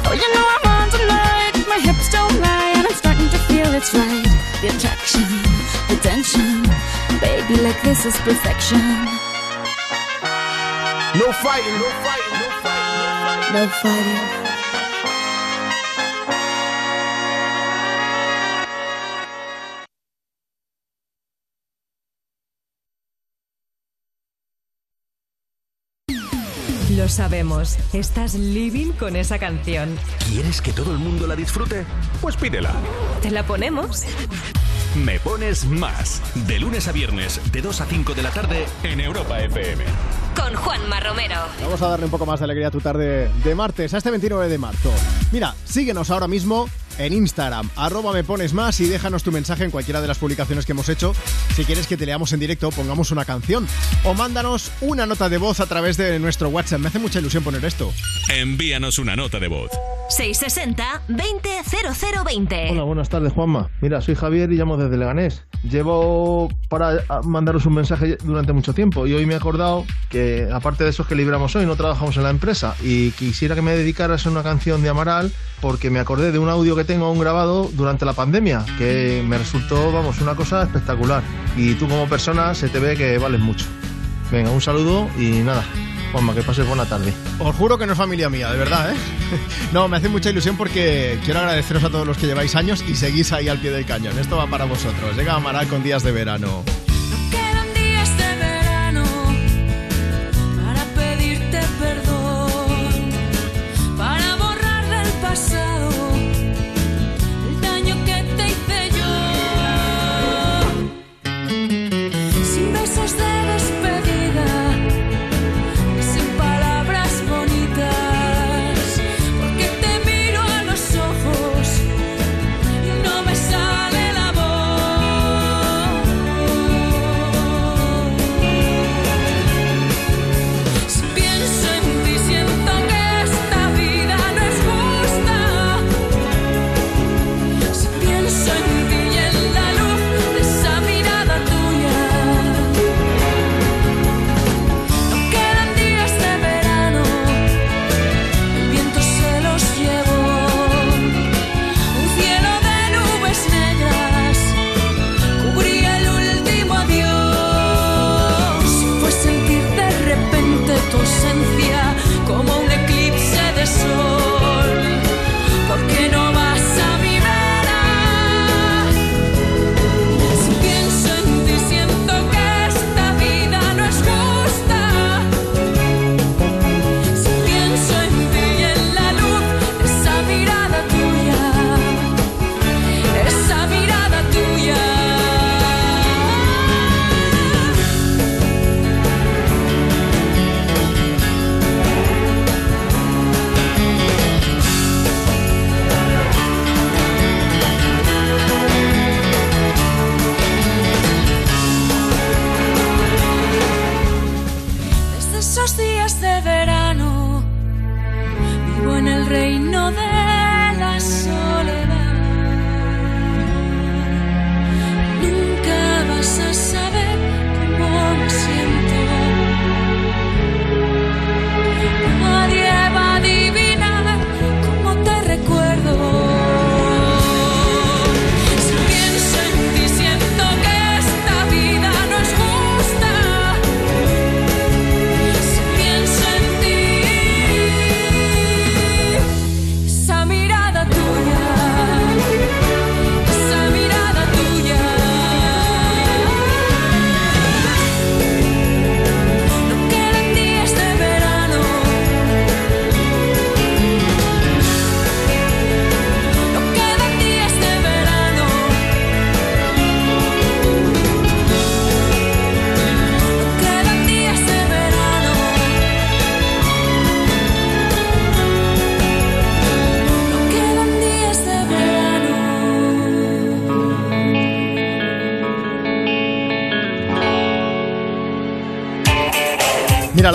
Oh, 0.05 0.13
you 0.13 0.29
know 0.35 0.45
I'm 0.45 0.67
on 0.77 0.91
tonight, 0.91 1.55
my 1.69 1.79
hips 1.79 2.11
don't 2.11 2.41
lie, 2.41 2.73
and 2.77 2.87
I'm 2.87 2.95
starting 2.95 3.29
to 3.29 3.39
feel 3.49 3.73
it's 3.73 3.95
right. 3.95 4.27
The 4.61 4.69
attraction, 4.75 5.29
the 5.89 5.97
tension. 6.03 6.63
Baby, 7.21 7.63
like 7.63 7.81
this 7.83 8.05
is 8.05 8.17
perfection. 8.19 8.85
No 11.17 11.33
fighting, 11.33 11.77
no 11.79 11.89
fighting, 12.05 12.37
no 12.43 12.49
fighting. 12.63 13.55
No 13.55 13.69
fighting. 13.69 14.48
Lo 27.09 27.15
sabemos, 27.15 27.79
estás 27.95 28.35
living 28.35 28.93
con 28.93 29.17
esa 29.17 29.39
canción. 29.39 29.97
¿Quieres 30.29 30.61
que 30.61 30.75
todo 30.75 30.93
el 30.93 30.99
mundo 30.99 31.27
la 31.27 31.37
disfrute? 31.37 31.87
Pues 32.21 32.37
pídela. 32.37 32.75
¿Te 33.23 33.31
la 33.31 33.47
ponemos? 33.47 34.05
Me 34.95 35.19
pones 35.19 35.65
más. 35.65 36.21
De 36.47 36.59
lunes 36.59 36.87
a 36.87 36.93
viernes, 36.93 37.41
de 37.51 37.63
2 37.63 37.81
a 37.81 37.87
5 37.87 38.13
de 38.13 38.23
la 38.23 38.31
tarde, 38.31 38.67
en 38.83 39.01
Europa 39.01 39.41
FM. 39.41 39.85
Con 40.37 40.55
Juanma 40.55 41.01
Romero. 41.01 41.37
Vamos 41.63 41.81
a 41.81 41.89
darle 41.89 42.05
un 42.05 42.11
poco 42.11 42.27
más 42.27 42.41
de 42.41 42.45
alegría 42.45 42.69
a 42.69 42.71
tu 42.71 42.83
tarde 42.83 43.31
de 43.43 43.55
martes, 43.55 43.95
a 43.95 43.97
este 43.97 44.11
29 44.11 44.47
de 44.47 44.59
marzo. 44.59 44.93
Mira, 45.33 45.55
síguenos 45.65 46.11
ahora 46.11 46.29
mismo 46.29 46.69
en 46.99 47.13
Instagram, 47.13 47.69
arroba 47.77 48.13
me 48.13 48.25
pones 48.25 48.53
más 48.53 48.81
y 48.81 48.89
déjanos 48.89 49.23
tu 49.23 49.33
mensaje 49.33 49.65
en 49.65 49.71
cualquiera 49.71 50.01
de 50.01 50.09
las 50.09 50.19
publicaciones 50.19 50.67
que 50.67 50.73
hemos 50.73 50.89
hecho. 50.89 51.15
Si 51.55 51.65
quieres 51.65 51.87
que 51.87 51.97
te 51.97 52.07
leamos 52.07 52.33
en 52.33 52.41
directo, 52.41 52.71
pongamos 52.71 53.11
una 53.11 53.25
canción. 53.25 53.67
O 54.05 54.15
mándanos 54.15 54.73
una 54.81 55.07
nota 55.07 55.29
de 55.29 55.39
voz 55.39 55.61
a 55.61 55.67
través 55.67 55.97
de 55.97 56.19
nuestro 56.19 56.49
WhatsApp. 56.49 56.81
Me 56.81 56.89
hace 56.89 56.99
mucha 56.99 57.21
ilusión 57.21 57.45
poner 57.45 57.65
esto. 57.65 57.93
Envíanos 58.29 58.99
una 58.99 59.17
nota 59.17 59.39
de 59.39 59.49
voz. 59.49 59.71
660-200020. 60.11 62.71
Hola, 62.71 62.83
buenas 62.83 63.09
tardes, 63.09 63.33
Juanma. 63.33 63.71
Mira, 63.81 64.01
soy 64.01 64.15
Javier 64.15 64.51
y 64.53 64.57
llamo 64.57 64.77
desde 64.77 64.97
Leganés. 64.97 65.45
Llevo 65.69 66.49
para 66.69 67.05
mandaros 67.25 67.67
un 67.67 67.75
mensaje 67.75 68.17
durante 68.25 68.53
mucho 68.53 68.73
tiempo 68.73 69.07
y 69.07 69.13
hoy 69.13 69.27
me 69.27 69.35
he 69.35 69.37
acordado 69.37 69.85
que, 70.09 70.49
aparte 70.53 70.85
de 70.85 70.91
esos 70.91 71.07
que 71.07 71.15
libramos 71.15 71.55
hoy, 71.57 71.67
no 71.67 71.77
trabajamos 71.77 72.17
en 72.17 72.23
la 72.23 72.31
empresa 72.31 72.75
y 72.83 73.11
quisiera 73.13 73.55
que 73.55 73.63
me 73.63 73.77
dedicaras 73.77 74.27
a 74.27 74.31
una 74.31 74.43
canción 74.43 74.83
de 74.83 74.89
Amaral 74.89 75.33
porque 75.61 75.91
me 75.91 75.99
acordé 75.99 76.33
de 76.33 76.39
un 76.39 76.49
audio 76.49 76.77
que 76.77 76.85
tengo 76.89 77.05
aún 77.05 77.19
grabado 77.19 77.71
durante 77.75 78.07
la 78.07 78.15
pandemia 78.15 78.65
que 78.79 79.23
me 79.25 79.37
resultó, 79.37 79.93
vamos, 79.93 80.23
una 80.23 80.35
cosa 80.35 80.63
espectacular. 80.63 81.23
Y 81.55 81.75
tú 81.75 81.87
como 81.87 82.09
persona 82.09 82.55
se 82.55 82.71
te 82.71 82.79
ve 82.79 82.97
que 82.97 83.19
vales 83.19 83.41
mucho. 83.41 83.67
Venga, 84.33 84.51
un 84.51 84.63
saludo 84.63 85.07
y 85.19 85.43
nada, 85.43 85.63
Juanma, 86.13 86.35
que 86.35 86.43
pases 86.43 86.67
buena 86.67 86.87
tarde. 86.87 87.13
Os 87.41 87.55
juro 87.55 87.77
que 87.77 87.85
no 87.85 87.93
es 87.93 87.99
familia 87.99 88.31
mía, 88.31 88.51
de 88.51 88.59
verdad, 88.59 88.91
¿eh? 88.91 88.97
No, 89.75 89.87
me 89.87 89.99
hace 89.99 90.09
mucha 90.09 90.31
ilusión 90.31 90.57
porque 90.57 91.21
quiero 91.27 91.41
agradeceros 91.41 91.85
a 91.85 91.91
todos 91.91 92.07
los 92.07 92.17
que 92.17 92.27
lleváis 92.27 92.57
años 92.57 92.83
y 92.89 92.97
seguís 92.97 93.33
ahí 93.33 93.49
al 93.49 93.59
pie 93.59 93.71
del 93.71 93.85
cañón. 93.85 94.19
Esto 94.19 94.39
va 94.39 94.47
para 94.47 94.65
vosotros. 94.65 95.15
Llega 95.15 95.35
Amaral 95.35 95.69
con 95.69 95.83
días 95.83 96.03
de 96.03 96.13
verano. 96.13 96.65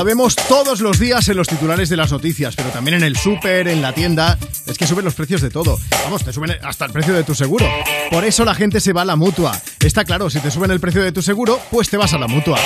Vemos 0.03 0.35
todos 0.35 0.81
los 0.81 0.99
días 0.99 1.27
en 1.29 1.37
los 1.37 1.47
titulares 1.47 1.89
de 1.89 1.97
las 1.97 2.11
noticias, 2.11 2.55
pero 2.55 2.69
también 2.69 2.97
en 2.97 3.03
el 3.03 3.17
súper, 3.17 3.67
en 3.67 3.81
la 3.81 3.93
tienda. 3.93 4.37
Es 4.65 4.77
que 4.77 4.87
suben 4.87 5.05
los 5.05 5.13
precios 5.13 5.41
de 5.41 5.49
todo. 5.49 5.77
Vamos, 6.03 6.23
te 6.23 6.33
suben 6.33 6.51
hasta 6.63 6.85
el 6.85 6.91
precio 6.91 7.13
de 7.13 7.23
tu 7.23 7.35
seguro. 7.35 7.65
Por 8.11 8.23
eso 8.23 8.45
la 8.45 8.55
gente 8.55 8.79
se 8.79 8.93
va 8.93 9.03
a 9.03 9.05
la 9.05 9.15
mutua. 9.15 9.59
Está 9.79 10.05
claro, 10.05 10.29
si 10.29 10.39
te 10.39 10.51
suben 10.51 10.71
el 10.71 10.79
precio 10.79 11.03
de 11.03 11.11
tu 11.11 11.21
seguro, 11.21 11.59
pues 11.71 11.89
te 11.89 11.97
vas 11.97 12.13
a 12.13 12.17
la 12.17 12.27
mutua. 12.27 12.59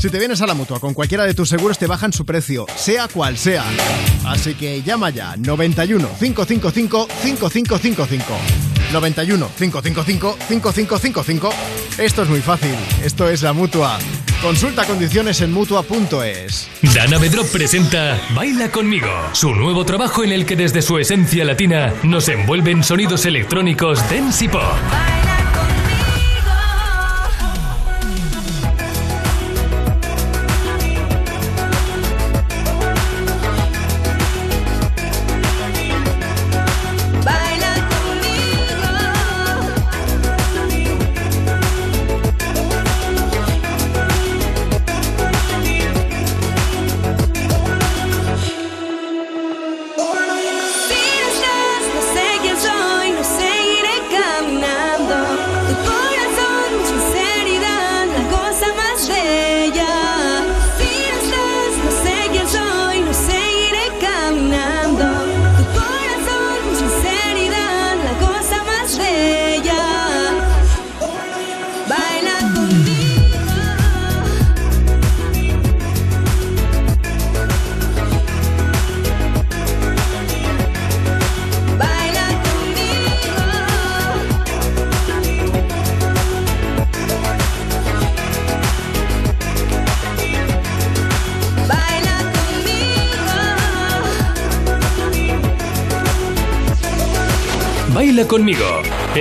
Si 0.00 0.10
te 0.10 0.18
vienes 0.18 0.40
a 0.42 0.46
la 0.46 0.54
mutua 0.54 0.80
con 0.80 0.94
cualquiera 0.94 1.24
de 1.24 1.34
tus 1.34 1.48
seguros, 1.48 1.78
te 1.78 1.86
bajan 1.86 2.12
su 2.12 2.26
precio, 2.26 2.66
sea 2.76 3.08
cual 3.08 3.38
sea. 3.38 3.64
Así 4.26 4.54
que 4.54 4.82
llama 4.82 5.10
ya 5.10 5.36
91 5.36 6.08
555 6.18 7.08
5555. 7.22 8.24
91 8.92 9.50
555 9.58 10.36
5555. 10.48 11.50
Esto 11.98 12.22
es 12.22 12.28
muy 12.28 12.40
fácil. 12.40 12.74
Esto 13.02 13.28
es 13.28 13.42
la 13.42 13.52
mutua. 13.52 13.98
Consulta 14.44 14.84
condiciones 14.84 15.40
en 15.40 15.52
mutua.es. 15.54 16.68
Dana 16.94 17.16
Bedrop 17.16 17.46
presenta 17.50 18.20
Baila 18.34 18.70
conmigo, 18.70 19.08
su 19.32 19.54
nuevo 19.54 19.86
trabajo 19.86 20.22
en 20.22 20.32
el 20.32 20.44
que 20.44 20.54
desde 20.54 20.82
su 20.82 20.98
esencia 20.98 21.46
latina 21.46 21.94
nos 22.02 22.28
envuelven 22.28 22.84
sonidos 22.84 23.24
electrónicos 23.24 23.98
dance 24.10 24.44
y 24.44 24.48
pop. 24.48 25.23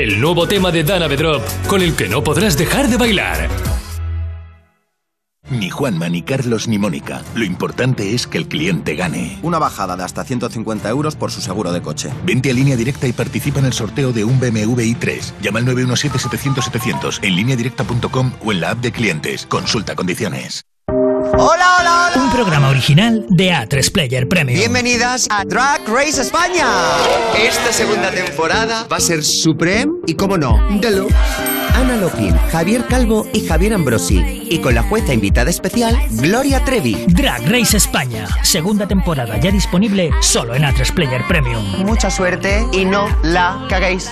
El 0.03 0.19
nuevo 0.19 0.45
tema 0.49 0.69
de 0.69 0.83
Dana 0.83 1.07
Bedrop 1.07 1.41
con 1.65 1.81
el 1.81 1.95
que 1.95 2.09
no 2.09 2.21
podrás 2.21 2.57
dejar 2.57 2.89
de 2.89 2.97
bailar. 2.97 3.47
Ni 5.49 5.69
Juanma, 5.69 6.09
ni 6.09 6.23
Carlos, 6.23 6.67
ni 6.67 6.77
Mónica. 6.77 7.21
Lo 7.35 7.45
importante 7.45 8.13
es 8.13 8.27
que 8.27 8.37
el 8.37 8.49
cliente 8.49 8.95
gane. 8.95 9.39
Una 9.43 9.59
bajada 9.59 9.95
de 9.95 10.03
hasta 10.03 10.25
150 10.25 10.89
euros 10.89 11.15
por 11.15 11.31
su 11.31 11.39
seguro 11.39 11.71
de 11.71 11.81
coche. 11.81 12.09
Vente 12.25 12.51
a 12.51 12.53
línea 12.53 12.75
directa 12.75 13.07
y 13.07 13.13
participa 13.13 13.59
en 13.59 13.65
el 13.67 13.71
sorteo 13.71 14.11
de 14.11 14.25
un 14.25 14.41
BMW 14.41 14.81
i3. 14.93 15.35
Llama 15.41 15.59
al 15.59 15.67
917-700-700 15.67 17.19
en 17.21 17.35
lineadirecta.com 17.37 18.33
o 18.43 18.51
en 18.51 18.59
la 18.59 18.71
app 18.71 18.79
de 18.79 18.91
clientes. 18.91 19.45
Consulta 19.45 19.95
condiciones. 19.95 20.65
Hola, 21.35 21.77
hola, 21.79 22.11
hola. 22.11 22.23
Un 22.23 22.31
programa 22.31 22.69
original 22.69 23.25
de 23.27 23.51
A3 23.51 23.91
Player 23.91 24.27
Premium. 24.27 24.59
Bienvenidas 24.59 25.27
a 25.31 25.43
Drag 25.43 25.81
Race 25.87 26.21
España. 26.21 26.67
Esta 27.35 27.73
segunda 27.73 28.11
temporada 28.11 28.85
va 28.91 28.97
a 28.97 28.99
ser 28.99 29.23
Supreme 29.23 29.93
y, 30.05 30.13
como 30.13 30.37
no, 30.37 30.59
Deluxe. 30.79 31.15
Ana 31.73 31.95
Lopin, 31.97 32.37
Javier 32.51 32.85
Calvo 32.85 33.25
y 33.33 33.47
Javier 33.47 33.73
Ambrosi. 33.73 34.45
Y 34.47 34.59
con 34.59 34.75
la 34.75 34.83
jueza 34.83 35.11
invitada 35.11 35.49
especial, 35.49 35.97
Gloria 36.11 36.63
Trevi. 36.65 37.05
Drag 37.07 37.41
Race 37.49 37.77
España, 37.77 38.27
segunda 38.43 38.87
temporada 38.87 39.35
ya 39.39 39.49
disponible 39.49 40.11
solo 40.21 40.53
en 40.53 40.61
A3 40.61 40.93
Player 40.93 41.23
Premium. 41.27 41.63
Mucha 41.83 42.11
suerte 42.11 42.63
y 42.71 42.85
no 42.85 43.07
la 43.23 43.65
caguéis. 43.69 44.11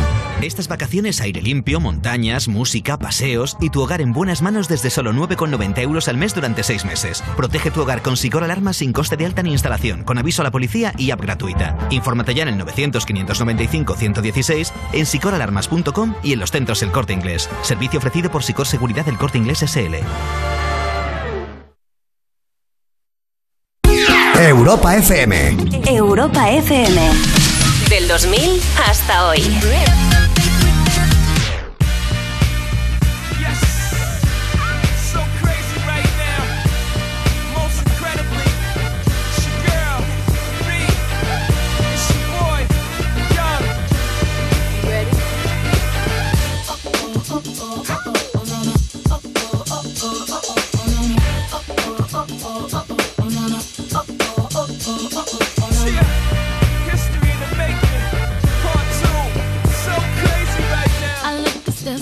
Estas 0.41 0.67
vacaciones 0.67 1.21
aire 1.21 1.41
limpio, 1.41 1.79
montañas, 1.79 2.47
música, 2.47 2.97
paseos 2.97 3.57
y 3.61 3.69
tu 3.69 3.81
hogar 3.81 4.01
en 4.01 4.11
buenas 4.11 4.41
manos 4.41 4.67
desde 4.67 4.89
solo 4.89 5.13
9,90 5.13 5.79
euros 5.81 6.07
al 6.07 6.17
mes 6.17 6.33
durante 6.33 6.63
6 6.63 6.85
meses. 6.85 7.23
Protege 7.37 7.69
tu 7.69 7.81
hogar 7.81 8.01
con 8.01 8.17
Sicor 8.17 8.43
Alarma 8.43 8.73
sin 8.73 8.91
coste 8.91 9.17
de 9.17 9.27
alta 9.27 9.43
ni 9.43 9.51
instalación, 9.51 10.03
con 10.03 10.17
aviso 10.17 10.41
a 10.41 10.45
la 10.45 10.51
policía 10.51 10.93
y 10.97 11.11
app 11.11 11.21
gratuita. 11.21 11.77
Infórmate 11.91 12.33
ya 12.33 12.41
en 12.43 12.49
el 12.49 12.59
900-595-116, 12.65 14.71
en 14.93 15.05
sicoralarmas.com 15.05 16.15
y 16.23 16.33
en 16.33 16.39
los 16.39 16.51
centros 16.51 16.81
El 16.81 16.91
Corte 16.91 17.13
Inglés. 17.13 17.47
Servicio 17.61 17.99
ofrecido 17.99 18.31
por 18.31 18.43
Sicor 18.43 18.65
Seguridad 18.65 19.05
del 19.05 19.17
Corte 19.17 19.37
Inglés 19.37 19.59
SL. 19.59 19.97
Europa 24.39 24.97
FM. 24.97 25.57
Europa 25.85 26.49
FM. 26.49 27.40
Del 27.91 28.07
2000 28.07 28.61
hasta 28.87 29.27
hoy. 29.27 29.43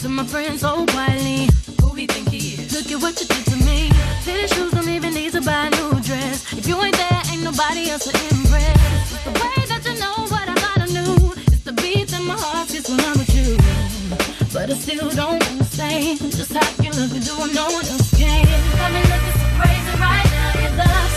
to 0.00 0.08
my 0.08 0.24
friends 0.24 0.64
oh, 0.64 0.86
so 0.86 0.86
quietly, 0.94 1.46
who 1.82 1.92
we 1.92 2.06
think 2.06 2.30
he 2.30 2.54
is? 2.56 2.72
Look 2.72 2.90
at 2.90 3.02
what 3.02 3.20
you 3.20 3.26
did 3.26 3.44
to 3.52 3.56
me. 3.68 3.90
Fitted 4.24 4.48
shoes 4.48 4.72
don't 4.72 4.88
even 4.88 5.12
need 5.12 5.32
to 5.32 5.42
buy 5.42 5.66
a 5.66 5.70
new 5.76 6.00
dress. 6.00 6.50
If 6.56 6.66
you 6.66 6.80
ain't 6.80 6.96
there, 6.96 7.20
ain't 7.30 7.42
nobody 7.42 7.90
else 7.90 8.08
to 8.08 8.12
impress. 8.32 8.80
It's 9.12 9.24
the 9.24 9.32
way 9.36 9.60
that 9.68 9.82
you 9.84 10.00
know 10.00 10.24
what 10.32 10.48
I 10.48 10.54
thought 10.56 10.80
I 10.80 10.88
knew. 10.96 11.32
It's 11.52 11.64
the 11.68 11.72
beat 11.72 12.08
that 12.08 12.22
my 12.24 12.32
heart 12.32 12.68
gets 12.70 12.88
when 12.88 13.00
I'm 13.00 13.18
with 13.18 13.34
you. 13.36 13.58
But 14.54 14.70
I 14.70 14.74
still 14.80 15.10
don't 15.10 15.44
understand 15.52 16.18
just 16.32 16.52
how 16.54 16.64
you 16.82 16.92
look 16.96 17.12
and 17.12 17.24
do 17.24 17.36
what 17.36 17.52
no 17.52 17.68
one 17.68 17.84
else 17.84 18.08
can. 18.16 18.48
Got 18.80 18.92
me 18.96 19.02
looking 19.04 19.36
so 19.36 19.48
crazy 19.60 19.94
right 20.00 20.28
now. 20.32 20.60
Your 20.64 20.72
love's 20.80 21.09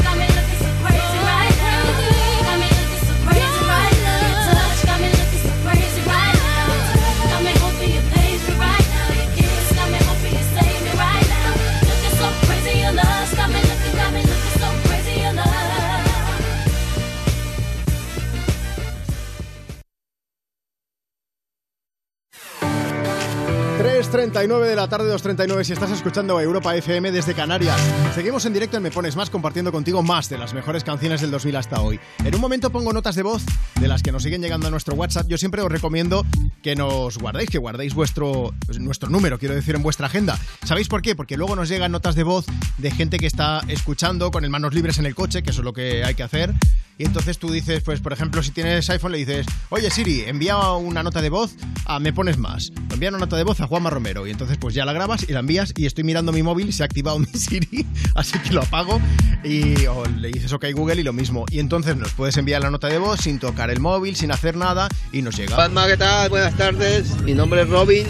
3.39 24.24 24.68
de 24.68 24.76
la 24.78 24.88
tarde, 24.88 25.14
2.39 25.14 25.66
si 25.66 25.74
estás 25.74 25.92
escuchando 25.92 26.40
Europa 26.40 26.74
FM 26.78 27.12
desde 27.12 27.34
Canarias. 27.34 27.78
Seguimos 28.16 28.46
en 28.46 28.54
directo 28.54 28.78
en 28.78 28.84
Me 28.84 28.90
Pones 28.90 29.18
Más 29.18 29.30
compartiendo 29.30 29.70
contigo 29.74 30.02
más 30.02 30.30
de 30.30 30.38
las 30.38 30.54
mejores 30.54 30.86
canciones 30.86 31.20
del 31.20 31.30
2000 31.30 31.58
hasta 31.58 31.82
hoy. 31.82 32.00
En 32.24 32.34
un 32.34 32.40
momento 32.40 32.70
pongo 32.70 32.94
notas 32.94 33.16
de 33.16 33.24
voz 33.24 33.44
de 33.82 33.88
las 33.90 34.02
que 34.02 34.14
nos 34.14 34.24
siguen 34.24 34.42
llegando 34.42 34.68
a 34.68 34.70
nuestro 34.70 34.96
WhatsApp. 34.96 35.28
Yo 35.28 35.38
siempre 35.38 35.62
os 35.62 35.70
recomiendo 35.70 36.26
que 36.62 36.74
nos 36.78 37.18
guardéis, 37.18 37.50
que 37.50 37.58
guardéis 37.58 37.94
vuestro, 37.96 38.54
pues, 38.66 38.80
nuestro 38.80 39.10
número, 39.10 39.38
quiero 39.40 39.56
decir, 39.56 39.76
en 39.76 39.84
vuestra 39.84 40.08
agenda. 40.08 40.40
¿Sabéis 40.64 40.88
por 40.88 41.02
qué? 41.02 41.18
Porque 41.18 41.36
luego 41.36 41.58
nos 41.58 41.68
llegan 41.68 41.92
notas 41.92 42.16
de 42.16 42.24
voz 42.24 42.46
de 42.78 42.92
gente 42.92 43.18
que 43.18 43.28
está 43.28 43.62
escuchando 43.68 44.32
con 44.32 44.46
el 44.46 44.50
manos 44.50 44.74
libres 44.74 45.00
en 45.00 45.06
el 45.06 45.16
coche, 45.16 45.44
que 45.44 45.50
eso 45.50 45.60
es 45.60 45.66
lo 45.66 45.74
que 45.74 46.06
hay 46.06 46.16
que 46.16 46.24
hacer. 46.24 46.54
Y 46.98 47.06
entonces 47.06 47.40
tú 47.40 47.52
dices, 47.52 47.82
pues 47.82 48.00
por 48.00 48.14
ejemplo, 48.14 48.44
si 48.44 48.52
tienes 48.52 48.90
iPhone, 48.90 49.12
le 49.12 49.18
dices, 49.18 49.48
oye 49.70 49.90
Siri, 49.90 50.22
envía 50.22 50.72
una 50.74 51.02
nota 51.02 51.22
de 51.22 51.30
voz 51.30 51.56
a 51.86 52.00
Me 52.00 52.14
Pones 52.14 52.38
Más. 52.38 52.72
Envía 52.92 53.10
una 53.10 53.18
nota 53.18 53.36
de 53.36 53.44
voz 53.44 53.60
a 53.62 53.68
Juanma 53.68 53.90
Romero. 53.90 54.13
Y 54.28 54.30
entonces 54.30 54.58
pues 54.58 54.76
ya 54.76 54.86
la 54.86 54.94
grabas 54.94 55.26
y 55.28 55.34
la 55.34 55.40
envías 55.40 55.74
y 55.76 55.86
estoy 55.86 56.04
mirando 56.04 56.32
mi 56.32 56.44
móvil 56.44 56.72
se 56.72 56.84
ha 56.84 56.86
activado 56.86 57.18
mi 57.20 57.26
Siri, 57.26 57.86
así 58.16 58.38
que 58.40 58.52
lo 58.54 58.62
apago 58.62 59.02
y 59.44 59.76
le 60.18 60.28
dices 60.30 60.54
OK 60.54 60.66
Google 60.74 61.02
y 61.02 61.04
lo 61.04 61.14
mismo. 61.14 61.46
Y 61.50 61.60
entonces 61.60 61.98
nos 61.98 62.14
puedes 62.14 62.38
enviar 62.38 62.62
la 62.62 62.70
nota 62.70 62.88
de 62.88 63.00
voz 63.00 63.22
sin 63.22 63.40
tocar 63.40 63.70
el 63.72 63.80
móvil, 63.80 64.16
sin 64.16 64.32
hacer 64.32 64.56
nada 64.56 64.88
y 65.12 65.22
nos 65.22 65.36
llega. 65.36 65.56
Juanma, 65.56 65.88
¿qué 65.88 65.98
tal? 65.98 66.30
Buenas 66.30 66.56
tardes. 66.56 67.22
Mi 67.22 67.34
nombre 67.34 67.64
es 67.64 67.70
Robin. 67.70 68.06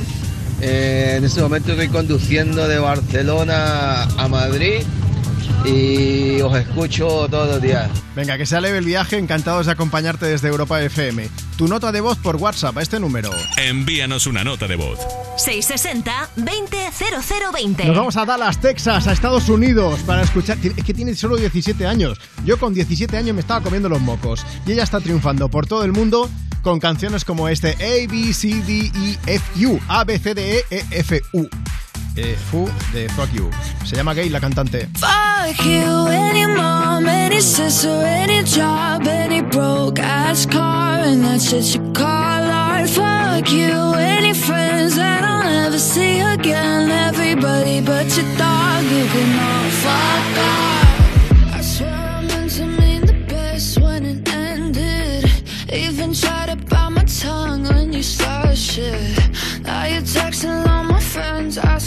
Eh, 0.61 1.15
en 1.17 1.23
este 1.23 1.41
momento 1.41 1.71
estoy 1.71 1.89
conduciendo 1.89 2.67
de 2.67 2.79
Barcelona 2.79 4.03
a 4.03 4.27
Madrid 4.27 4.81
y 5.65 6.39
os 6.41 6.55
escucho 6.55 7.27
todos 7.29 7.47
los 7.47 7.61
días. 7.61 7.89
Venga, 8.15 8.37
que 8.37 8.45
sea 8.45 8.61
leve 8.61 8.77
el 8.79 8.85
viaje, 8.85 9.17
encantados 9.17 9.65
de 9.65 9.71
acompañarte 9.71 10.25
desde 10.25 10.49
Europa 10.49 10.81
FM. 10.81 11.29
Tu 11.57 11.67
nota 11.67 11.91
de 11.91 12.01
voz 12.01 12.17
por 12.17 12.35
WhatsApp 12.35 12.77
a 12.77 12.81
este 12.81 12.99
número. 12.99 13.29
Envíanos 13.57 14.27
una 14.27 14.43
nota 14.43 14.67
de 14.67 14.75
voz. 14.75 14.99
660-200020. 15.37 17.85
Nos 17.85 17.95
vamos 17.95 18.17
a 18.17 18.25
Dallas, 18.25 18.59
Texas, 18.59 19.07
a 19.07 19.13
Estados 19.13 19.47
Unidos, 19.49 20.01
para 20.05 20.21
escuchar. 20.23 20.57
Es 20.63 20.83
que 20.83 20.93
tiene 20.93 21.15
solo 21.15 21.37
17 21.37 21.87
años. 21.87 22.19
Yo 22.45 22.59
con 22.59 22.73
17 22.73 23.15
años 23.17 23.33
me 23.33 23.41
estaba 23.41 23.61
comiendo 23.61 23.89
los 23.89 24.01
mocos. 24.01 24.45
Y 24.65 24.73
ella 24.73 24.83
está 24.83 24.99
triunfando 24.99 25.49
por 25.49 25.65
todo 25.67 25.83
el 25.83 25.91
mundo 25.91 26.29
con 26.61 26.79
canciones 26.79 27.25
como 27.25 27.49
este 27.49 27.73
A, 27.73 28.07
B, 28.09 28.33
C, 28.33 28.61
D, 28.63 28.91
E, 28.95 29.17
F, 29.27 29.65
U. 29.65 29.79
A, 29.87 30.03
B, 30.03 30.17
C, 30.17 30.33
D, 30.33 30.59
E, 30.59 30.65
E, 30.69 30.85
F, 30.91 31.21
U. 31.33 31.47
eh, 32.15 32.35
Fu 32.35 32.69
de 32.91 33.07
Fuck 33.09 33.33
You. 33.33 33.49
Se 33.85 33.95
llama 33.95 34.13
Gay 34.13 34.29
la 34.29 34.39
cantante. 34.39 34.89
Fuck 34.95 35.65
you, 35.65 36.07
any 36.07 36.45
mom, 36.47 37.07
any 37.07 37.41
sister, 37.41 38.03
any 38.05 38.43
job, 38.43 39.07
any 39.07 39.41
broke 39.41 39.99
ass 39.99 40.45
car, 40.45 40.99
and 41.03 41.23
that's 41.23 41.49
shit 41.49 41.75
you 41.75 41.93
call 41.93 42.05
art. 42.05 42.89
Fuck 42.89 43.51
you, 43.51 43.93
any 43.95 44.33
friends 44.33 44.95
that 44.95 45.23
I'll 45.23 45.43
never 45.43 45.79
see 45.79 46.19
again. 46.19 46.89
Everybody 46.89 47.81
but 47.81 48.15
your 48.15 48.27
dog, 48.37 48.83
you 48.85 49.05
can 49.07 49.39
all 49.39 49.69
fuck 49.83 50.37
off. 50.37 51.55
I 51.55 51.61
swear 51.61 51.93
I 51.93 52.21
meant 52.21 52.51
to 52.51 52.65
mean 52.65 53.05
the 53.05 53.13
best 53.27 53.79
when 53.79 54.05
it 54.05 54.27
ended. 54.33 55.29
Even 55.71 56.13
tried 56.13 56.49
to 56.49 56.55
bite 56.55 56.89
my 56.89 57.03
tongue 57.03 57.63
when 57.63 57.93
you 57.93 58.03
started 58.03 58.57
shit. 58.57 59.19
Now 59.63 59.85
you're 59.85 60.01
texting 60.01 60.62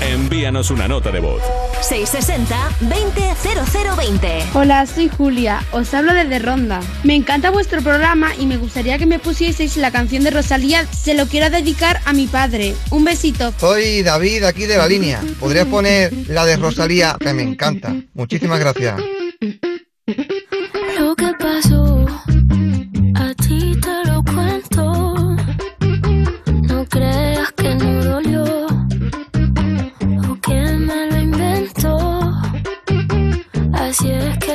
Envíanos 0.00 0.70
una 0.70 0.88
nota 0.88 1.10
de 1.10 1.20
voz. 1.20 1.42
660-200020. 1.82 4.54
Hola, 4.54 4.86
soy 4.86 5.08
Julia, 5.08 5.62
os 5.72 5.92
hablo 5.94 6.14
desde 6.14 6.38
Ronda. 6.38 6.80
Me 7.04 7.14
encanta 7.14 7.50
vuestro 7.50 7.82
programa 7.82 8.34
y 8.38 8.46
me 8.46 8.56
gustaría 8.56 8.98
que 8.98 9.06
me 9.06 9.18
pusieseis 9.18 9.76
la 9.76 9.90
canción 9.90 10.24
de 10.24 10.30
Rosalía, 10.30 10.86
se 10.86 11.14
lo 11.14 11.26
quiero 11.26 11.50
dedicar 11.50 12.00
a 12.04 12.12
mi 12.12 12.26
padre. 12.26 12.74
Un 12.90 13.04
besito. 13.04 13.52
Soy 13.58 14.02
David, 14.02 14.44
aquí 14.44 14.66
de 14.66 14.76
la 14.76 14.86
línea. 14.86 15.20
¿Podrías 15.40 15.66
poner 15.66 16.12
la 16.28 16.44
de 16.44 16.56
Rosalía, 16.56 17.16
que 17.18 17.32
me 17.32 17.42
encanta? 17.42 17.94
Muchísimas 18.14 18.60
gracias. 18.60 19.00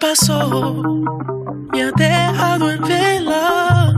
pasó 0.00 0.82
me 1.72 1.82
ha 1.82 1.92
dejado 1.92 2.70
en 2.70 2.82
vela. 2.82 3.92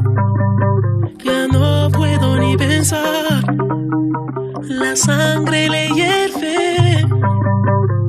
Ya 1.24 1.46
no 1.46 1.90
puedo 1.90 2.36
ni 2.38 2.56
pensar. 2.56 3.42
La 4.62 4.96
sangre 4.96 5.68
le 5.68 5.88
hierve. 5.90 7.06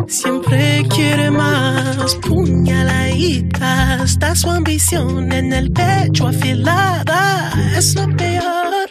Siempre 0.07 0.83
quiere 0.93 1.31
más 1.31 2.15
puñaladita. 2.15 4.03
Está 4.03 4.35
su 4.35 4.49
ambición 4.49 5.31
en 5.31 5.53
el 5.53 5.71
pecho 5.71 6.27
afilada. 6.27 7.51
Es 7.77 7.95
lo 7.95 8.07
peor. 8.17 8.89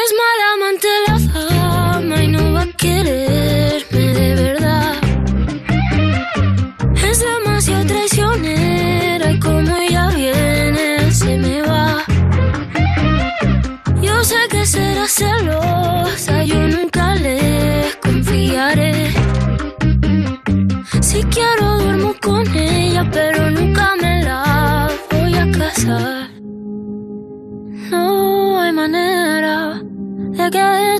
Es 0.00 0.08
mala 0.20 0.46
amante 0.54 0.88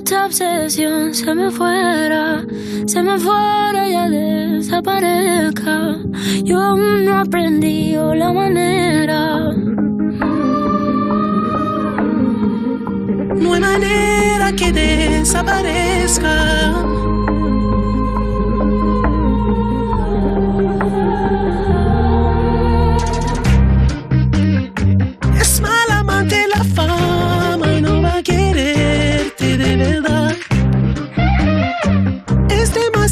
esta 0.09 0.25
obsesión 0.25 1.13
se 1.13 1.35
me 1.35 1.51
fuera, 1.51 2.43
se 2.87 3.03
me 3.03 3.19
fuera 3.19 3.87
y 3.87 3.91
ya 3.91 4.09
desaparezca. 4.09 5.99
Yo 6.43 6.59
aún 6.59 7.05
no 7.05 7.11
he 7.11 7.21
aprendido 7.21 8.15
la 8.15 8.33
manera. 8.33 9.51
No 13.35 13.53
hay 13.53 13.61
manera 13.61 14.51
que 14.53 14.71
desaparezca. 14.71 16.98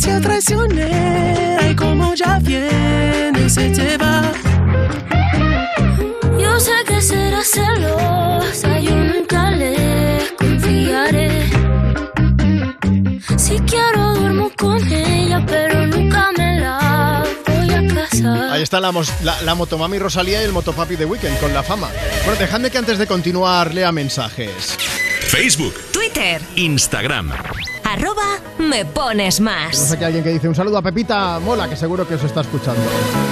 Es 0.07 0.13
demasiado 0.13 0.21
traicionera 0.21 1.69
y 1.69 1.75
como 1.75 2.13
ya 2.15 2.39
viene 2.39 3.49
se 3.49 3.69
te 3.71 3.97
va. 3.97 4.31
Yo 6.39 6.59
sé 6.59 6.71
que 6.87 7.01
será 7.01 7.43
celosa, 7.43 8.79
yo 8.79 8.95
nunca 8.95 9.51
le 9.51 10.33
confiaré. 10.37 11.49
Si 13.37 13.59
quiero 13.59 14.15
duermo 14.15 14.49
con 14.57 14.81
ella, 14.91 15.43
pero 15.45 15.85
nunca 15.87 16.29
me 16.37 16.59
la 16.61 17.23
voy 17.45 17.69
a 17.69 17.93
casar. 17.93 18.51
Ahí 18.51 18.61
está 18.63 18.79
la, 18.79 18.93
la, 19.23 19.41
la 19.41 19.55
motomami 19.55 19.99
Rosalía 19.99 20.41
y 20.41 20.45
el 20.45 20.53
motopapi 20.53 20.95
de 20.95 21.05
Weekend 21.05 21.37
con 21.39 21.53
la 21.53 21.63
fama. 21.63 21.89
Bueno, 22.23 22.39
dejadme 22.39 22.71
que 22.71 22.77
antes 22.77 22.97
de 22.97 23.07
continuar 23.07 23.73
lea 23.73 23.91
mensajes. 23.91 24.77
Facebook, 25.27 25.73
Twitter, 25.91 26.41
Instagram. 26.55 27.33
Arroba 27.97 28.39
me 28.59 28.85
pones 28.85 29.37
Tenemos 29.37 29.41
más. 29.41 29.91
aquí 29.91 30.03
alguien 30.03 30.23
que 30.23 30.29
dice 30.31 30.47
un 30.47 30.55
saludo 30.55 30.77
a 30.77 30.81
Pepita 30.81 31.39
Mola, 31.39 31.67
que 31.67 31.75
seguro 31.75 32.07
que 32.07 32.15
os 32.15 32.23
está 32.23 32.41
escuchando. 32.41 32.81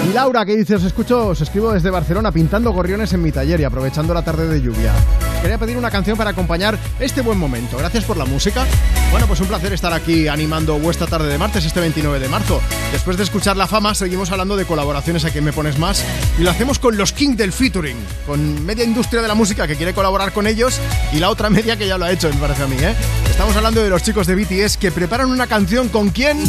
Y 0.10 0.14
Laura 0.14 0.46
que 0.46 0.56
dice, 0.56 0.76
os 0.76 0.84
escucho, 0.84 1.28
os 1.28 1.42
escribo 1.42 1.72
desde 1.72 1.90
Barcelona 1.90 2.32
pintando 2.32 2.72
gorriones 2.72 3.14
en 3.14 3.22
mi 3.22 3.32
taller 3.32 3.60
y 3.60 3.64
aprovechando 3.64 4.14
la 4.14 4.24
tarde 4.24 4.48
de 4.48 4.62
lluvia. 4.62 4.94
Quería 5.42 5.58
pedir 5.58 5.78
una 5.78 5.92
canción 5.92 6.18
para 6.18 6.32
acompañar 6.32 6.78
este 7.00 7.22
buen 7.22 7.38
momento. 7.38 7.78
Gracias 7.78 8.04
por 8.06 8.18
la 8.18 8.26
música. 8.26 8.66
Bueno, 9.12 9.28
pues 9.28 9.40
un 9.40 9.48
placer 9.48 9.74
estar 9.74 9.94
aquí 9.94 10.28
animando 10.28 10.80
vuestra 10.80 11.06
tarde 11.08 11.28
de 11.28 11.38
martes, 11.38 11.66
este 11.66 11.80
29 11.80 12.20
de 12.20 12.30
marzo. 12.30 12.62
Después 12.92 13.18
de 13.18 13.24
escuchar 13.24 13.58
la 13.58 13.68
fama, 13.68 13.94
seguimos 13.94 14.32
hablando 14.32 14.56
de 14.56 14.66
colaboraciones 14.66 15.26
a 15.26 15.30
quien 15.30 15.44
me 15.44 15.54
pones 15.54 15.78
más. 15.78 16.04
Y 16.40 16.44
lo 16.44 16.52
hacemos 16.52 16.80
con 16.80 16.98
los 16.98 17.14
King 17.14 17.36
del 17.36 17.52
Featuring, 17.52 17.98
con 18.26 18.66
media 18.66 18.84
industria 18.84 19.22
de 19.22 19.28
la 19.28 19.36
música 19.36 19.68
que 19.68 19.76
quiere 19.76 19.94
colaborar 19.94 20.32
con 20.34 20.48
ellos 20.48 20.80
y 21.14 21.20
la 21.20 21.30
otra 21.30 21.50
media 21.50 21.78
que 21.78 21.88
ya 21.88 21.98
lo 21.98 22.06
ha 22.06 22.12
hecho, 22.12 22.30
me 22.30 22.40
parece 22.40 22.64
a 22.64 22.68
mí, 22.68 22.78
¿eh? 22.80 22.96
Estamos 23.36 23.58
hablando 23.58 23.84
de 23.84 23.90
los 23.90 24.02
chicos 24.02 24.28
de 24.28 24.36
BTS 24.36 24.78
que 24.78 24.94
preparan 24.94 25.30
una 25.30 25.46
canción 25.46 25.90
con 25.90 26.10
quién? 26.10 26.42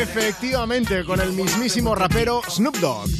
Efectivamente, 0.00 1.04
con 1.04 1.20
el 1.20 1.34
mismísimo 1.34 1.94
rapero 1.94 2.40
Snoop 2.48 2.78
Dogg. 2.78 3.10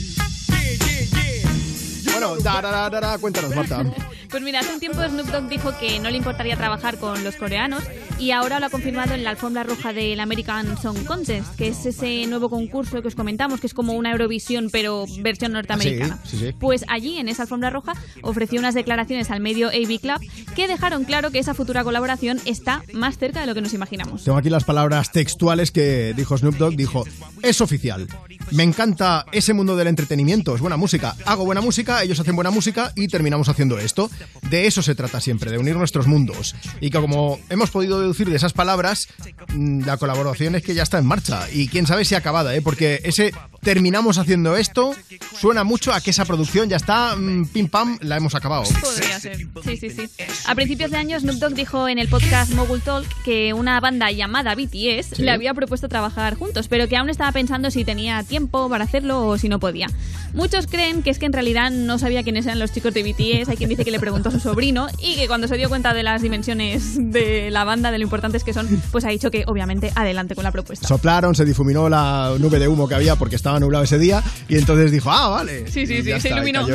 Bueno, 2.10 2.36
da, 2.36 2.62
da, 2.62 2.88
da, 2.88 3.18
cuéntanos, 3.18 3.54
Marta. 3.54 3.84
Pues 4.30 4.42
mira, 4.42 4.60
hace 4.60 4.74
un 4.74 4.80
tiempo 4.80 5.02
Snoop 5.02 5.28
Dogg 5.28 5.48
dijo 5.48 5.72
que 5.78 5.98
no 6.00 6.10
le 6.10 6.18
importaría 6.18 6.56
trabajar 6.56 6.98
con 6.98 7.24
los 7.24 7.36
coreanos 7.36 7.82
y 8.18 8.32
ahora 8.32 8.60
lo 8.60 8.66
ha 8.66 8.70
confirmado 8.70 9.14
en 9.14 9.24
la 9.24 9.30
alfombra 9.30 9.62
roja 9.62 9.92
del 9.92 10.20
American 10.20 10.76
Song 10.80 11.04
Contest, 11.04 11.56
que 11.56 11.68
es 11.68 11.86
ese 11.86 12.26
nuevo 12.26 12.50
concurso 12.50 13.00
que 13.00 13.08
os 13.08 13.14
comentamos, 13.14 13.60
que 13.60 13.66
es 13.66 13.74
como 13.74 13.94
una 13.94 14.12
Eurovisión 14.12 14.68
pero 14.70 15.06
versión 15.20 15.52
norteamericana. 15.52 16.18
Sí, 16.24 16.36
sí, 16.36 16.46
sí. 16.46 16.54
Pues 16.58 16.84
allí, 16.88 17.18
en 17.18 17.28
esa 17.28 17.42
alfombra 17.42 17.70
roja, 17.70 17.94
ofreció 18.22 18.58
unas 18.60 18.74
declaraciones 18.74 19.30
al 19.30 19.40
medio 19.40 19.68
AV 19.68 20.00
Club 20.00 20.20
que 20.54 20.68
dejaron 20.68 21.04
claro 21.04 21.30
que 21.30 21.38
esa 21.38 21.54
futura 21.54 21.82
colaboración 21.84 22.40
está 22.44 22.82
más 22.92 23.18
cerca 23.18 23.40
de 23.40 23.46
lo 23.46 23.54
que 23.54 23.62
nos 23.62 23.72
imaginamos. 23.72 24.24
Tengo 24.24 24.36
aquí 24.36 24.50
las 24.50 24.64
palabras 24.64 25.10
textuales 25.10 25.70
que 25.70 26.12
dijo 26.14 26.36
Snoop 26.36 26.56
Dogg. 26.56 26.76
Dijo, 26.76 27.04
es 27.42 27.60
oficial. 27.60 28.08
Me 28.52 28.62
encanta 28.62 29.24
ese 29.32 29.52
mundo 29.52 29.76
del 29.76 29.88
entretenimiento. 29.88 30.54
Es 30.54 30.60
buena 30.60 30.76
música. 30.76 31.14
Hago 31.26 31.44
buena 31.44 31.60
música, 31.60 32.02
ellos 32.02 32.18
hacen 32.20 32.34
buena 32.34 32.50
música 32.50 32.92
y 32.96 33.08
terminamos 33.08 33.48
haciendo 33.48 33.78
esto. 33.78 34.10
De 34.50 34.66
eso 34.66 34.82
se 34.82 34.94
trata 34.94 35.20
siempre, 35.20 35.50
de 35.50 35.58
unir 35.58 35.76
nuestros 35.76 36.06
mundos. 36.06 36.54
Y 36.80 36.90
que 36.90 36.98
como 37.00 37.38
hemos 37.50 37.70
podido 37.70 38.00
deducir 38.00 38.28
de 38.30 38.36
esas 38.36 38.52
palabras, 38.52 39.08
mm, 39.54 39.84
la 39.84 39.96
colaboración 39.96 40.54
es 40.54 40.62
que 40.62 40.74
ya 40.74 40.82
está 40.82 40.98
en 40.98 41.06
marcha. 41.06 41.46
Y 41.52 41.68
quién 41.68 41.86
sabe 41.86 42.04
si 42.04 42.14
acabada, 42.14 42.54
¿eh? 42.54 42.62
Porque 42.62 43.00
ese 43.04 43.32
terminamos 43.62 44.18
haciendo 44.18 44.56
esto 44.56 44.94
suena 45.38 45.64
mucho 45.64 45.92
a 45.92 46.00
que 46.00 46.10
esa 46.10 46.24
producción 46.24 46.68
ya 46.68 46.76
está, 46.76 47.16
mm, 47.16 47.46
pim 47.48 47.68
pam, 47.68 47.98
la 48.00 48.16
hemos 48.16 48.34
acabado. 48.34 48.62
Podría 48.80 49.18
ser. 49.20 49.36
Sí, 49.64 49.76
sí, 49.76 49.90
sí. 49.90 50.08
A 50.46 50.54
principios 50.54 50.90
de 50.90 50.96
año, 50.96 51.18
Snoop 51.18 51.36
Dogg 51.36 51.54
dijo 51.54 51.88
en 51.88 51.98
el 51.98 52.08
podcast 52.08 52.52
Mogul 52.52 52.80
Talk 52.80 53.04
que 53.24 53.52
una 53.52 53.78
banda 53.80 54.10
llamada 54.12 54.54
BTS 54.54 55.16
Sí. 55.16 55.22
le 55.22 55.30
había 55.32 55.52
propuesto 55.54 55.88
trabajar 55.88 56.36
juntos, 56.36 56.68
pero 56.68 56.88
que 56.88 56.96
aún 56.96 57.10
estaba 57.10 57.32
pensando 57.32 57.70
si 57.70 57.84
tenía 57.84 58.22
tiempo 58.22 58.37
para 58.46 58.84
hacerlo 58.84 59.26
o 59.26 59.38
si 59.38 59.48
no 59.48 59.58
podía. 59.58 59.88
Muchos 60.34 60.66
creen 60.66 61.02
que 61.02 61.10
es 61.10 61.18
que 61.18 61.26
en 61.26 61.32
realidad 61.32 61.70
no 61.70 61.98
sabía 61.98 62.22
quiénes 62.22 62.46
eran 62.46 62.58
los 62.58 62.70
chicos 62.70 62.92
de 62.94 63.02
BTS. 63.02 63.48
Hay 63.48 63.56
quien 63.56 63.70
dice 63.70 63.84
que 63.84 63.90
le 63.90 63.98
preguntó 63.98 64.28
a 64.28 64.32
su 64.32 64.40
sobrino 64.40 64.88
y 64.98 65.16
que 65.16 65.26
cuando 65.26 65.48
se 65.48 65.56
dio 65.56 65.68
cuenta 65.68 65.94
de 65.94 66.02
las 66.02 66.22
dimensiones 66.22 66.94
de 66.96 67.50
la 67.50 67.64
banda, 67.64 67.90
de 67.90 67.98
lo 67.98 68.04
importantes 68.04 68.44
que 68.44 68.52
son, 68.52 68.68
pues 68.92 69.04
ha 69.04 69.08
dicho 69.08 69.30
que 69.30 69.44
obviamente 69.46 69.90
adelante 69.94 70.34
con 70.34 70.44
la 70.44 70.52
propuesta. 70.52 70.86
Soplaron, 70.86 71.34
se 71.34 71.44
difuminó 71.44 71.88
la 71.88 72.34
nube 72.38 72.58
de 72.58 72.68
humo 72.68 72.86
que 72.86 72.94
había 72.94 73.16
porque 73.16 73.36
estaba 73.36 73.58
nublado 73.58 73.84
ese 73.84 73.98
día 73.98 74.22
y 74.48 74.56
entonces 74.56 74.92
dijo, 74.92 75.10
ah, 75.10 75.28
vale. 75.28 75.66
Sí, 75.70 75.86
sí, 75.86 75.98
sí, 75.98 76.02
se 76.04 76.16
está, 76.16 76.28
y 76.28 76.32
iluminó. 76.32 76.66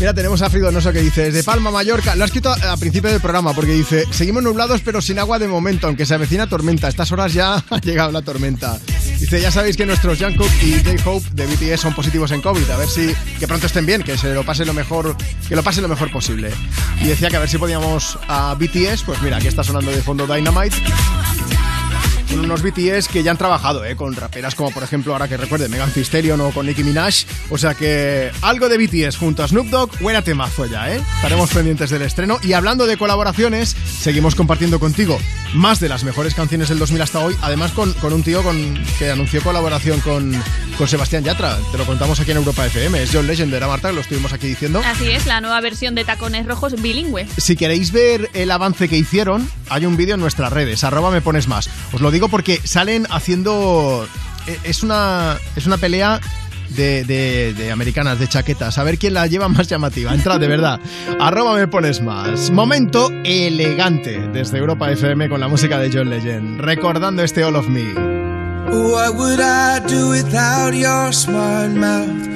Mira, 0.00 0.14
tenemos 0.14 0.40
a 0.42 0.50
Frigonoso 0.50 0.92
que 0.92 1.00
dice, 1.00 1.24
desde 1.24 1.44
Palma, 1.44 1.70
Mallorca, 1.70 2.16
lo 2.16 2.24
ha 2.24 2.26
escrito 2.26 2.50
a, 2.50 2.72
a 2.72 2.76
principio 2.76 3.10
del 3.10 3.20
programa 3.20 3.52
porque 3.52 3.72
dice, 3.72 4.04
seguimos 4.10 4.42
nublados 4.42 4.80
pero 4.80 5.02
sin 5.02 5.18
agua 5.18 5.38
de 5.38 5.48
momento, 5.48 5.86
aunque 5.86 6.06
se 6.06 6.14
avecina 6.14 6.48
tormenta. 6.48 6.86
A 6.86 6.90
estas 6.90 7.12
horas 7.12 7.32
ya 7.34 7.56
ha 7.70 7.80
llegado 7.80 8.10
la 8.10 8.22
tormenta. 8.22 8.78
Dice, 9.18 9.40
ya 9.40 9.50
sabéis 9.50 9.76
que 9.76 9.86
nuestros 9.86 10.18
Jungkook 10.18 10.50
y 10.62 10.72
J-Hope 10.98 11.26
de 11.32 11.46
BTS 11.46 11.80
son 11.80 11.94
positivos 11.94 12.30
en 12.30 12.40
COVID. 12.40 12.68
A 12.70 12.76
ver 12.76 12.88
si, 12.88 13.14
que 13.38 13.46
pronto 13.46 13.66
estén 13.66 13.86
bien, 13.86 14.02
que 14.02 14.16
se 14.16 14.34
lo 14.34 14.44
pase 14.44 14.64
lo 14.64 14.74
mejor, 14.74 15.16
que 15.48 15.56
lo 15.56 15.62
pase 15.62 15.80
lo 15.80 15.88
mejor 15.88 16.10
posible. 16.10 16.50
Y 17.00 17.06
decía 17.06 17.28
que 17.28 17.36
a 17.36 17.40
ver 17.40 17.48
si 17.48 17.58
podíamos 17.58 18.18
a 18.28 18.54
BTS, 18.54 19.02
pues 19.04 19.20
mira, 19.22 19.36
aquí 19.36 19.48
está 19.48 19.62
sonando 19.62 19.90
de 19.90 20.02
fondo 20.02 20.26
Dynamite. 20.26 20.76
Son 22.28 22.40
unos 22.40 22.62
BTS 22.62 23.08
que 23.08 23.22
ya 23.22 23.30
han 23.30 23.36
trabajado 23.36 23.84
¿eh? 23.84 23.96
con 23.96 24.14
raperas 24.14 24.54
como 24.54 24.70
por 24.70 24.82
ejemplo, 24.82 25.12
ahora 25.12 25.28
que 25.28 25.36
recuerde, 25.36 25.68
Megan 25.68 25.90
Thee 25.90 26.04
Stallion 26.04 26.40
o 26.40 26.50
con 26.50 26.66
Nicki 26.66 26.84
Minaj. 26.84 27.24
O 27.50 27.58
sea 27.58 27.74
que 27.74 28.30
algo 28.42 28.68
de 28.68 28.78
BTS 28.78 29.16
junto 29.16 29.42
a 29.42 29.48
Snoop 29.48 29.68
Dogg, 29.68 29.98
buena 30.00 30.22
temazo 30.22 30.66
ya, 30.66 30.92
¿eh? 30.92 31.00
Estaremos 31.16 31.50
pendientes 31.50 31.90
del 31.90 32.02
estreno. 32.02 32.38
Y 32.42 32.52
hablando 32.52 32.86
de 32.86 32.96
colaboraciones, 32.96 33.76
seguimos 34.00 34.34
compartiendo 34.34 34.78
contigo 34.80 35.18
más 35.54 35.80
de 35.80 35.88
las 35.88 36.04
mejores 36.04 36.34
canciones 36.34 36.68
del 36.68 36.78
2000 36.78 37.02
hasta 37.02 37.20
hoy. 37.20 37.36
Además 37.42 37.72
con, 37.72 37.92
con 37.94 38.12
un 38.12 38.22
tío 38.22 38.42
con, 38.42 38.74
que 38.98 39.10
anunció 39.10 39.42
colaboración 39.42 40.00
con, 40.00 40.32
con 40.76 40.88
Sebastián 40.88 41.24
Yatra. 41.24 41.58
Te 41.72 41.78
lo 41.78 41.86
contamos 41.86 42.20
aquí 42.20 42.30
en 42.32 42.38
Europa 42.38 42.66
FM. 42.66 43.02
Es 43.02 43.10
John 43.12 43.26
Legend, 43.26 43.52
era 43.54 43.68
Marta, 43.68 43.92
lo 43.92 44.00
estuvimos 44.00 44.32
aquí 44.32 44.48
diciendo. 44.48 44.82
Así 44.84 45.10
es, 45.10 45.26
la 45.26 45.40
nueva 45.40 45.60
versión 45.60 45.94
de 45.94 46.04
Tacones 46.04 46.46
Rojos 46.46 46.80
bilingüe. 46.80 47.26
Si 47.36 47.56
queréis 47.56 47.92
ver 47.92 48.30
el 48.34 48.50
avance 48.50 48.88
que 48.88 48.96
hicieron, 48.96 49.48
hay 49.68 49.86
un 49.86 49.96
vídeo 49.96 50.14
en 50.14 50.20
nuestras 50.20 50.52
redes, 50.52 50.84
arroba 50.84 51.10
me 51.10 51.20
pones 51.20 51.48
más. 51.48 51.68
Os 51.92 52.00
lo 52.00 52.10
digo 52.16 52.28
porque 52.28 52.60
salen 52.64 53.06
haciendo... 53.10 54.06
eh, 54.46 54.58
Es 54.64 54.82
una, 54.82 55.36
es 55.54 55.66
una 55.66 55.76
pelea 55.76 56.20
de, 56.70 57.04
de- 57.04 57.54
de 57.54 57.70
americanas, 57.70 58.18
de 58.18 58.26
chaquetas. 58.26 58.76
A 58.78 58.82
ver 58.84 58.98
quién 58.98 59.14
la 59.14 59.26
lleva 59.26 59.48
más 59.48 59.68
llamativa. 59.68 60.12
Entra, 60.14 60.38
de 60.38 60.48
verdad. 60.48 60.80
Arroba 61.20 61.54
me 61.54 61.68
pones 61.68 62.00
más. 62.02 62.50
Momento 62.50 63.10
elegante 63.24 64.18
desde 64.32 64.58
Europa 64.58 64.90
FM 64.90 65.28
con 65.28 65.40
la 65.40 65.48
música 65.48 65.78
de 65.78 65.90
John 65.92 66.10
Legend. 66.10 66.60
Recordando 66.60 67.22
este 67.22 67.44
All 67.44 67.56
of 67.56 67.68
Me. 67.68 67.84
What 68.68 69.14
would 69.14 69.38
I 69.40 69.78
do 69.88 70.08
without 70.10 70.74
your 70.74 71.12
smart 71.14 71.70
mouth? 71.76 72.35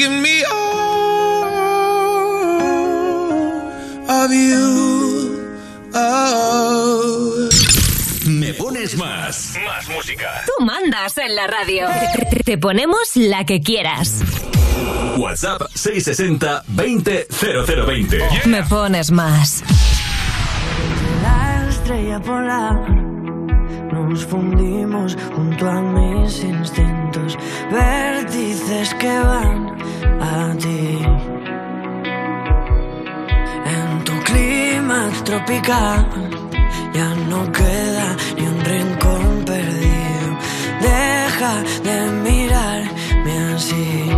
give 0.00 0.12
me 0.12 0.42
all 0.44 1.44
of 4.08 4.32
you. 4.32 5.36
Oh. 5.92 7.48
Me 8.26 8.54
pones 8.54 8.96
más. 8.96 9.56
Más 9.62 9.88
música. 9.90 10.42
Tú 10.46 10.64
mandas 10.64 11.18
en 11.18 11.34
la 11.34 11.46
radio. 11.46 11.86
Te 12.46 12.56
ponemos 12.56 13.14
la 13.14 13.44
que 13.44 13.60
quieras. 13.60 14.22
WhatsApp 15.18 15.68
660 15.74 16.64
20 16.68 17.28
0020. 17.28 18.46
Me 18.46 18.62
pones 18.62 19.10
más. 19.10 19.62
La 21.22 21.68
estrella 21.68 22.20
polar 22.20 22.90
nos 23.92 24.24
fundimos 24.24 25.18
junto 25.34 25.68
a 25.68 25.82
mis 25.82 26.42
instintos, 26.42 27.36
vértices 27.70 28.94
que 28.94 29.18
van 29.18 29.79
a 30.20 30.54
ti. 30.62 30.98
En 33.74 34.04
tu 34.04 34.14
clima 34.28 35.10
tropical 35.24 36.06
ya 36.94 37.08
no 37.30 37.40
queda 37.52 38.08
ni 38.36 38.44
un 38.46 38.60
rincón 38.64 39.44
perdido. 39.44 40.28
Deja 40.80 41.54
de 41.86 41.96
mirarme 42.26 43.34
así. 43.54 44.10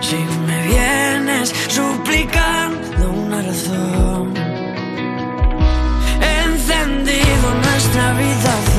Si 0.00 0.18
me 0.46 0.58
vienes 0.72 1.48
suplicando 1.68 3.04
una 3.24 3.42
razón, 3.42 4.34
encendido 6.40 7.46
nuestra 7.64 8.10
habitación 8.10 8.71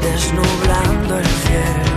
desnublando 0.00 1.18
el 1.18 1.26
cielo. 1.26 1.91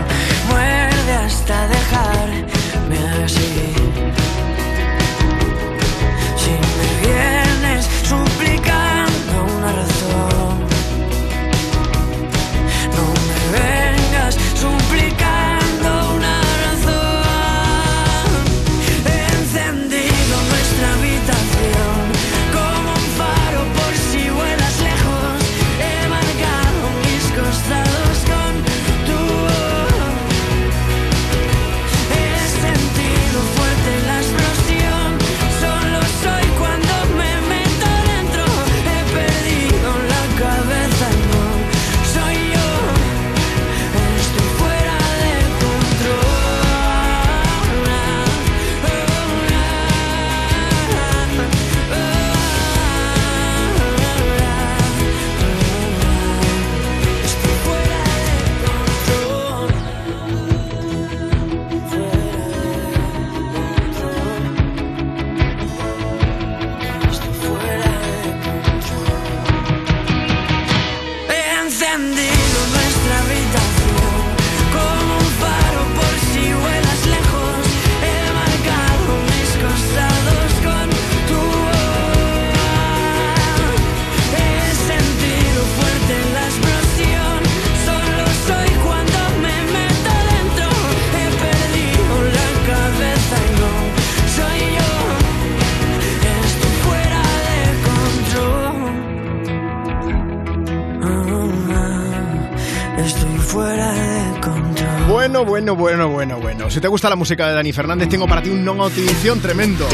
Bueno, 105.35 105.49
bueno, 105.49 105.75
bueno, 105.75 106.09
bueno, 106.09 106.39
bueno. 106.39 106.69
Si 106.69 106.79
te 106.79 106.87
gusta 106.87 107.09
la 107.09 107.17
música 107.17 107.45
de 107.49 107.55
Dani 107.55 107.73
Fernández, 107.73 108.07
tengo 108.07 108.25
para 108.25 108.41
ti 108.41 108.49
un 108.49 108.63
notición 108.63 109.41
tremendo. 109.41 109.85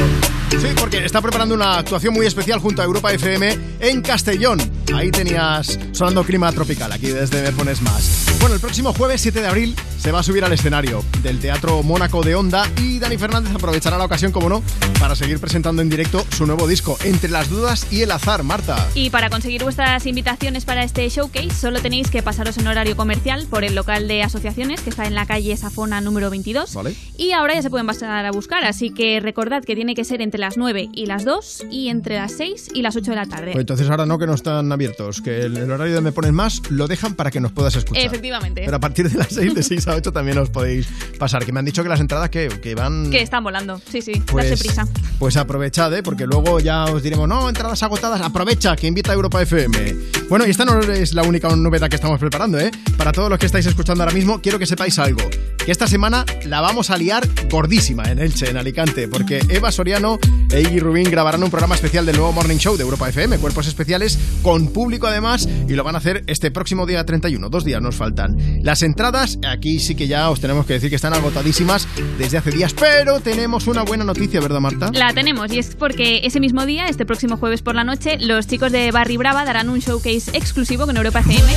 Sí, 0.51 0.67
porque 0.79 1.03
está 1.03 1.19
preparando 1.19 1.55
una 1.55 1.79
actuación 1.79 2.13
muy 2.13 2.27
especial 2.27 2.59
junto 2.59 2.83
a 2.83 2.85
Europa 2.85 3.11
FM 3.11 3.57
en 3.79 4.01
Castellón. 4.03 4.61
Ahí 4.93 5.09
tenías 5.09 5.79
sonando 5.93 6.23
clima 6.23 6.51
tropical, 6.51 6.91
aquí 6.91 7.07
desde 7.07 7.41
Me 7.41 7.51
Pones 7.53 7.81
Más. 7.81 8.27
Bueno, 8.39 8.53
el 8.53 8.61
próximo 8.61 8.93
jueves 8.93 9.19
7 9.21 9.41
de 9.41 9.47
abril 9.47 9.75
se 10.01 10.11
va 10.11 10.21
a 10.21 10.23
subir 10.23 10.43
al 10.43 10.51
escenario 10.51 11.05
del 11.21 11.39
Teatro 11.39 11.83
Mónaco 11.83 12.23
de 12.23 12.33
Onda 12.33 12.67
y 12.81 12.97
Dani 12.97 13.19
Fernández 13.19 13.53
aprovechará 13.53 13.99
la 13.99 14.05
ocasión, 14.05 14.31
como 14.31 14.49
no, 14.49 14.63
para 14.99 15.15
seguir 15.15 15.39
presentando 15.39 15.83
en 15.83 15.89
directo 15.89 16.25
su 16.35 16.47
nuevo 16.47 16.67
disco, 16.67 16.97
Entre 17.03 17.29
las 17.29 17.51
dudas 17.51 17.85
y 17.91 18.01
el 18.01 18.09
azar, 18.09 18.41
Marta. 18.41 18.89
Y 18.95 19.11
para 19.11 19.29
conseguir 19.29 19.61
vuestras 19.63 20.07
invitaciones 20.07 20.65
para 20.65 20.83
este 20.83 21.07
showcase, 21.07 21.51
solo 21.51 21.81
tenéis 21.81 22.09
que 22.09 22.23
pasaros 22.23 22.57
en 22.57 22.65
horario 22.65 22.97
comercial 22.97 23.45
por 23.47 23.63
el 23.63 23.75
local 23.75 24.07
de 24.07 24.23
asociaciones 24.23 24.81
que 24.81 24.89
está 24.89 25.05
en 25.05 25.13
la 25.13 25.27
calle 25.27 25.55
Safona 25.55 26.01
número 26.01 26.31
22. 26.31 26.73
Vale. 26.73 26.95
Y 27.15 27.33
ahora 27.33 27.53
ya 27.53 27.61
se 27.61 27.69
pueden 27.69 27.85
pasar 27.85 28.25
a 28.25 28.31
buscar, 28.31 28.63
así 28.63 28.89
que 28.89 29.19
recordad 29.19 29.63
que 29.63 29.75
tiene 29.75 29.93
que 29.93 30.03
ser 30.03 30.23
entre 30.23 30.39
las 30.39 30.57
9 30.57 30.89
y 30.93 31.05
las 31.05 31.25
2 31.25 31.67
y 31.69 31.89
entre 31.89 32.15
las 32.15 32.31
6 32.31 32.69
y 32.73 32.81
las 32.81 32.95
8 32.95 33.11
de 33.11 33.17
la 33.17 33.27
tarde. 33.27 33.51
Pues 33.51 33.61
entonces 33.61 33.87
ahora 33.87 34.07
no 34.07 34.17
que 34.17 34.25
no 34.25 34.33
están 34.33 34.71
abiertos, 34.71 35.21
que 35.21 35.41
el, 35.41 35.57
el 35.57 35.69
horario 35.69 35.93
de 35.93 36.01
Me 36.01 36.11
Pones 36.11 36.33
Más 36.33 36.63
lo 36.71 36.87
dejan 36.87 37.13
para 37.13 37.29
que 37.29 37.39
nos 37.39 37.51
puedas 37.51 37.75
escuchar. 37.75 38.03
Efectivamente. 38.03 38.63
Pero 38.65 38.77
a 38.77 38.79
partir 38.79 39.07
de 39.07 39.15
las 39.15 39.27
6, 39.27 39.53
de 39.53 39.61
6 39.61 39.87
a 39.89 39.90
8 39.95 40.11
también 40.11 40.37
os 40.37 40.49
podéis 40.49 40.87
pasar. 41.19 41.45
Que 41.45 41.51
me 41.51 41.59
han 41.59 41.65
dicho 41.65 41.83
que 41.83 41.89
las 41.89 41.99
entradas 41.99 42.29
que, 42.29 42.47
que 42.61 42.75
van... 42.75 43.09
Que 43.09 43.21
están 43.21 43.43
volando, 43.43 43.79
sí, 43.91 44.01
sí, 44.01 44.13
Pues, 44.27 44.49
darse 44.49 44.63
prisa. 44.63 44.87
pues 45.19 45.37
aprovechad, 45.37 45.93
¿eh? 45.93 46.03
porque 46.03 46.25
luego 46.25 46.59
ya 46.59 46.85
os 46.85 47.01
diremos, 47.03 47.27
no, 47.27 47.47
entradas 47.49 47.81
agotadas, 47.83 48.21
aprovecha, 48.21 48.75
que 48.75 48.87
invita 48.87 49.11
a 49.11 49.15
Europa 49.15 49.41
FM. 49.41 49.95
Bueno, 50.29 50.45
y 50.45 50.51
esta 50.51 50.65
no 50.65 50.79
es 50.79 51.13
la 51.13 51.23
única 51.23 51.53
novedad 51.55 51.89
que 51.89 51.95
estamos 51.95 52.19
preparando, 52.19 52.59
¿eh? 52.59 52.71
Para 52.97 53.11
todos 53.11 53.29
los 53.29 53.37
que 53.39 53.45
estáis 53.45 53.65
escuchando 53.65 54.03
ahora 54.03 54.13
mismo, 54.15 54.41
quiero 54.41 54.57
que 54.59 54.65
sepáis 54.65 54.97
algo, 54.99 55.21
que 55.63 55.71
esta 55.71 55.87
semana 55.87 56.25
la 56.45 56.61
vamos 56.61 56.89
a 56.89 56.97
liar 56.97 57.27
gordísima 57.49 58.03
en 58.05 58.19
Elche, 58.19 58.49
en 58.49 58.57
Alicante, 58.57 59.07
porque 59.07 59.41
Eva 59.49 59.71
Soriano 59.71 60.19
e 60.51 60.61
Iggy 60.61 60.79
Rubín 60.79 61.09
grabarán 61.11 61.43
un 61.43 61.49
programa 61.49 61.75
especial 61.75 62.05
del 62.05 62.15
nuevo 62.15 62.31
Morning 62.31 62.57
Show 62.57 62.77
de 62.77 62.83
Europa 62.83 63.09
FM, 63.09 63.37
cuerpos 63.39 63.67
especiales, 63.67 64.17
con 64.41 64.67
público 64.69 65.07
además, 65.07 65.49
y 65.67 65.73
lo 65.73 65.83
van 65.83 65.95
a 65.95 65.97
hacer 65.97 66.23
este 66.27 66.49
próximo 66.51 66.85
día 66.85 67.05
31, 67.05 67.49
dos 67.49 67.65
días 67.65 67.81
nos 67.81 67.95
faltan. 67.95 68.37
Las 68.63 68.83
entradas, 68.83 69.37
aquí 69.45 69.79
sí 69.81 69.95
que 69.95 70.07
ya 70.07 70.29
os 70.29 70.39
tenemos 70.39 70.65
que 70.65 70.73
decir 70.73 70.89
que 70.89 70.95
están 70.95 71.13
agotadísimas 71.13 71.87
desde 72.17 72.37
hace 72.37 72.51
días, 72.51 72.73
pero 72.73 73.19
tenemos 73.19 73.67
una 73.67 73.83
buena 73.83 74.03
noticia, 74.03 74.39
¿verdad 74.39 74.59
Marta? 74.59 74.91
La 74.93 75.13
tenemos 75.13 75.51
y 75.51 75.59
es 75.59 75.75
porque 75.75 76.21
ese 76.23 76.39
mismo 76.39 76.65
día, 76.65 76.87
este 76.87 77.05
próximo 77.05 77.37
jueves 77.37 77.61
por 77.61 77.75
la 77.75 77.83
noche, 77.83 78.17
los 78.19 78.47
chicos 78.47 78.71
de 78.71 78.91
Barry 78.91 79.17
Brava 79.17 79.45
darán 79.45 79.69
un 79.69 79.79
showcase 79.79 80.31
exclusivo 80.33 80.85
con 80.85 80.97
Europa 80.97 81.19
FM. 81.19 81.51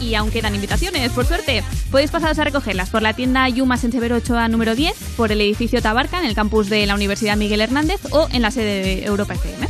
Y 0.00 0.16
aún 0.16 0.30
quedan 0.32 0.54
invitaciones, 0.54 1.12
por 1.12 1.26
suerte, 1.26 1.62
podéis 1.92 2.10
pasaros 2.10 2.38
a 2.38 2.44
recogerlas 2.44 2.90
por 2.90 3.02
la 3.02 3.14
tienda 3.14 3.48
Yumas 3.48 3.84
en 3.84 3.92
Severo 3.92 4.16
Ochoa 4.16 4.48
número 4.48 4.74
10, 4.74 4.92
por 5.16 5.30
el 5.30 5.40
edificio 5.40 5.80
Tabarca 5.80 6.18
en 6.18 6.26
el 6.26 6.34
campus 6.34 6.68
de 6.68 6.84
la 6.86 6.96
Universidad 6.96 7.36
Miguel 7.36 7.60
Hernández 7.60 8.00
o 8.10 8.26
en 8.32 8.42
la 8.42 8.50
sede 8.50 8.82
de 8.82 9.04
Europa 9.04 9.34
FM. 9.34 9.68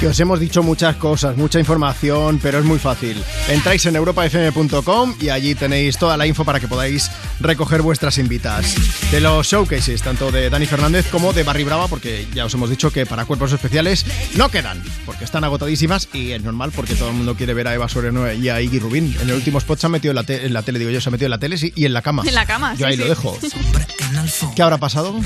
Que 0.00 0.08
os 0.08 0.20
hemos 0.20 0.38
dicho 0.38 0.62
muchas 0.62 0.96
cosas, 0.96 1.36
mucha 1.38 1.58
información, 1.58 2.38
pero 2.42 2.58
es 2.58 2.64
muy 2.64 2.78
fácil. 2.78 3.16
Entráis 3.48 3.86
en 3.86 3.96
europafm.com 3.96 5.14
y 5.18 5.30
allí 5.30 5.54
tenéis 5.54 5.96
toda 5.96 6.16
la 6.18 6.26
info 6.26 6.44
para 6.44 6.60
que 6.60 6.68
podáis 6.68 7.10
recoger 7.40 7.80
vuestras 7.80 8.18
invitas. 8.18 8.74
De 9.10 9.20
los 9.20 9.46
showcases, 9.46 10.02
tanto 10.02 10.30
de 10.30 10.50
Dani 10.50 10.66
Fernández 10.66 11.06
como 11.10 11.32
de 11.32 11.42
Barry 11.42 11.64
Brava, 11.64 11.88
porque 11.88 12.26
ya 12.34 12.44
os 12.44 12.52
hemos 12.52 12.68
dicho 12.68 12.90
que 12.90 13.06
para 13.06 13.24
cuerpos 13.24 13.52
especiales 13.52 14.04
no 14.34 14.50
quedan, 14.50 14.82
porque 15.06 15.24
están 15.24 15.42
agotadísimas 15.44 16.08
y 16.12 16.32
es 16.32 16.42
normal 16.42 16.70
porque 16.76 16.94
todo 16.96 17.08
el 17.08 17.14
mundo 17.14 17.34
quiere 17.34 17.54
ver 17.54 17.68
a 17.68 17.74
Eva 17.74 17.88
Soriano 17.88 18.30
y 18.30 18.48
a 18.50 18.60
Iggy 18.60 18.80
Rubín. 18.80 19.16
En 19.22 19.30
el 19.30 19.36
último 19.36 19.56
spot 19.58 19.78
se 19.78 19.86
ha 19.86 19.90
metido 19.90 20.10
en 20.12 20.16
la, 20.16 20.24
te- 20.24 20.44
en 20.44 20.52
la 20.52 20.62
tele, 20.62 20.80
digo 20.80 20.90
yo, 20.90 21.00
se 21.00 21.08
ha 21.08 21.12
metido 21.12 21.26
en 21.28 21.30
la 21.30 21.38
tele 21.38 21.56
sí, 21.56 21.72
y 21.76 21.86
en 21.86 21.94
la 21.94 22.02
cama. 22.02 22.24
En 22.26 22.34
la 22.34 22.44
cama, 22.44 22.72
Yo 22.74 22.78
sí, 22.78 22.84
ahí 22.84 22.96
lo 22.96 23.04
sí. 23.04 23.08
dejo. 23.08 23.38
¿Qué 24.54 24.62
habrá 24.62 24.76
pasado? 24.78 25.18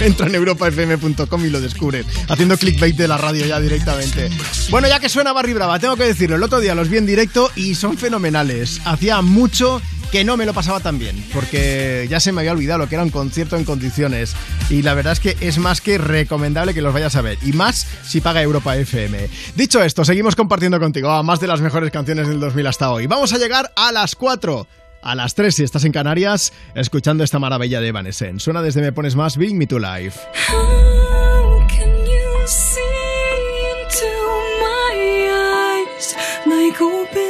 Entra 0.00 0.26
en 0.26 0.34
europafm.com 0.34 1.44
y 1.46 1.50
lo 1.50 1.60
descubre. 1.60 2.04
Haciendo 2.28 2.56
clickbait 2.58 2.96
de 2.96 3.08
la 3.08 3.16
radio 3.16 3.46
ya 3.46 3.60
directamente. 3.60 4.15
Bueno, 4.70 4.88
ya 4.88 5.00
que 5.00 5.08
suena 5.08 5.32
Barry 5.32 5.52
Brava, 5.52 5.78
tengo 5.78 5.96
que 5.96 6.04
decirlo. 6.04 6.36
El 6.36 6.42
otro 6.42 6.60
día 6.60 6.74
los 6.74 6.88
vi 6.88 6.98
en 6.98 7.06
directo 7.06 7.50
y 7.54 7.74
son 7.74 7.96
fenomenales. 7.96 8.80
Hacía 8.84 9.22
mucho 9.22 9.80
que 10.10 10.24
no 10.24 10.36
me 10.36 10.46
lo 10.46 10.54
pasaba 10.54 10.80
tan 10.80 10.98
bien, 10.98 11.24
porque 11.32 12.06
ya 12.08 12.20
se 12.20 12.32
me 12.32 12.40
había 12.40 12.52
olvidado 12.52 12.78
lo 12.78 12.88
que 12.88 12.94
era 12.94 13.04
un 13.04 13.10
concierto 13.10 13.56
en 13.56 13.64
condiciones. 13.64 14.34
Y 14.70 14.82
la 14.82 14.94
verdad 14.94 15.12
es 15.12 15.20
que 15.20 15.36
es 15.40 15.58
más 15.58 15.80
que 15.80 15.98
recomendable 15.98 16.74
que 16.74 16.82
los 16.82 16.94
vayas 16.94 17.16
a 17.16 17.22
ver. 17.22 17.38
Y 17.42 17.52
más 17.52 17.86
si 18.04 18.20
paga 18.20 18.42
Europa 18.42 18.76
FM. 18.76 19.28
Dicho 19.54 19.82
esto, 19.82 20.04
seguimos 20.04 20.36
compartiendo 20.36 20.80
contigo 20.80 21.10
a 21.10 21.22
más 21.22 21.40
de 21.40 21.46
las 21.46 21.60
mejores 21.60 21.90
canciones 21.90 22.28
del 22.28 22.40
2000 22.40 22.66
hasta 22.66 22.90
hoy. 22.90 23.06
Vamos 23.06 23.32
a 23.32 23.38
llegar 23.38 23.72
a 23.76 23.92
las 23.92 24.14
4. 24.16 24.66
A 25.02 25.14
las 25.14 25.34
3 25.34 25.54
si 25.54 25.62
estás 25.62 25.84
en 25.84 25.92
Canarias, 25.92 26.52
escuchando 26.74 27.22
esta 27.22 27.38
maravilla 27.38 27.80
de 27.80 27.88
Evanescence. 27.88 28.42
Suena 28.42 28.62
desde 28.62 28.80
Me 28.80 28.92
Pones 28.92 29.14
Más, 29.14 29.36
Bring 29.36 29.56
Me 29.56 29.66
to 29.66 29.78
Life. 29.78 30.18
like 36.78 36.82
open 36.82 37.25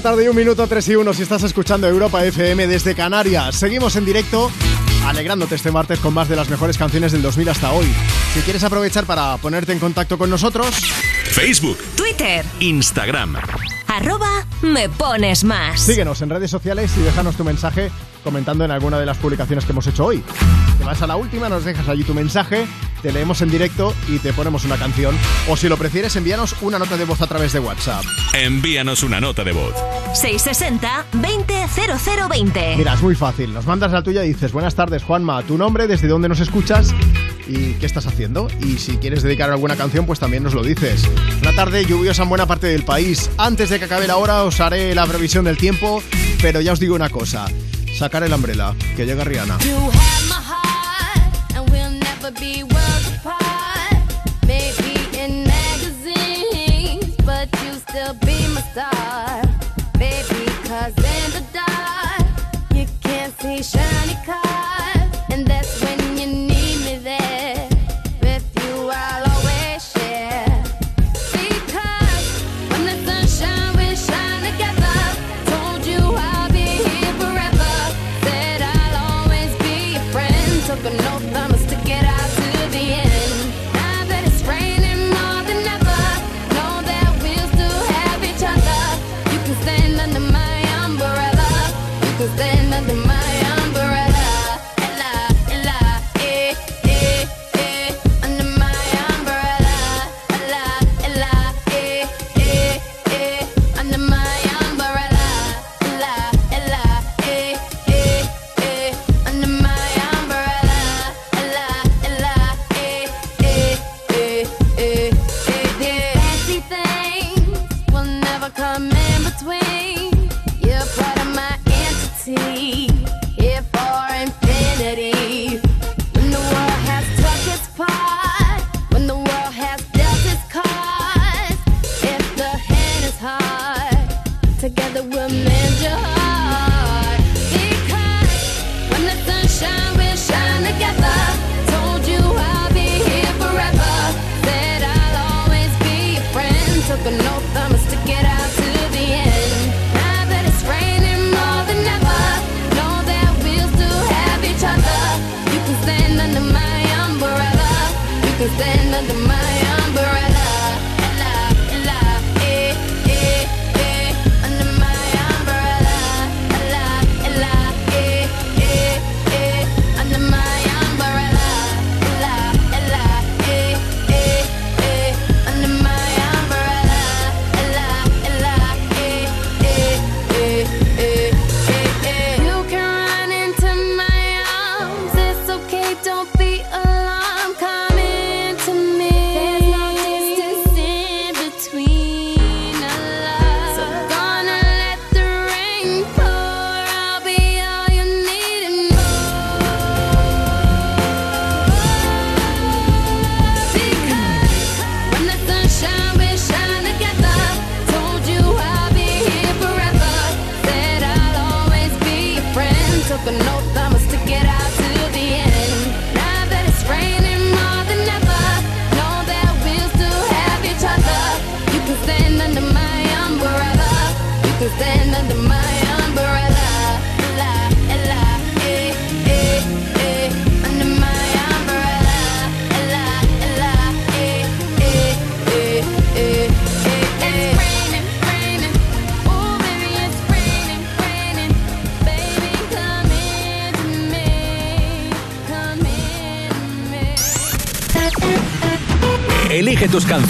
la 0.00 0.10
tarde 0.12 0.24
y 0.24 0.28
un 0.28 0.36
minuto 0.36 0.66
3 0.66 0.88
y 0.88 0.96
1 0.96 1.12
si 1.12 1.22
estás 1.22 1.42
escuchando 1.42 1.86
Europa 1.86 2.24
FM 2.24 2.66
desde 2.66 2.94
Canarias. 2.94 3.54
Seguimos 3.54 3.96
en 3.96 4.06
directo 4.06 4.50
alegrándote 5.04 5.56
este 5.56 5.70
martes 5.70 5.98
con 5.98 6.14
más 6.14 6.26
de 6.26 6.36
las 6.36 6.48
mejores 6.48 6.78
canciones 6.78 7.12
del 7.12 7.20
2000 7.20 7.50
hasta 7.50 7.72
hoy. 7.72 7.84
Si 8.32 8.40
quieres 8.40 8.64
aprovechar 8.64 9.04
para 9.04 9.36
ponerte 9.36 9.72
en 9.72 9.78
contacto 9.78 10.16
con 10.16 10.30
nosotros, 10.30 10.68
Facebook, 11.32 11.76
Twitter, 11.96 12.46
Instagram. 12.60 13.36
arroba 13.88 14.46
me 14.62 14.88
pones 14.88 15.44
más. 15.44 15.78
síguenos 15.80 16.22
en 16.22 16.30
redes 16.30 16.50
sociales 16.50 16.90
y 16.96 17.02
déjanos 17.02 17.36
tu 17.36 17.44
mensaje 17.44 17.90
comentando 18.24 18.64
en 18.64 18.70
alguna 18.70 18.98
de 18.98 19.04
las 19.04 19.18
publicaciones 19.18 19.66
que 19.66 19.72
hemos 19.72 19.86
hecho 19.86 20.06
hoy. 20.06 20.22
Te 20.80 20.86
vas 20.86 21.02
a 21.02 21.06
la 21.06 21.16
última, 21.16 21.50
nos 21.50 21.66
dejas 21.66 21.86
allí 21.90 22.04
tu 22.04 22.14
mensaje, 22.14 22.66
te 23.02 23.12
leemos 23.12 23.42
en 23.42 23.50
directo 23.50 23.94
y 24.08 24.18
te 24.18 24.32
ponemos 24.32 24.64
una 24.64 24.78
canción. 24.78 25.14
O 25.46 25.54
si 25.54 25.68
lo 25.68 25.76
prefieres, 25.76 26.16
envíanos 26.16 26.56
una 26.62 26.78
nota 26.78 26.96
de 26.96 27.04
voz 27.04 27.20
a 27.20 27.26
través 27.26 27.52
de 27.52 27.58
WhatsApp. 27.58 28.02
Envíanos 28.32 29.02
una 29.02 29.20
nota 29.20 29.44
de 29.44 29.52
voz. 29.52 29.74
660-200020. 30.14 32.76
Mira, 32.78 32.94
es 32.94 33.02
muy 33.02 33.14
fácil. 33.14 33.52
Nos 33.52 33.66
mandas 33.66 33.92
la 33.92 34.02
tuya 34.02 34.24
y 34.24 34.28
dices, 34.28 34.52
buenas 34.52 34.74
tardes, 34.74 35.02
Juanma, 35.02 35.42
tu 35.42 35.58
nombre, 35.58 35.86
desde 35.86 36.08
dónde 36.08 36.30
nos 36.30 36.40
escuchas 36.40 36.94
y 37.46 37.74
qué 37.74 37.84
estás 37.84 38.06
haciendo. 38.06 38.48
Y 38.62 38.78
si 38.78 38.96
quieres 38.96 39.22
dedicar 39.22 39.50
alguna 39.50 39.76
canción, 39.76 40.06
pues 40.06 40.18
también 40.18 40.42
nos 40.42 40.54
lo 40.54 40.62
dices. 40.62 41.06
Una 41.42 41.54
tarde 41.54 41.84
lluviosa 41.84 42.22
en 42.22 42.30
buena 42.30 42.46
parte 42.46 42.68
del 42.68 42.86
país. 42.86 43.30
Antes 43.36 43.68
de 43.68 43.78
que 43.78 43.84
acabe 43.84 44.06
la 44.06 44.16
hora 44.16 44.44
os 44.44 44.58
haré 44.60 44.94
la 44.94 45.06
previsión 45.06 45.44
del 45.44 45.58
tiempo, 45.58 46.02
pero 46.40 46.62
ya 46.62 46.72
os 46.72 46.80
digo 46.80 46.94
una 46.94 47.10
cosa. 47.10 47.44
Sacar 47.94 48.22
el 48.22 48.32
umbrella, 48.32 48.74
que 48.96 49.04
llega 49.04 49.24
Rihanna. 49.24 49.58
We'll 52.30 52.40
be 52.40 52.62
worlds 52.62 53.16
apart. 53.16 53.94
Maybe 54.46 55.18
in 55.18 55.44
magazines, 55.44 57.16
but 57.24 57.48
you 57.62 57.72
still 57.74 58.14
be 58.14 58.46
my 58.54 58.62
star. 58.72 59.42
Baby, 59.98 60.46
cause 60.64 60.96
in 60.96 61.30
the 61.32 61.44
dark, 61.52 62.26
you 62.74 62.86
can't 63.02 63.32
see 63.40 63.62
shiny 63.62 64.14
cars. 64.24 64.49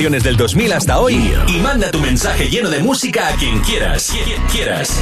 Canciones 0.01 0.25
del 0.25 0.39
2000 0.39 0.73
hasta 0.73 0.99
hoy 0.99 1.31
y 1.47 1.59
manda 1.59 1.91
tu 1.91 1.99
mensaje 1.99 2.49
lleno 2.49 2.71
de 2.71 2.79
música 2.79 3.29
a 3.29 3.33
quien 3.33 3.61
quieras. 3.61 4.11
Quien 4.25 4.43
quieras. 4.47 4.99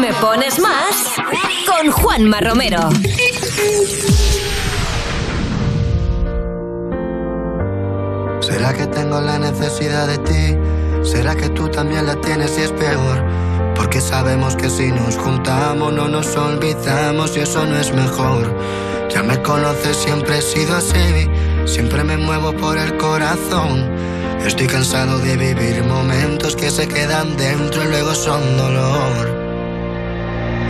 Me 0.00 0.14
pones 0.14 0.58
más 0.58 0.96
con 1.66 1.90
Juanma 1.90 2.40
Romero. 2.40 2.88
¿Será 8.40 8.72
que 8.72 8.86
tengo 8.86 9.20
la 9.20 9.38
necesidad 9.38 10.06
de 10.06 10.16
ti? 10.16 10.56
¿Será 11.02 11.36
que 11.36 11.50
tú 11.50 11.68
también 11.68 12.06
la 12.06 12.18
tienes 12.22 12.56
y 12.56 12.62
es 12.62 12.72
peor? 12.72 13.22
Porque 13.76 14.00
sabemos 14.00 14.56
que 14.56 14.70
si 14.70 14.86
nos 14.86 15.18
juntamos 15.18 15.92
no 15.92 16.08
nos 16.08 16.34
olvidamos 16.34 17.36
y 17.36 17.40
eso 17.40 17.66
no 17.66 17.76
es 17.76 17.92
mejor. 17.92 18.56
Ya 19.10 19.22
me 19.22 19.42
conoces, 19.42 19.98
siempre 19.98 20.38
he 20.38 20.40
sido 20.40 20.76
así, 20.76 21.28
siempre 21.66 22.04
me 22.04 22.16
muevo 22.16 22.54
por 22.54 22.78
el 22.78 22.96
corazón. 22.96 23.99
Estoy 24.46 24.66
cansado 24.66 25.18
de 25.18 25.36
vivir 25.36 25.84
momentos 25.84 26.56
que 26.56 26.70
se 26.70 26.88
quedan 26.88 27.36
dentro 27.36 27.84
y 27.84 27.88
luego 27.88 28.14
son 28.14 28.56
dolor. 28.56 29.28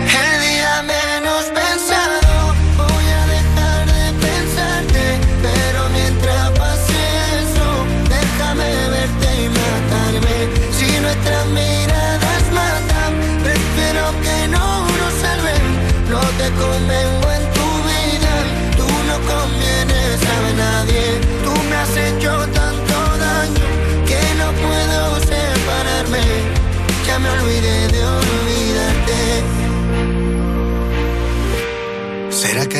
El 0.00 0.40
día 0.40 0.82
menos 0.82 1.44
pensado. 1.44 2.54
voy 2.76 3.06
a 3.20 3.26
dejar 3.36 3.86
de 3.86 4.26
pensarte, 4.26 5.18
pero 5.42 5.88
mientras 5.90 6.50
pase 6.58 7.00
eso 7.42 7.86
déjame 8.08 8.70
verte 8.90 9.28
y 9.44 9.48
matarme. 9.48 10.36
Si 10.76 11.00
nuestras 11.00 11.46
miradas 11.48 12.42
matan. 12.52 13.12
Prefiero 13.44 14.04
que 14.24 14.48
no 14.48 14.86
nos 15.00 15.14
salven, 15.14 15.62
no 16.10 16.20
te 16.38 16.50
convengo. 16.60 17.19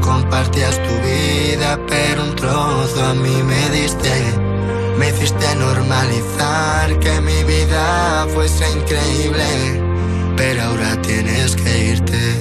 Compartías 0.00 0.76
tu 0.76 0.94
vida, 1.06 1.78
pero 1.88 2.24
un 2.24 2.34
trozo 2.36 3.04
a 3.04 3.14
mí 3.14 3.42
me 3.42 3.68
diste. 3.70 4.10
Me 4.98 5.10
hiciste 5.10 5.54
normalizar 5.56 6.98
que 6.98 7.20
mi 7.20 7.44
vida 7.44 8.26
fuese 8.34 8.64
increíble, 8.70 9.44
pero 10.36 10.62
ahora 10.62 11.00
tienes 11.02 11.54
que 11.56 11.92
irte. 11.92 12.37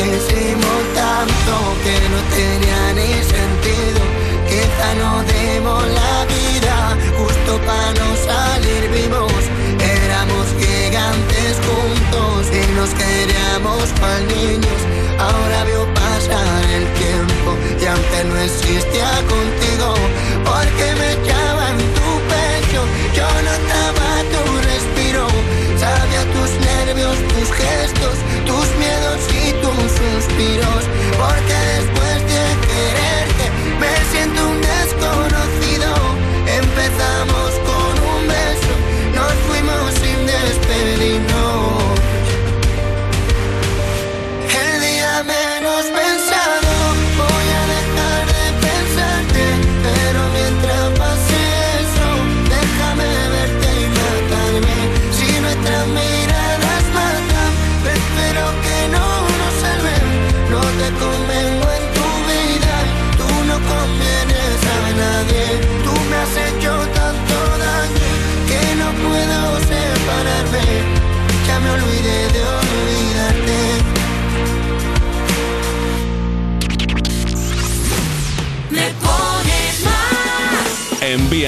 No 0.00 0.06
quisimos 0.06 0.82
tanto 0.94 1.52
que 1.84 1.94
no 2.08 2.20
tenía 2.32 2.82
ni 2.94 3.12
sentido. 3.22 4.00
Quizá 4.48 4.94
no 4.94 5.22
demos 5.24 5.84
la 5.88 6.24
vida 6.24 6.96
justo 7.18 7.60
para 7.66 7.92
no 8.00 8.08
salir 8.16 8.88
vivos. 8.96 9.42
Éramos 9.78 10.46
gigantes 10.58 11.52
juntos 11.68 12.46
y 12.48 12.62
nos 12.76 12.90
queríamos 12.96 13.84
cual 14.00 14.26
niños. 14.28 14.80
Ahora 15.18 15.64
veo 15.64 15.84
pasar 15.92 16.64
el 16.78 16.86
tiempo 16.94 17.50
y 17.78 17.84
aunque 17.84 18.24
no 18.24 18.36
existía 18.38 19.10
contigo, 19.28 19.94
suspiros, 30.40 30.89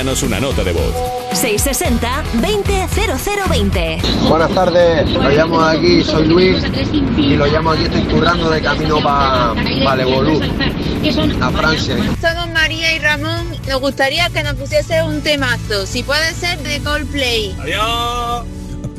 Envíanos 0.03 0.25
una 0.25 0.41
nota 0.41 0.65
de 0.65 0.73
voz. 0.73 0.93
660-200020. 1.31 4.03
Buenas 4.29 4.53
tardes, 4.53 5.09
lo 5.09 5.31
llamo 5.31 5.65
de 5.65 5.79
aquí, 5.79 6.03
soy 6.03 6.27
Luis 6.27 6.65
y 7.17 7.37
lo 7.37 7.47
llamo 7.47 7.71
aquí, 7.71 7.85
estoy 7.85 8.03
currando 8.07 8.51
de 8.51 8.61
camino 8.61 9.01
para 9.01 9.95
Lebolú, 9.95 10.41
a 11.41 11.51
Francia. 11.53 11.97
Somos 12.21 12.51
María 12.51 12.97
y 12.97 12.99
Ramón. 12.99 13.47
Nos 13.69 13.81
gustaría 13.81 14.29
que 14.31 14.43
nos 14.43 14.55
pusiese 14.55 15.05
un 15.05 15.23
temazo, 15.23 15.87
si 15.87 16.03
puede 16.03 16.35
ser 16.35 16.59
de 16.59 16.81
Coldplay. 16.81 17.55
I've 17.65 18.62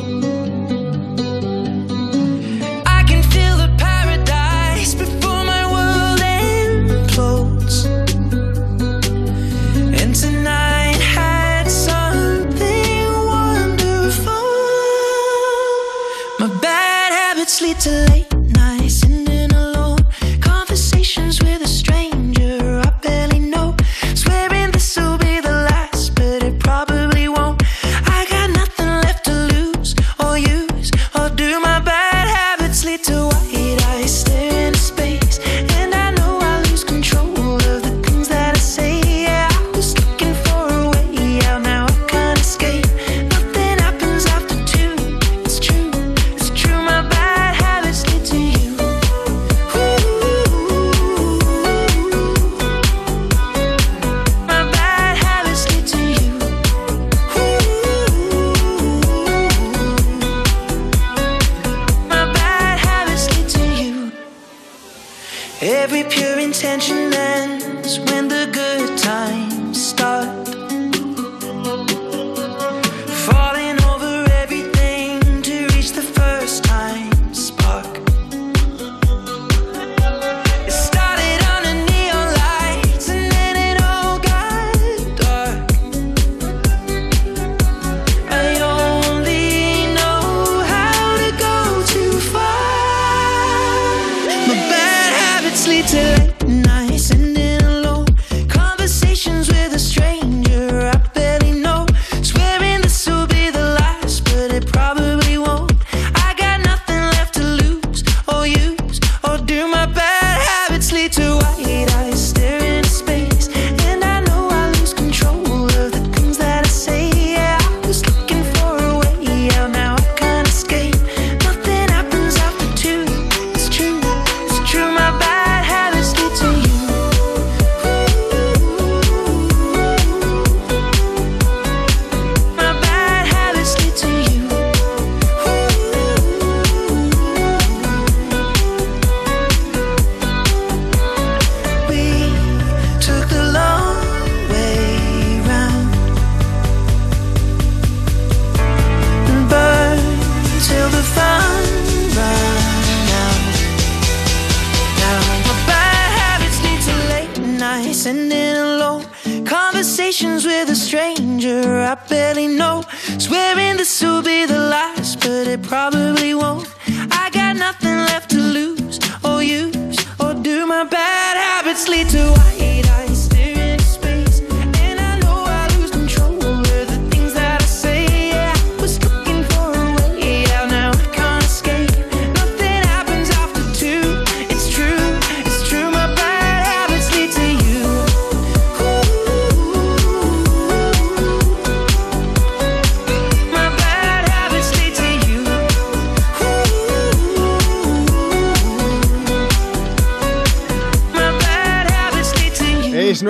be 95.75 95.87
too. 95.87 96.64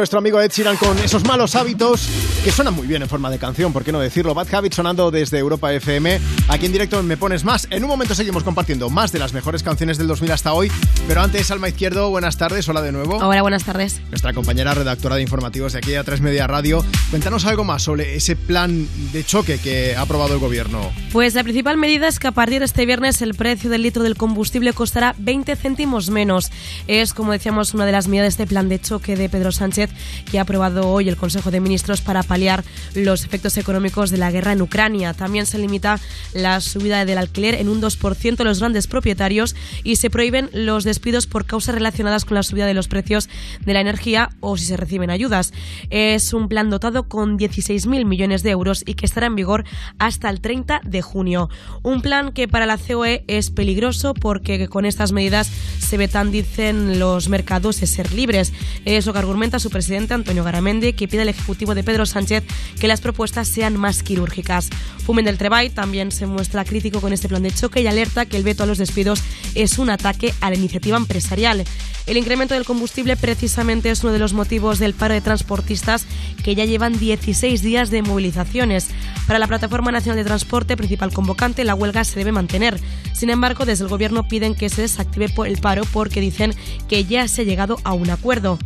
Nuestro 0.05 0.19
amigo 0.19 0.39
Ed 0.39 0.51
Sheeran 0.51 0.77
con 0.77 0.99
esos 0.99 1.25
malos 1.25 1.55
hábitos 1.55 2.07
que 2.43 2.51
suenan 2.51 2.75
muy 2.75 2.85
bien 2.85 3.01
en 3.01 3.09
forma 3.09 3.31
de 3.31 3.39
canción, 3.39 3.73
¿por 3.73 3.83
qué 3.83 3.91
no 3.91 3.99
decirlo? 3.99 4.35
Bad 4.35 4.53
Habits 4.53 4.75
sonando 4.75 5.09
desde 5.09 5.39
Europa 5.39 5.73
FM. 5.73 6.21
Aquí 6.47 6.67
en 6.67 6.71
directo 6.71 6.99
en 6.99 7.07
Me 7.07 7.17
Pones 7.17 7.43
Más. 7.43 7.67
En 7.71 7.83
un 7.83 7.89
momento 7.89 8.13
seguimos 8.13 8.43
compartiendo 8.43 8.91
más 8.91 9.11
de 9.11 9.17
las 9.17 9.33
mejores 9.33 9.63
canciones 9.63 9.97
del 9.97 10.05
2000 10.05 10.31
hasta 10.31 10.53
hoy. 10.53 10.71
Pero 11.07 11.23
antes, 11.23 11.49
Alma 11.49 11.69
Izquierdo, 11.69 12.11
buenas 12.11 12.37
tardes. 12.37 12.69
Hola 12.69 12.83
de 12.83 12.91
nuevo. 12.91 13.17
Hola, 13.17 13.41
buenas 13.41 13.63
tardes. 13.63 13.99
Nuestra 14.11 14.31
compañera 14.33 14.75
redactora 14.75 15.15
de 15.15 15.23
informativos 15.23 15.73
de 15.73 15.79
aquí 15.79 15.95
a 15.95 16.03
3 16.03 16.21
Media 16.21 16.45
Radio. 16.45 16.85
Cuéntanos 17.09 17.45
algo 17.45 17.63
más 17.63 17.81
sobre 17.81 18.15
ese 18.15 18.35
plan 18.35 18.87
de 19.11 19.23
choque 19.23 19.57
que 19.57 19.95
ha 19.95 20.01
aprobado 20.01 20.35
el 20.35 20.39
gobierno. 20.39 20.91
Pues 21.13 21.33
la 21.33 21.43
principal 21.43 21.77
medida 21.77 22.07
es 22.07 22.19
que 22.19 22.27
a 22.27 22.31
partir 22.31 22.59
de 22.59 22.65
este 22.65 22.85
viernes 22.85 23.23
el 23.23 23.33
precio 23.33 23.71
del 23.71 23.81
litro 23.81 24.03
del 24.03 24.17
combustible 24.17 24.71
costará 24.73 25.15
20 25.17 25.55
céntimos 25.55 26.11
menos. 26.11 26.51
Es, 26.87 27.13
como 27.13 27.31
decíamos, 27.31 27.73
una 27.73 27.85
de 27.85 27.91
las 27.91 28.07
medidas 28.07 28.25
de 28.25 28.43
este 28.43 28.47
plan 28.47 28.69
de 28.69 28.79
choque 28.79 29.15
de 29.15 29.29
Pedro 29.29 29.51
Sánchez 29.51 29.89
que 30.29 30.39
ha 30.39 30.43
aprobado 30.43 30.89
hoy 30.89 31.09
el 31.09 31.17
Consejo 31.17 31.51
de 31.51 31.59
Ministros 31.59 32.01
para 32.01 32.23
paliar 32.23 32.63
los 32.93 33.25
efectos 33.25 33.57
económicos 33.57 34.11
de 34.11 34.17
la 34.17 34.31
guerra 34.31 34.51
en 34.51 34.61
Ucrania. 34.61 35.13
También 35.13 35.45
se 35.45 35.57
limita 35.57 35.99
la 36.33 36.61
subida 36.61 37.05
del 37.05 37.17
alquiler 37.17 37.55
en 37.55 37.69
un 37.69 37.81
2% 37.81 38.39
a 38.39 38.43
los 38.43 38.59
grandes 38.59 38.87
propietarios 38.87 39.55
y 39.83 39.95
se 39.95 40.09
prohíben 40.09 40.49
los 40.53 40.83
despidos 40.83 41.27
por 41.27 41.45
causas 41.45 41.75
relacionadas 41.75 42.25
con 42.25 42.35
la 42.35 42.43
subida 42.43 42.65
de 42.65 42.73
los 42.73 42.87
precios 42.87 43.29
de 43.65 43.73
la 43.73 43.81
energía 43.81 44.29
o 44.39 44.57
si 44.57 44.65
se 44.65 44.77
reciben 44.77 45.09
ayudas. 45.09 45.53
Es 45.89 46.33
un 46.33 46.49
plan 46.49 46.69
dotado 46.69 47.07
con 47.07 47.39
16.000 47.39 48.05
millones 48.05 48.43
de 48.43 48.51
euros 48.51 48.83
y 48.85 48.93
que 48.93 49.05
estará 49.05 49.27
en 49.27 49.35
vigor 49.35 49.65
hasta 49.97 50.29
el 50.29 50.41
30 50.41 50.81
de 50.83 51.01
junio. 51.01 51.49
Un 51.81 52.01
plan 52.01 52.31
que 52.31 52.47
para 52.47 52.65
la 52.65 52.77
COE 52.77 53.23
es 53.27 53.49
peligroso 53.49 54.13
porque 54.13 54.67
con 54.67 54.85
estas 54.85 55.11
medidas 55.11 55.49
se 55.79 55.97
vetan, 55.97 56.31
dicen 56.31 56.74
los 56.99 57.29
mercados, 57.29 57.75
ser 57.75 58.13
libres. 58.13 58.53
Es 58.85 59.05
lo 59.05 59.13
que 59.13 59.19
argumenta 59.19 59.59
su 59.59 59.69
presidente 59.69 60.13
Antonio 60.13 60.43
Garamendi, 60.43 60.93
que 60.93 61.07
pide 61.07 61.21
al 61.21 61.29
Ejecutivo 61.29 61.75
de 61.75 61.83
Pedro 61.83 62.05
Sánchez 62.05 62.43
que 62.79 62.87
las 62.87 63.01
propuestas 63.01 63.47
sean 63.47 63.77
más 63.77 64.03
quirúrgicas. 64.03 64.69
Fumen 65.05 65.25
del 65.25 65.37
Treball 65.37 65.71
también 65.71 66.11
se 66.11 66.25
muestra 66.25 66.65
crítico 66.65 67.01
con 67.01 67.13
este 67.13 67.27
plan 67.27 67.43
de 67.43 67.51
choque 67.51 67.81
y 67.81 67.87
alerta 67.87 68.25
que 68.25 68.37
el 68.37 68.43
veto 68.43 68.63
a 68.63 68.65
los 68.65 68.77
despidos 68.77 69.21
es 69.53 69.77
un 69.77 69.89
ataque 69.89 70.33
a 70.41 70.49
la 70.49 70.55
iniciativa 70.55 70.97
empresarial. 70.97 71.63
El 72.05 72.17
incremento 72.17 72.53
del 72.53 72.65
combustible 72.65 73.17
precisamente 73.17 73.89
es 73.89 74.03
uno 74.03 74.13
de 74.13 74.19
los 74.19 74.33
motivos 74.33 74.77
del 74.77 74.93
paro 74.93 75.15
de 75.15 75.21
transportistas 75.21 76.05
que 76.43 76.53
ya 76.53 76.65
llevan 76.65 76.99
16 76.99 77.63
días 77.63 77.89
de 77.89 78.03
movilizaciones. 78.03 78.89
Para 79.25 79.39
la 79.39 79.47
Plataforma 79.47 79.91
Nacional 79.91 80.17
de 80.17 80.23
Transporte, 80.23 80.77
principal 80.77 81.11
convocante, 81.11 81.63
la 81.63 81.73
huelga 81.73 82.03
se 82.03 82.19
debe 82.19 82.31
mantener. 82.31 82.79
Sin 83.25 83.31
embargo, 83.31 83.65
desde 83.65 83.85
el 83.85 83.89
Gobierno 83.89 84.27
piden 84.27 84.53
que 84.53 84.69
se 84.69 84.83
desactive 84.83 85.33
el 85.47 85.57
paro 85.57 85.81
porque 85.91 86.21
dicen 86.21 86.53
que 86.87 87.05
ya 87.05 87.27
se 87.27 87.41
ha 87.41 87.43
llegado 87.43 87.77
a 87.83 87.93
un 87.93 88.11
acuerdo. 88.11 88.59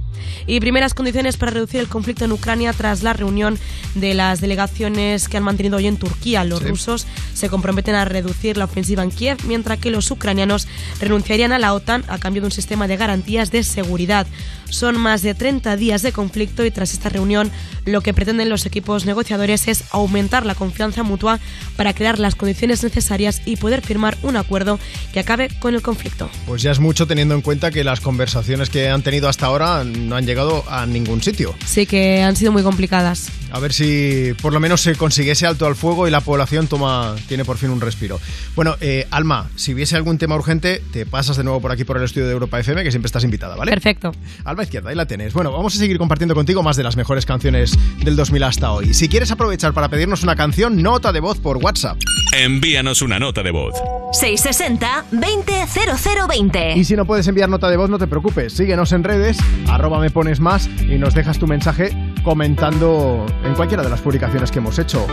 Y 0.48 0.60
primeras 0.60 0.94
condiciones 0.94 1.38
para 1.38 1.52
reducir 1.52 1.80
el 1.80 1.88
conflicto 1.88 2.26
en 2.26 2.32
Ucrania 2.32 2.74
tras 2.74 3.04
la 3.04 3.14
reunión 3.14 3.58
de 3.96 4.14
las 4.14 4.42
delegaciones 4.42 5.28
que 5.28 5.38
han 5.38 5.44
mantenido 5.44 5.78
hoy 5.78 5.88
en 5.88 5.98
Turquía. 5.98 6.44
Los 6.44 6.64
rusos 6.64 7.08
se 7.34 7.50
comprometen 7.50 7.96
a 7.96 8.06
reducir 8.06 8.58
la 8.58 8.66
ofensiva 8.66 9.04
en 9.04 9.12
Kiev, 9.12 9.38
mientras 9.46 9.80
que 9.80 9.92
los 9.92 10.10
ucranianos 10.12 10.68
renunciarían 11.00 11.52
a 11.52 11.60
la 11.60 11.74
OTAN 11.74 12.04
a 12.08 12.18
cambio 12.18 12.42
de 12.42 12.48
un 12.48 12.52
sistema 12.52 12.88
de 12.88 12.98
garantías 12.98 13.52
de 13.52 13.64
seguridad. 13.64 14.28
Son 14.70 14.98
más 14.98 15.22
de 15.24 15.34
30 15.34 15.76
días 15.78 16.02
de 16.04 16.12
conflicto 16.12 16.64
y 16.64 16.72
tras 16.72 16.94
esta 16.94 17.10
reunión 17.10 17.52
lo 17.86 18.02
que 18.02 18.14
pretenden 18.14 18.50
los 18.50 18.66
equipos 18.66 19.06
negociadores 19.06 19.68
es 19.68 19.84
aumentar 19.92 20.46
la 20.46 20.54
confianza 20.56 21.02
mutua 21.02 21.40
para 21.76 21.94
crear 21.94 22.20
las 22.20 22.36
condiciones 22.36 22.84
necesarias 22.84 23.42
y 23.46 23.56
poder 23.56 23.82
firmar 23.82 24.18
un 24.22 24.38
acuerdo 24.38 24.80
que 25.12 25.20
acabe 25.20 25.50
con 25.60 25.74
el 25.74 25.82
conflicto. 25.82 26.30
Pues 26.46 26.62
ya 26.62 26.72
es 26.72 26.80
mucho 26.80 27.08
teniendo 27.08 27.34
en 27.34 27.42
cuenta 27.42 27.72
que 27.72 27.84
las 27.84 28.00
conversaciones 28.00 28.70
que 28.70 28.90
han 28.90 29.02
tenido 29.02 29.28
hasta 29.28 29.48
ahora 29.48 29.84
no 30.10 30.16
han 30.16 30.26
llegado 30.26 30.64
a 30.68 30.86
ningún 30.86 31.22
sitio. 31.22 31.56
Sí 31.66 31.86
que 31.86 32.22
han 32.22 32.36
sido 32.36 32.52
muy 32.52 32.64
complicadas. 32.64 33.30
A 33.52 33.60
ver 33.60 33.74
si 33.74 34.34
por 34.42 34.54
lo 34.54 34.60
menos 34.60 34.82
se 34.82 34.96
consigue 34.96 35.32
ese 35.32 35.46
alto 35.46 35.66
al 35.66 35.76
fuego 35.76 36.08
y 36.08 36.12
la 36.12 36.22
población 36.22 36.68
toma 36.68 37.16
tiene 37.28 37.46
por 37.46 37.58
fin 37.58 37.70
un 37.70 37.82
respiro. 37.82 38.20
Bueno, 38.56 38.76
eh, 38.82 39.08
Alma, 39.12 39.50
si 39.56 39.74
hubiese 39.74 39.96
algún 39.96 40.18
tema 40.18 40.36
urgente, 40.36 40.82
te 40.92 41.06
pasas 41.06 41.38
de 41.38 41.44
nuevo 41.44 41.62
por 41.62 41.72
aquí 41.72 41.84
por 41.84 41.98
el 41.98 42.04
estudio 42.04 42.28
de 42.28 42.34
Europa 42.34 42.60
FM, 42.60 42.84
que 42.84 42.92
siempre 42.92 43.08
estás 43.08 43.24
invitada, 43.24 43.56
¿vale? 43.56 43.72
Perfecto. 43.72 44.12
Alma 44.44 44.64
Izquierda, 44.64 44.90
ahí 44.90 44.96
la 44.96 45.06
tenés. 45.06 45.34
Bueno, 45.34 45.52
vamos 45.52 45.76
a 45.76 45.80
seguir 45.80 45.98
compartiendo 45.98 46.36
contigo 46.36 46.64
más 46.64 46.78
de 46.78 46.84
las 46.84 46.96
mejores 46.96 47.26
canciones 47.26 47.78
del 48.04 48.16
2000 48.16 48.44
hasta 48.44 48.72
hoy. 48.72 48.94
Si 48.94 49.10
quieres 49.10 49.32
aprovechar 49.32 49.74
para 49.74 49.90
pedirnos 49.90 50.24
una 50.24 50.36
canción, 50.36 50.82
nota 50.82 51.12
de 51.12 51.20
voz 51.20 51.40
por 51.40 51.58
WhatsApp. 51.58 51.98
Envíanos 52.32 53.02
una 53.02 53.20
nota 53.20 53.42
de 53.42 53.52
voz. 53.52 53.74
660-200020. 54.22 56.78
Y 56.78 56.84
si 56.84 56.96
no 56.96 57.06
puedes 57.06 57.28
enviar 57.28 57.50
nota 57.50 57.70
de 57.70 57.78
voz, 57.78 57.90
no 57.90 57.98
te 57.98 58.08
preocupes. 58.08 58.54
Síguenos 58.54 58.92
en 58.92 59.04
redes, 59.04 59.38
arroba 59.68 60.00
me 60.00 60.12
pones 60.12 60.40
más 60.40 60.70
y 60.82 60.98
nos 60.98 61.14
dejas 61.14 61.40
tu 61.40 61.48
mensaje 61.48 61.92
comentando 62.24 63.26
en 63.44 63.54
cualquiera 63.56 63.84
de 63.84 63.90
las 63.90 64.02
publicaciones 64.02 64.52
que 64.52 64.60
hemos 64.60 64.78
hecho. 64.80 65.06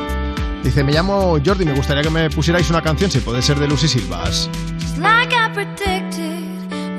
Dice, 0.63 0.83
me 0.83 0.93
llamo 0.93 1.39
Jordi, 1.45 1.65
me 1.65 1.75
gustaría 1.75 2.03
que 2.03 2.11
me 2.11 2.29
pusierais 2.31 2.69
una 2.71 2.83
canción, 2.83 3.11
si 3.11 3.21
puede 3.21 3.41
ser 3.41 3.59
de 3.59 3.69
Lucy 3.69 3.87
Silvas. 3.89 4.51
Just 4.81 4.99
like 4.99 5.33
I 5.33 5.49
predicted, 5.53 6.43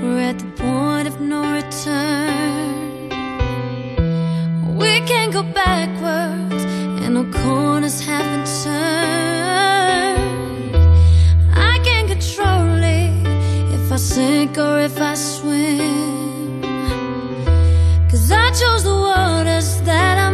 we're 0.01 0.29
at 0.29 0.37
the 0.37 0.45
point 0.55 1.07
of 1.07 1.19
no 1.19 1.41
return. 1.53 3.09
We 4.77 5.01
can't 5.01 5.33
go 5.33 5.43
backwards, 5.43 6.63
and 7.03 7.33
corners 7.33 7.99
haven't 7.99 8.47
turned. 8.63 8.77
I 11.53 11.79
control 12.07 12.83
it 12.83 13.11
if 13.73 13.91
I 13.91 13.97
sink 13.97 14.57
or 14.57 14.79
if 14.79 14.99
I 14.99 15.13
swim. 15.15 16.61
Cause 18.09 18.31
I 18.31 18.49
chose 18.51 18.83
the 18.83 18.95
waters 18.95 19.81
that 19.81 20.17
I'm 20.17 20.26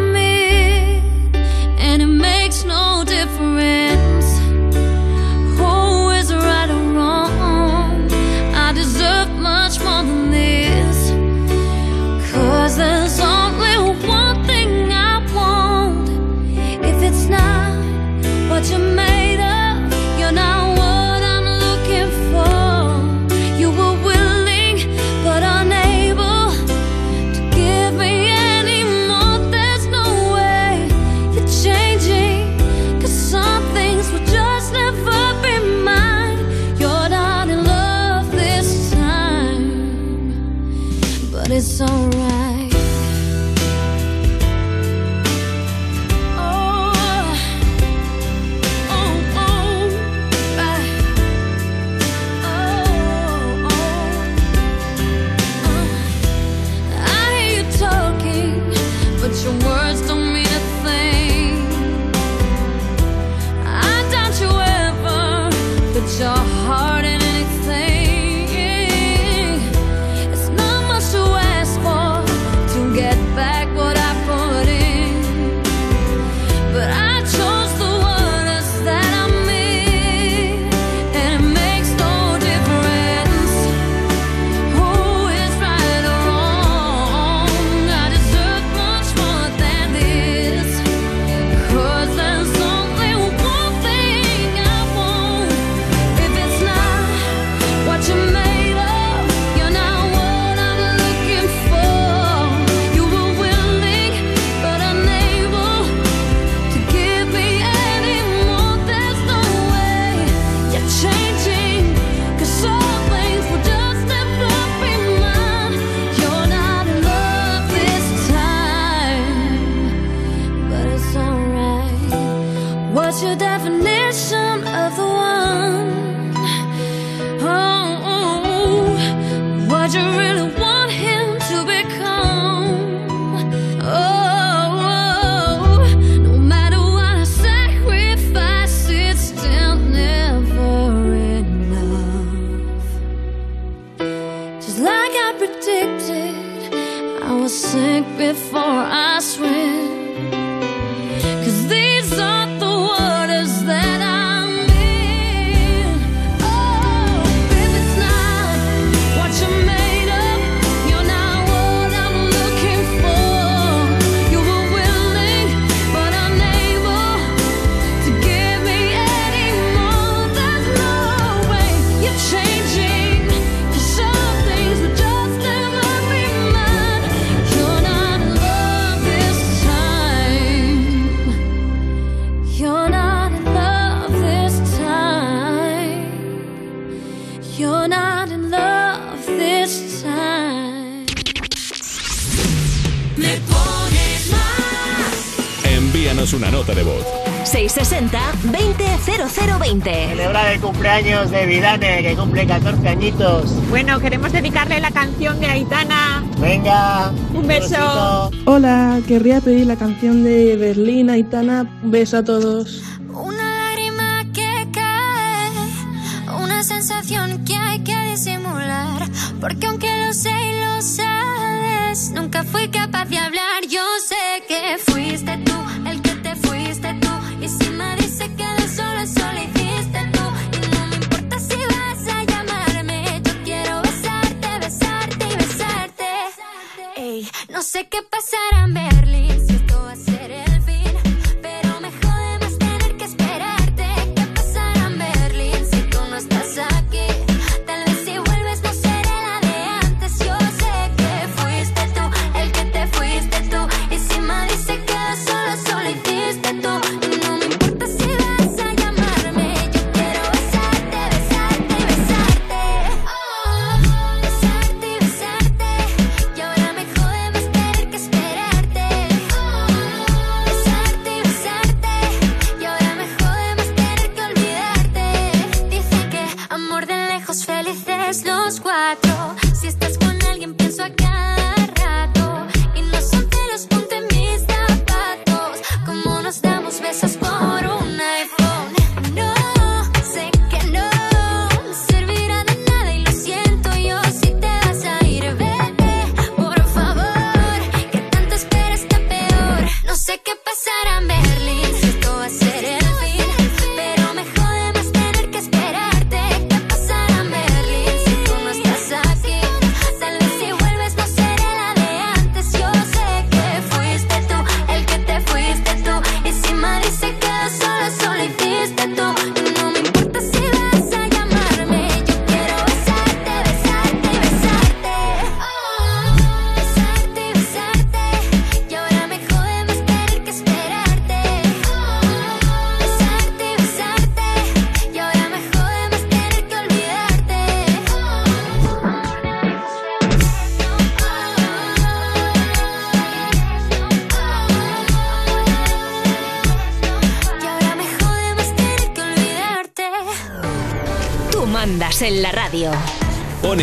que 201.80 202.16
cumple 202.17 202.45
14 202.45 202.90
añitos. 202.90 203.69
Bueno, 203.69 203.98
queremos 204.00 204.33
dedicarle 204.33 204.82
la 204.82 204.92
canción 204.92 205.40
de 205.40 205.48
Aitana. 205.48 206.22
Venga. 206.38 207.11
Un 207.33 207.48
beso. 207.48 208.30
Hola, 208.45 209.00
querría 209.08 209.40
pedir 209.40 209.67
la 209.67 209.77
canción 209.77 210.25
de 210.25 210.58
Berlín, 210.58 211.09
Aitana. 211.09 211.66
Un 211.82 211.92
beso 211.92 212.17
a 212.17 212.24
todos. 212.24 212.83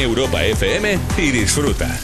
Europa 0.01 0.43
FM 0.45 0.99
y 1.19 1.31
disfruta. 1.31 1.99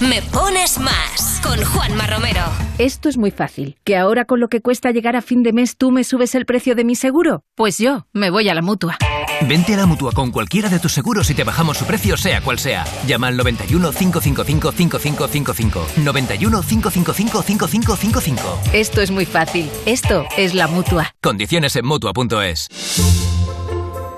Me 0.00 0.20
pones 0.20 0.78
más 0.78 1.40
con 1.44 1.62
Juanma 1.64 2.06
Romero. 2.08 2.42
Esto 2.78 3.08
es 3.08 3.16
muy 3.16 3.30
fácil. 3.30 3.76
¿Que 3.84 3.96
ahora 3.96 4.24
con 4.24 4.40
lo 4.40 4.48
que 4.48 4.60
cuesta 4.60 4.90
llegar 4.90 5.14
a 5.14 5.22
fin 5.22 5.44
de 5.44 5.52
mes 5.52 5.76
tú 5.76 5.92
me 5.92 6.02
subes 6.02 6.34
el 6.34 6.44
precio 6.44 6.74
de 6.74 6.84
mi 6.84 6.96
seguro? 6.96 7.44
Pues 7.54 7.78
yo 7.78 8.06
me 8.12 8.30
voy 8.30 8.48
a 8.48 8.54
la 8.54 8.62
mutua. 8.62 8.98
Vente 9.46 9.74
a 9.74 9.76
la 9.76 9.86
mutua 9.86 10.12
con 10.12 10.30
cualquiera 10.30 10.68
de 10.68 10.78
tus 10.78 10.92
seguros 10.92 11.28
y 11.30 11.34
te 11.34 11.44
bajamos 11.44 11.78
su 11.78 11.84
precio, 11.84 12.16
sea 12.16 12.40
cual 12.40 12.58
sea. 12.58 12.84
Llama 13.06 13.28
al 13.28 13.36
91 13.36 13.92
555 13.92 14.72
5555. 14.72 15.86
91 15.98 16.62
555 16.62 17.42
5555. 17.42 18.60
Esto 18.72 19.02
es 19.02 19.10
muy 19.10 19.26
fácil. 19.26 19.68
Esto 19.86 20.26
es 20.36 20.54
la 20.54 20.66
mutua. 20.66 21.14
Condiciones 21.20 21.76
en 21.76 21.86
mutua.es. 21.86 22.68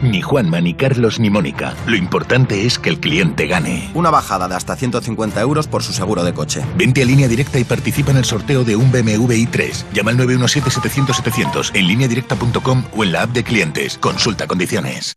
Ni 0.00 0.22
Juanma, 0.22 0.60
ni 0.60 0.74
Carlos, 0.74 1.18
ni 1.18 1.30
Mónica. 1.30 1.74
Lo 1.86 1.96
importante 1.96 2.66
es 2.66 2.78
que 2.78 2.90
el 2.90 3.00
cliente 3.00 3.46
gane. 3.46 3.90
Una 3.94 4.10
bajada 4.10 4.48
de 4.48 4.54
hasta 4.54 4.76
150 4.76 5.40
euros 5.40 5.66
por 5.66 5.82
su 5.82 5.92
seguro 5.92 6.22
de 6.22 6.34
coche. 6.34 6.62
Vente 6.76 7.02
a 7.02 7.04
línea 7.04 7.28
directa 7.28 7.58
y 7.58 7.64
participa 7.64 8.10
en 8.10 8.18
el 8.18 8.24
sorteo 8.24 8.64
de 8.64 8.76
un 8.76 8.92
BMW 8.92 9.32
i3. 9.32 9.84
Llama 9.92 10.10
al 10.10 10.18
917-700-700 10.18 11.70
en 11.74 11.86
lineadirecta.com 11.86 12.84
o 12.96 13.04
en 13.04 13.12
la 13.12 13.22
app 13.22 13.30
de 13.30 13.44
clientes. 13.44 13.98
Consulta 13.98 14.46
condiciones. 14.46 15.16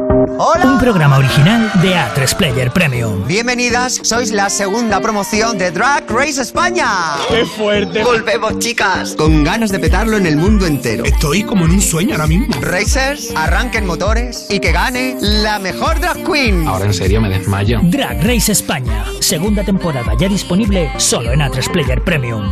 Un 0.27 0.77
programa 0.77 1.17
original 1.17 1.71
de 1.81 1.95
A3 1.95 2.35
Player 2.35 2.71
Premium. 2.71 3.25
Bienvenidas, 3.25 3.99
sois 4.03 4.31
la 4.31 4.51
segunda 4.51 4.99
promoción 5.01 5.57
de 5.57 5.71
Drag 5.71 6.07
Race 6.07 6.39
España. 6.39 6.85
¡Qué 7.27 7.43
fuerte! 7.43 8.03
Volvemos, 8.03 8.59
chicas, 8.59 9.15
con 9.15 9.43
ganas 9.43 9.71
de 9.71 9.79
petarlo 9.79 10.17
en 10.17 10.27
el 10.27 10.37
mundo 10.37 10.67
entero. 10.67 11.05
Estoy 11.05 11.41
como 11.41 11.65
en 11.65 11.71
un 11.71 11.81
sueño 11.81 12.11
ahora 12.13 12.27
mismo. 12.27 12.53
Racers, 12.61 13.33
arranquen 13.35 13.87
motores 13.87 14.45
y 14.51 14.59
que 14.59 14.71
gane 14.71 15.17
la 15.19 15.57
mejor 15.57 15.99
drag 15.99 16.23
queen. 16.23 16.67
Ahora 16.67 16.85
en 16.85 16.93
serio 16.93 17.19
me 17.19 17.29
desmayo. 17.29 17.79
Drag 17.83 18.21
Race 18.21 18.51
España. 18.51 19.05
Segunda 19.21 19.63
temporada 19.63 20.13
ya 20.19 20.29
disponible 20.29 20.91
solo 20.97 21.31
en 21.31 21.39
A3 21.39 21.71
Player 21.71 22.03
Premium. 22.03 22.51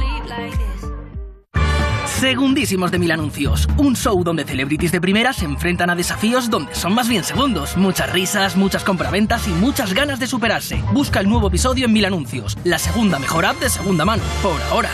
Segundísimos 2.19 2.91
de 2.91 2.99
Mil 2.99 3.11
Anuncios, 3.11 3.65
un 3.77 3.95
show 3.95 4.21
donde 4.25 4.43
celebrities 4.43 4.91
de 4.91 4.99
primera 4.99 5.31
se 5.31 5.45
enfrentan 5.45 5.89
a 5.89 5.95
desafíos 5.95 6.49
donde 6.49 6.75
son 6.75 6.93
más 6.93 7.07
bien 7.07 7.23
segundos, 7.23 7.77
muchas 7.77 8.11
risas, 8.11 8.57
muchas 8.57 8.83
compraventas 8.83 9.47
y 9.47 9.51
muchas 9.51 9.93
ganas 9.93 10.19
de 10.19 10.27
superarse. 10.27 10.83
Busca 10.91 11.21
el 11.21 11.29
nuevo 11.29 11.47
episodio 11.47 11.85
en 11.85 11.93
Mil 11.93 12.03
Anuncios, 12.03 12.57
la 12.65 12.77
segunda 12.77 13.19
mejor 13.19 13.45
app 13.45 13.57
de 13.61 13.69
segunda 13.69 14.03
mano, 14.03 14.21
por 14.43 14.61
ahora. 14.63 14.89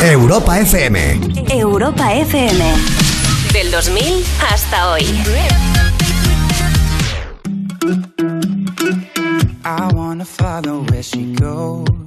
Europa 0.00 0.60
FM. 0.60 1.20
Europa 1.50 2.14
FM. 2.14 2.64
Del 3.52 3.70
2000 3.72 4.24
hasta 4.48 4.92
hoy. 4.92 5.02
I 9.64 9.92
wanna 9.92 10.24
follow 10.24 10.84
where 10.88 11.02
she 11.02 11.34
goes. 11.34 12.06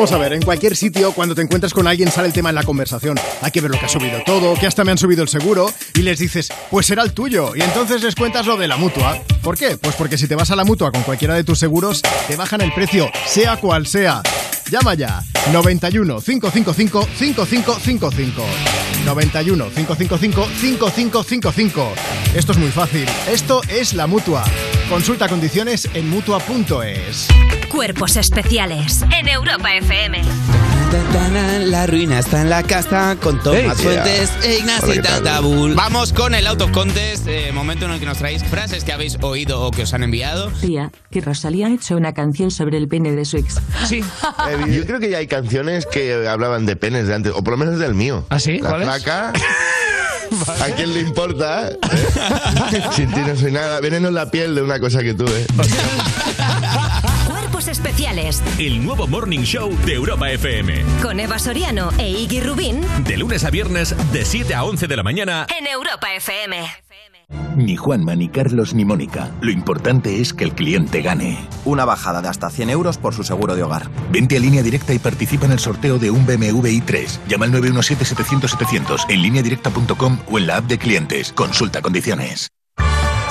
Vamos 0.00 0.12
a 0.12 0.16
ver, 0.16 0.32
en 0.32 0.40
cualquier 0.40 0.74
sitio, 0.76 1.12
cuando 1.12 1.34
te 1.34 1.42
encuentras 1.42 1.74
con 1.74 1.86
alguien, 1.86 2.10
sale 2.10 2.26
el 2.26 2.32
tema 2.32 2.48
en 2.48 2.54
la 2.54 2.62
conversación. 2.62 3.20
Hay 3.42 3.50
que 3.50 3.60
ver 3.60 3.70
lo 3.70 3.78
que 3.78 3.84
ha 3.84 3.88
subido 3.90 4.22
todo, 4.24 4.54
que 4.54 4.66
hasta 4.66 4.82
me 4.82 4.92
han 4.92 4.96
subido 4.96 5.22
el 5.22 5.28
seguro, 5.28 5.70
y 5.92 6.00
les 6.00 6.18
dices, 6.18 6.48
pues 6.70 6.86
será 6.86 7.02
el 7.02 7.12
tuyo. 7.12 7.54
Y 7.54 7.60
entonces 7.60 8.02
les 8.02 8.14
cuentas 8.14 8.46
lo 8.46 8.56
de 8.56 8.66
la 8.66 8.78
mutua. 8.78 9.20
¿Por 9.42 9.58
qué? 9.58 9.76
Pues 9.76 9.94
porque 9.96 10.16
si 10.16 10.26
te 10.26 10.36
vas 10.36 10.50
a 10.50 10.56
la 10.56 10.64
mutua 10.64 10.90
con 10.90 11.02
cualquiera 11.02 11.34
de 11.34 11.44
tus 11.44 11.58
seguros, 11.58 12.00
te 12.26 12.36
bajan 12.36 12.62
el 12.62 12.72
precio, 12.72 13.10
sea 13.26 13.58
cual 13.58 13.86
sea. 13.86 14.22
Llama 14.70 14.94
ya. 14.94 15.22
91 15.52 16.22
555 16.22 17.06
5555. 17.18 18.42
91 19.04 19.64
555 19.66 20.48
5555. 20.62 21.92
Esto 22.34 22.52
es 22.52 22.58
muy 22.58 22.70
fácil. 22.70 23.04
Esto 23.28 23.60
es 23.68 23.92
la 23.92 24.06
mutua. 24.06 24.44
Consulta 24.88 25.28
condiciones 25.28 25.90
en 25.92 26.08
mutua.es. 26.08 27.28
Cuerpos 27.70 28.16
especiales 28.16 29.02
en 29.16 29.28
Europa 29.28 29.72
FM. 29.76 30.20
La 31.66 31.86
ruina 31.86 32.18
está 32.18 32.42
en 32.42 32.50
la 32.50 32.64
casa 32.64 33.16
con 33.22 33.40
Tomás 33.40 33.60
Hey, 33.62 33.70
Fuentes 33.84 34.30
yeah. 34.40 34.50
e 34.50 34.58
Ignacio. 34.58 35.02
Tabul. 35.22 35.74
Vamos 35.74 36.12
con 36.12 36.34
el 36.34 36.46
Out 36.48 36.62
of 36.62 36.70
Contest, 36.72 37.28
eh, 37.28 37.52
momento 37.52 37.84
en 37.84 37.92
el 37.92 38.00
que 38.00 38.06
nos 38.06 38.18
traéis 38.18 38.42
frases 38.42 38.82
que 38.82 38.92
habéis 38.92 39.16
oído 39.22 39.60
o 39.62 39.70
que 39.70 39.82
os 39.82 39.94
han 39.94 40.02
enviado. 40.02 40.50
Tía, 40.60 40.90
que 41.12 41.20
Rosalía 41.20 41.68
ha 41.68 41.70
hecho 41.72 41.96
una 41.96 42.12
canción 42.12 42.50
sobre 42.50 42.76
el 42.76 42.88
pene 42.88 43.12
de 43.12 43.24
su 43.24 43.36
ex. 43.36 43.60
Sí. 43.86 44.02
Eh, 44.48 44.72
Yo 44.76 44.84
creo 44.84 44.98
que 44.98 45.08
ya 45.10 45.18
hay 45.18 45.28
canciones 45.28 45.86
que 45.86 46.26
hablaban 46.26 46.66
de 46.66 46.74
penes 46.74 47.06
de 47.06 47.14
antes, 47.14 47.32
o 47.34 47.44
por 47.44 47.52
lo 47.52 47.58
menos 47.58 47.78
del 47.78 47.94
mío. 47.94 48.26
¿Ah, 48.30 48.40
sí? 48.40 48.58
La 48.58 48.70
¿Cuál 48.70 48.82
es? 48.82 48.88
flaca. 48.88 49.32
¿A 50.60 50.66
quién 50.76 50.92
le 50.92 51.00
importa? 51.00 51.70
Sin 52.94 53.12
ti 53.12 53.20
no 53.20 53.36
soy 53.36 53.52
nada. 53.52 53.80
Veneno 53.80 54.08
en 54.08 54.14
la 54.14 54.30
piel 54.30 54.54
de 54.54 54.62
una 54.62 54.78
cosa 54.80 55.00
que 55.02 55.14
tuve. 55.14 55.46
El 58.58 58.84
nuevo 58.84 59.06
Morning 59.06 59.42
Show 59.42 59.70
de 59.86 59.94
Europa 59.94 60.28
FM. 60.32 60.82
con 61.00 61.20
Eva 61.20 61.38
Soriano 61.38 61.90
e 61.96 62.10
Iggy 62.10 62.40
Rubín 62.40 62.80
De 63.04 63.16
lunes 63.16 63.44
a 63.44 63.50
viernes, 63.50 63.94
de 64.12 64.24
7 64.24 64.52
a 64.52 64.64
11 64.64 64.88
de 64.88 64.96
la 64.96 65.04
mañana. 65.04 65.46
en 65.56 65.68
Europa 65.68 66.12
FM. 66.16 66.56
Ni 67.54 67.76
Juanma, 67.76 68.16
ni 68.16 68.28
Carlos, 68.28 68.74
ni 68.74 68.84
Mónica. 68.84 69.30
Lo 69.40 69.52
importante 69.52 70.20
es 70.20 70.34
que 70.34 70.42
el 70.42 70.54
cliente 70.56 71.02
gane. 71.02 71.38
Una 71.64 71.84
bajada 71.84 72.20
de 72.20 72.26
hasta 72.28 72.50
100 72.50 72.70
euros 72.70 72.98
por 72.98 73.14
su 73.14 73.22
seguro 73.22 73.54
de 73.54 73.62
hogar. 73.62 73.88
Vente 74.10 74.36
a 74.36 74.40
línea 74.40 74.64
directa 74.64 74.92
y 74.92 74.98
participa 74.98 75.46
en 75.46 75.52
el 75.52 75.60
sorteo 75.60 76.00
de 76.00 76.10
un 76.10 76.26
BMW 76.26 76.66
i3. 76.66 77.20
Llama 77.28 77.44
al 77.44 77.52
917-700-700 77.52 79.04
en 79.08 79.22
lineadirecta.com 79.22 80.18
o 80.28 80.38
en 80.38 80.48
la 80.48 80.56
app 80.56 80.64
de 80.66 80.78
clientes. 80.78 81.32
Consulta 81.32 81.80
condiciones. 81.80 82.48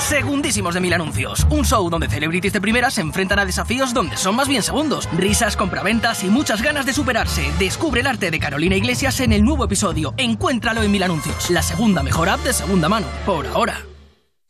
Segundísimos 0.00 0.74
de 0.74 0.80
mil 0.80 0.92
anuncios. 0.92 1.46
Un 1.50 1.64
show 1.64 1.88
donde 1.90 2.08
celebrities 2.08 2.52
de 2.52 2.60
primera 2.60 2.90
se 2.90 3.02
enfrentan 3.02 3.38
a 3.38 3.44
desafíos 3.44 3.94
donde 3.94 4.16
son 4.16 4.34
más 4.34 4.48
bien 4.48 4.62
segundos. 4.62 5.08
Risas, 5.16 5.56
compraventas 5.56 6.24
y 6.24 6.28
muchas 6.28 6.62
ganas 6.62 6.86
de 6.86 6.92
superarse. 6.92 7.52
Descubre 7.58 8.00
el 8.00 8.06
arte 8.06 8.30
de 8.30 8.40
Carolina 8.40 8.76
Iglesias 8.76 9.20
en 9.20 9.32
el 9.32 9.44
nuevo 9.44 9.64
episodio. 9.64 10.14
Encuéntralo 10.16 10.82
en 10.82 10.90
mil 10.90 11.02
anuncios. 11.02 11.50
La 11.50 11.62
segunda 11.62 12.02
mejor 12.02 12.28
app 12.28 12.40
de 12.40 12.52
segunda 12.52 12.88
mano. 12.88 13.06
Por 13.26 13.46
ahora. 13.48 13.84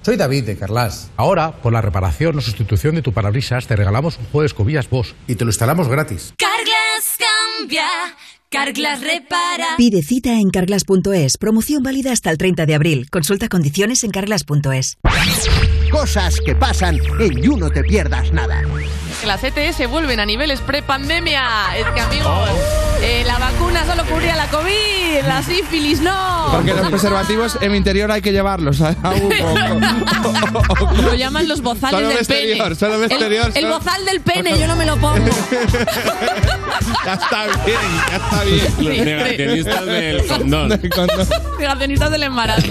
Soy 0.02 0.16
David 0.16 0.44
de 0.44 0.56
Carlas. 0.56 1.10
Ahora, 1.16 1.52
por 1.52 1.74
la 1.74 1.82
reparación 1.82 2.38
o 2.38 2.40
sustitución 2.40 2.94
de 2.94 3.02
tu 3.02 3.12
parabrisas, 3.12 3.66
te 3.66 3.76
regalamos 3.76 4.16
un 4.16 4.24
juego 4.26 4.40
de 4.40 4.46
escobillas 4.46 4.88
Bosch 4.88 5.12
y 5.26 5.34
te 5.34 5.44
lo 5.44 5.50
instalamos 5.50 5.88
gratis. 5.88 6.32
Carglass 6.38 7.18
cambia, 7.58 7.86
Carglass 8.50 9.00
repara. 9.00 9.76
Pide 9.76 10.02
cita 10.02 10.32
en 10.40 10.50
carglass.es. 10.50 11.38
Promoción 11.38 11.84
válida 11.84 12.10
hasta 12.10 12.30
el 12.30 12.36
30 12.36 12.66
de 12.66 12.74
abril. 12.74 13.08
Consulta 13.08 13.48
condiciones 13.48 14.02
en 14.02 14.10
carglass.es. 14.10 14.98
Cosas 15.90 16.40
que 16.40 16.54
pasan 16.54 16.98
en 17.18 17.42
You 17.42 17.56
No 17.56 17.70
Te 17.70 17.82
Pierdas 17.82 18.32
Nada. 18.32 18.62
Que 19.20 19.26
las 19.26 19.42
ETS 19.44 19.88
vuelven 19.90 20.18
a 20.20 20.24
niveles 20.26 20.60
pre-pandemia. 20.60 21.42
Es 21.76 21.84
que, 21.88 22.00
amigos, 22.00 22.48
eh, 23.02 23.22
la 23.26 23.38
vacuna 23.38 23.84
solo 23.84 24.04
cubría 24.06 24.34
la 24.34 24.46
COVID, 24.46 25.24
la 25.26 25.42
sífilis 25.42 26.00
no. 26.00 26.48
Porque 26.52 26.72
los 26.72 26.88
preservativos 26.88 27.58
en 27.60 27.72
mi 27.72 27.76
interior 27.78 28.10
hay 28.10 28.22
que 28.22 28.32
llevarlos. 28.32 28.80
a- 28.80 28.90
un 28.90 29.28
poco. 30.64 30.90
Lo 31.02 31.14
llaman 31.14 31.48
los 31.48 31.60
bozales 31.60 31.90
Solo 31.90 32.08
de 32.08 32.14
del 32.14 32.18
exterior, 32.18 32.64
pene. 32.64 32.74
solo 32.76 32.94
El- 32.94 33.04
exterior, 33.10 33.46
El, 33.54 33.62
solo- 33.62 33.78
bozal 33.78 34.04
del 34.06 34.20
pene, 34.22 34.58
yo 34.58 34.66
no 34.66 34.76
me 34.76 34.86
lo 34.86 34.96
pongo. 34.96 35.18
ya 37.04 37.12
está 37.14 37.44
bien, 37.66 37.78
ya 38.10 38.16
está 38.16 38.44
bien. 38.44 38.74
Los 38.78 38.96
negacionistas 39.06 39.86
del 39.86 40.26
condón. 40.26 40.80
Negacionistas 41.58 42.10
del 42.10 42.22
embarazo. 42.22 42.66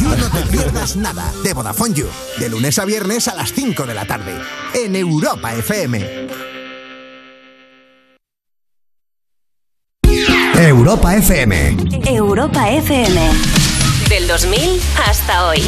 You 0.00 0.08
No 0.16 0.30
Te 0.30 0.40
Pierdas 0.50 0.96
Nada 0.96 1.32
de 1.42 1.54
Vodafone 1.54 1.94
You. 1.94 2.06
De 2.38 2.47
lunes 2.48 2.78
a 2.78 2.84
viernes 2.84 3.28
a 3.28 3.34
las 3.34 3.52
5 3.52 3.86
de 3.86 3.94
la 3.94 4.04
tarde. 4.04 4.32
En 4.74 4.96
Europa 4.96 5.54
FM. 5.54 6.28
Europa 10.60 11.16
FM. 11.16 11.76
Europa 12.06 12.70
FM. 12.70 13.30
Del 14.08 14.26
2000 14.26 14.80
hasta 15.06 15.48
hoy. 15.48 15.62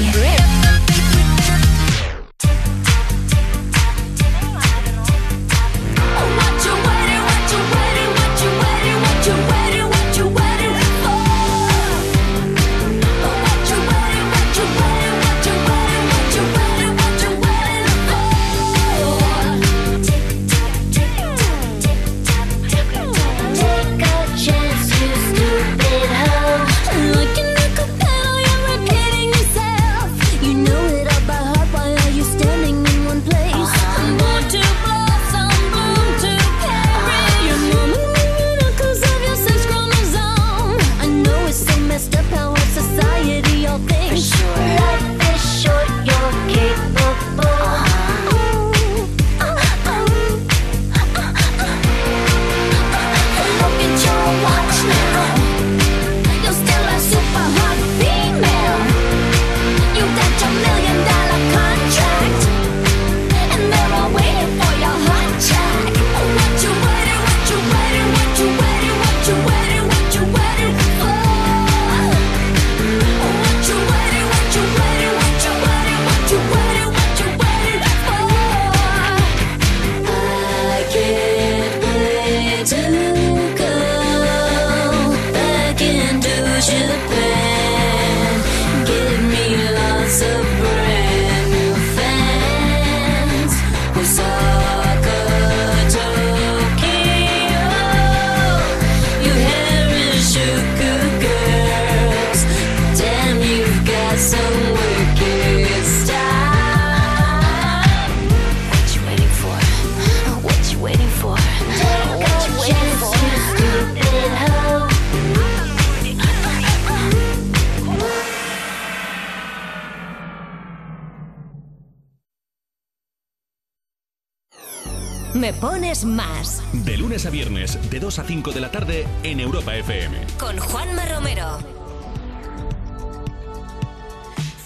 Más 126.05 126.63
De 126.73 126.97
lunes 126.97 127.27
a 127.27 127.31
viernes, 127.31 127.79
de 127.91 128.01
2 128.01 128.19
a 128.19 128.25
5 128.25 128.53
de 128.53 128.61
la 128.61 128.71
tarde 128.71 129.07
en 129.23 129.41
Europa 129.41 129.75
FM. 129.77 130.17
con 130.39 130.57
Juanma 130.59 131.05
Romero. 131.07 131.59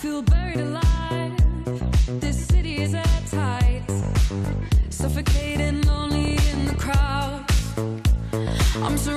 Feel 0.00 0.22
buried 0.22 0.60
alive. 0.60 1.34
This 2.20 2.46
city 2.46 2.82
is 2.82 2.94
at 2.94 3.26
tight. 3.30 3.82
Suffocating, 4.90 5.80
lonely 5.86 6.36
in 6.52 6.66
the 6.66 6.76
crowd. 6.76 7.44
Llegamos 8.74 9.06
a 9.08 9.14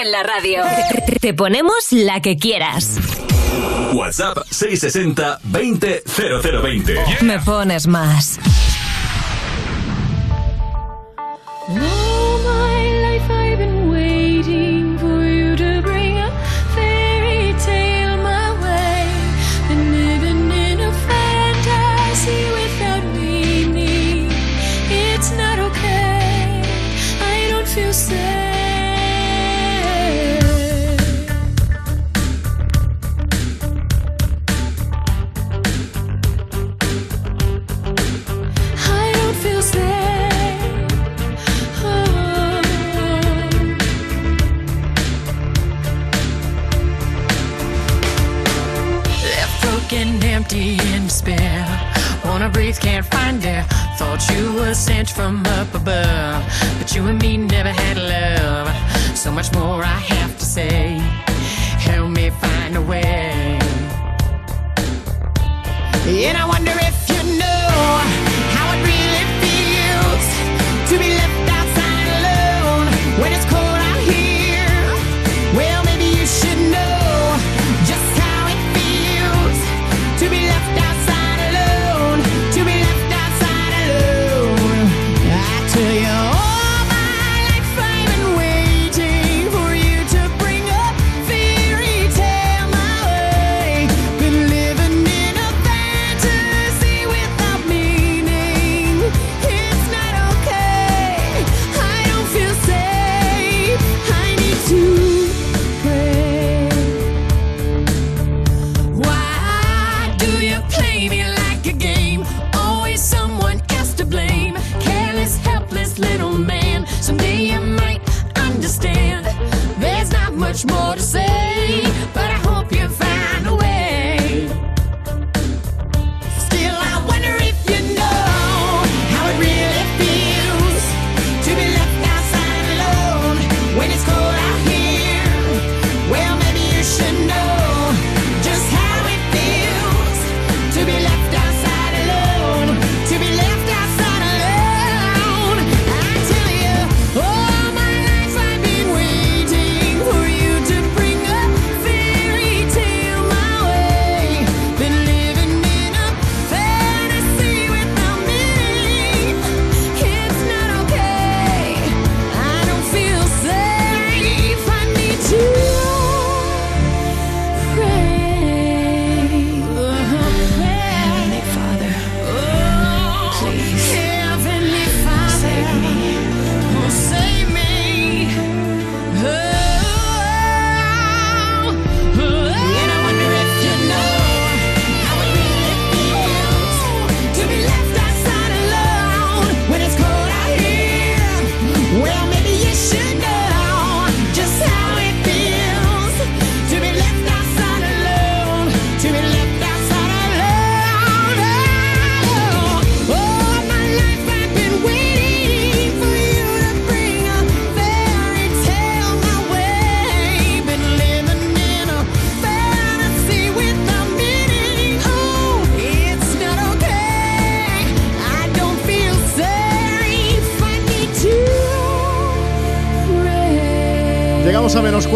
en 0.00 0.12
la 0.12 0.22
radio. 0.22 0.62
Te 1.20 1.34
ponemos 1.34 1.74
la 1.90 2.20
que 2.20 2.36
quieras. 2.36 2.98
WhatsApp 3.92 4.38
660 4.50 5.40
20 5.44 6.02
0020. 6.06 6.92
Yeah. 6.92 7.04
Me 7.22 7.38
pones 7.40 7.86
más. 7.86 8.38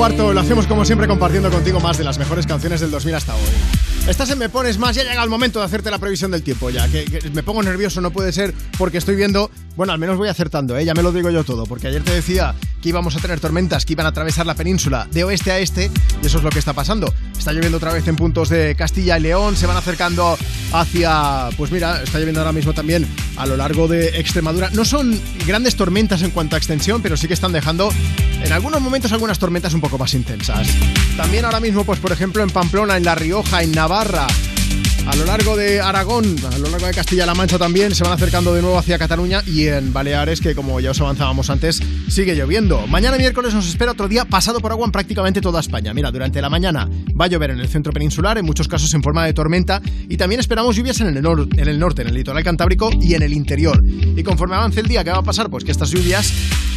Lo 0.09 0.41
hacemos 0.41 0.67
como 0.67 0.85
siempre 0.85 1.07
compartiendo 1.07 1.49
contigo 1.49 1.79
más 1.79 1.97
de 1.97 2.03
las 2.03 2.19
mejores 2.19 2.45
canciones 2.45 2.81
del 2.81 2.91
2000 2.91 3.15
hasta 3.15 3.37
hoy. 3.37 3.41
Estás 4.09 4.29
en 4.31 4.39
Me 4.39 4.49
Pones 4.49 4.77
Más, 4.77 4.97
ya 4.97 5.05
llega 5.05 5.23
el 5.23 5.31
momento 5.31 5.61
de 5.61 5.65
hacerte 5.65 5.93
la 5.93 5.99
previsión 5.99 6.33
del 6.33 6.43
tiempo 6.43 6.71
ya, 6.71 6.89
que, 6.89 7.05
que 7.05 7.31
me 7.31 7.45
pongo 7.45 7.63
nervioso, 7.63 8.01
no 8.01 8.11
puede 8.11 8.33
ser 8.33 8.53
porque 8.77 8.99
estoy 8.99 9.15
viendo, 9.15 9.49
bueno, 9.77 9.93
al 9.93 10.01
menos 10.01 10.19
voy 10.19 10.29
acertando, 10.29 10.77
¿eh? 10.77 10.85
ya 10.85 10.93
me 10.93 11.05
lo 11.05 11.13
digo 11.13 11.31
yo 11.31 11.45
todo, 11.45 11.67
porque 11.67 11.87
ayer 11.87 12.03
te 12.03 12.13
decía 12.13 12.57
que 12.83 12.89
íbamos 12.89 13.15
a 13.15 13.21
tener 13.21 13.39
tormentas 13.39 13.87
que 13.87 13.93
iban 13.93 14.07
a 14.07 14.09
atravesar 14.09 14.45
la 14.45 14.55
península 14.55 15.07
de 15.13 15.23
oeste 15.23 15.53
a 15.53 15.61
este, 15.61 15.89
y 16.21 16.27
eso 16.27 16.39
es 16.39 16.45
lo 16.45 16.51
que 16.51 16.59
está 16.59 16.73
pasando. 16.73 17.15
Está 17.39 17.53
lloviendo 17.53 17.77
otra 17.79 17.93
vez 17.93 18.07
en 18.09 18.17
puntos 18.17 18.49
de 18.49 18.75
Castilla 18.75 19.19
y 19.19 19.23
León, 19.23 19.57
se 19.57 19.67
van 19.67 19.77
acercando 19.77 20.37
hacia, 20.73 21.49
pues 21.57 21.71
mira, 21.71 22.03
está 22.03 22.19
lloviendo 22.19 22.41
ahora 22.41 22.53
mismo 22.53 22.73
también 22.73 23.07
a 23.37 23.47
lo 23.47 23.57
largo 23.57 23.87
de 23.87 24.19
Extremadura. 24.19 24.69
No 24.73 24.85
son 24.85 25.19
grandes 25.47 25.77
tormentas 25.77 26.23
en 26.23 26.33
cuanto 26.33 26.57
a 26.57 26.59
extensión, 26.59 27.03
pero 27.03 27.17
sí 27.17 27.29
que 27.29 27.35
están 27.35 27.53
dejando 27.53 27.91
en 28.45 28.53
algunos 28.53 28.81
momentos 28.81 29.13
algunas 29.13 29.39
tormentas 29.39 29.75
un 29.75 29.81
poco 29.81 29.99
más 29.99 30.15
intensas. 30.15 30.69
También 31.17 31.45
ahora 31.45 31.61
mismo, 31.61 31.85
pues 31.85 31.99
por 32.01 32.13
ejemplo 32.13 32.43
en 32.43 32.51
Pamplona, 32.51 32.97
en 32.97 33.05
La 33.05 33.15
Rioja, 33.15 33.63
en 33.63 33.73
Navarra, 33.73 34.27
a 35.07 35.17
lo 35.17 35.25
largo 35.25 35.57
de 35.57 35.81
Aragón, 35.81 36.37
a 36.47 36.59
lo 36.59 36.71
largo 36.71 36.87
de 36.87 36.95
Castilla-La 36.95 37.35
Mancha 37.35 37.59
también 37.59 37.93
se 37.95 38.05
van 38.05 38.13
acercando 38.13 38.55
de 38.55 38.63
nuevo 38.63 38.79
hacia 38.79 38.99
Cataluña 38.99 39.43
y 39.47 39.67
en 39.67 39.93
Baleares, 39.93 40.41
que 40.41 40.55
como 40.55 40.79
ya 40.79 40.93
os 40.93 41.01
avanzábamos 41.01 41.51
antes, 41.51 41.83
sigue 42.09 42.37
lloviendo. 42.37 42.87
Mañana 42.87 43.19
miércoles 43.19 43.53
nos 43.53 43.69
espera 43.69 43.93
otro 43.93 44.07
día 44.07 44.25
pasado 44.25 44.61
por 44.61 44.71
agua 44.71 44.87
en 44.87 44.93
prácticamente 44.93 45.41
toda 45.41 45.59
España. 45.59 45.93
Mira, 45.93 46.13
durante 46.13 46.41
la 46.41 46.49
mañana 46.49 46.89
va 47.21 47.25
a 47.25 47.29
llover 47.29 47.51
en 47.51 47.59
el 47.59 47.69
centro 47.69 47.93
peninsular, 47.93 48.39
en 48.39 48.47
muchos 48.47 48.69
casos 48.69 48.95
en 48.95 49.03
forma 49.03 49.25
de 49.25 49.33
tormenta, 49.33 49.83
y 50.09 50.17
también 50.17 50.41
esperamos 50.41 50.77
lluvias 50.77 51.01
en 51.01 51.09
el, 51.09 51.17
en 51.17 51.69
el 51.69 51.79
norte, 51.81 52.03
en 52.03 52.09
el 52.09 52.15
litoral 52.15 52.45
cantábrico 52.45 52.91
y 53.01 53.15
en 53.15 53.23
el 53.23 53.33
interior. 53.33 53.83
Y 53.85 54.23
conforme 54.23 54.55
avance 54.55 54.81
el 54.81 54.87
día, 54.87 55.03
¿qué 55.03 55.11
va 55.11 55.19
a 55.19 55.23
pasar? 55.23 55.51
Pues 55.51 55.65
que 55.65 55.73
estas 55.73 55.91
lluvias 55.91 56.33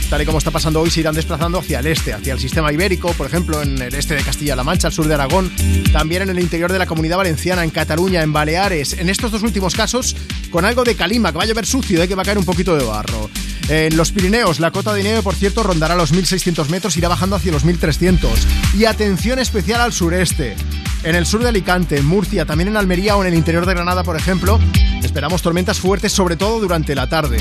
tal 0.09 0.21
y 0.21 0.25
como 0.25 0.37
está 0.37 0.51
pasando 0.51 0.81
hoy, 0.81 0.89
se 0.89 0.99
irán 0.99 1.15
desplazando 1.15 1.59
hacia 1.59 1.79
el 1.79 1.87
este, 1.87 2.13
hacia 2.13 2.33
el 2.33 2.39
sistema 2.39 2.71
ibérico, 2.71 3.11
por 3.13 3.27
ejemplo, 3.27 3.61
en 3.61 3.81
el 3.81 3.93
este 3.93 4.15
de 4.15 4.23
Castilla-La 4.23 4.63
Mancha, 4.63 4.87
al 4.87 4.93
sur 4.93 5.07
de 5.07 5.13
Aragón, 5.13 5.51
también 5.91 6.23
en 6.23 6.29
el 6.29 6.39
interior 6.39 6.71
de 6.71 6.79
la 6.79 6.85
comunidad 6.85 7.17
valenciana, 7.17 7.63
en 7.63 7.69
Cataluña, 7.69 8.21
en 8.21 8.33
Baleares. 8.33 8.93
En 8.93 9.09
estos 9.09 9.31
dos 9.31 9.43
últimos 9.43 9.75
casos, 9.75 10.15
con 10.51 10.65
algo 10.65 10.83
de 10.83 10.95
calima, 10.95 11.31
que 11.31 11.37
va 11.37 11.43
a 11.43 11.47
llover 11.47 11.65
sucio, 11.65 11.99
de 11.99 12.07
que 12.07 12.15
va 12.15 12.21
a 12.21 12.25
caer 12.25 12.37
un 12.37 12.45
poquito 12.45 12.75
de 12.75 12.83
barro. 12.83 13.29
En 13.67 13.97
los 13.97 14.11
Pirineos, 14.11 14.59
la 14.59 14.71
cota 14.71 14.93
de 14.93 15.03
nieve, 15.03 15.21
por 15.21 15.35
cierto, 15.35 15.63
rondará 15.63 15.95
los 15.95 16.13
1.600 16.13 16.69
metros, 16.69 16.97
irá 16.97 17.07
bajando 17.07 17.35
hacia 17.35 17.51
los 17.51 17.65
1.300. 17.65 18.29
Y 18.77 18.85
atención 18.85 19.39
especial 19.39 19.81
al 19.81 19.93
sureste. 19.93 20.55
En 21.03 21.15
el 21.15 21.25
sur 21.25 21.41
de 21.41 21.49
Alicante, 21.49 21.97
en 21.97 22.05
Murcia, 22.05 22.45
también 22.45 22.69
en 22.69 22.77
Almería 22.77 23.15
o 23.15 23.21
en 23.21 23.27
el 23.27 23.35
interior 23.35 23.65
de 23.65 23.73
Granada, 23.73 24.03
por 24.03 24.17
ejemplo, 24.17 24.59
esperamos 25.03 25.41
tormentas 25.41 25.79
fuertes, 25.79 26.11
sobre 26.11 26.35
todo 26.35 26.59
durante 26.59 26.95
la 26.95 27.07
tarde. 27.07 27.37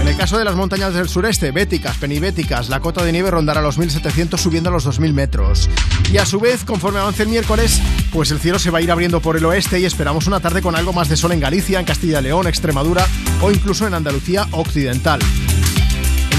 En 0.00 0.06
el 0.06 0.16
caso 0.16 0.38
de 0.38 0.44
las 0.44 0.54
montañas 0.54 0.94
del 0.94 1.08
sureste, 1.08 1.50
béticas, 1.50 1.96
penibéticas, 1.98 2.68
la 2.68 2.80
cota 2.80 3.04
de 3.04 3.12
nieve 3.12 3.30
rondará 3.30 3.60
los 3.60 3.78
1.700 3.78 4.38
subiendo 4.38 4.70
a 4.70 4.72
los 4.72 4.86
2.000 4.86 5.12
metros. 5.12 5.68
Y 6.12 6.18
a 6.18 6.26
su 6.26 6.40
vez, 6.40 6.64
conforme 6.64 7.00
avance 7.00 7.24
el 7.24 7.28
miércoles, 7.28 7.80
pues 8.12 8.30
el 8.30 8.38
cielo 8.38 8.58
se 8.58 8.70
va 8.70 8.78
a 8.78 8.82
ir 8.82 8.90
abriendo 8.90 9.20
por 9.20 9.36
el 9.36 9.44
oeste 9.44 9.80
y 9.80 9.84
esperamos 9.84 10.26
una 10.26 10.40
tarde 10.40 10.62
con 10.62 10.76
algo 10.76 10.92
más 10.92 11.08
de 11.08 11.16
sol 11.16 11.32
en 11.32 11.40
Galicia, 11.40 11.80
en 11.80 11.86
Castilla 11.86 12.20
y 12.20 12.24
León, 12.24 12.46
Extremadura 12.46 13.06
o 13.42 13.50
incluso 13.50 13.86
en 13.86 13.94
Andalucía 13.94 14.46
occidental. 14.52 15.20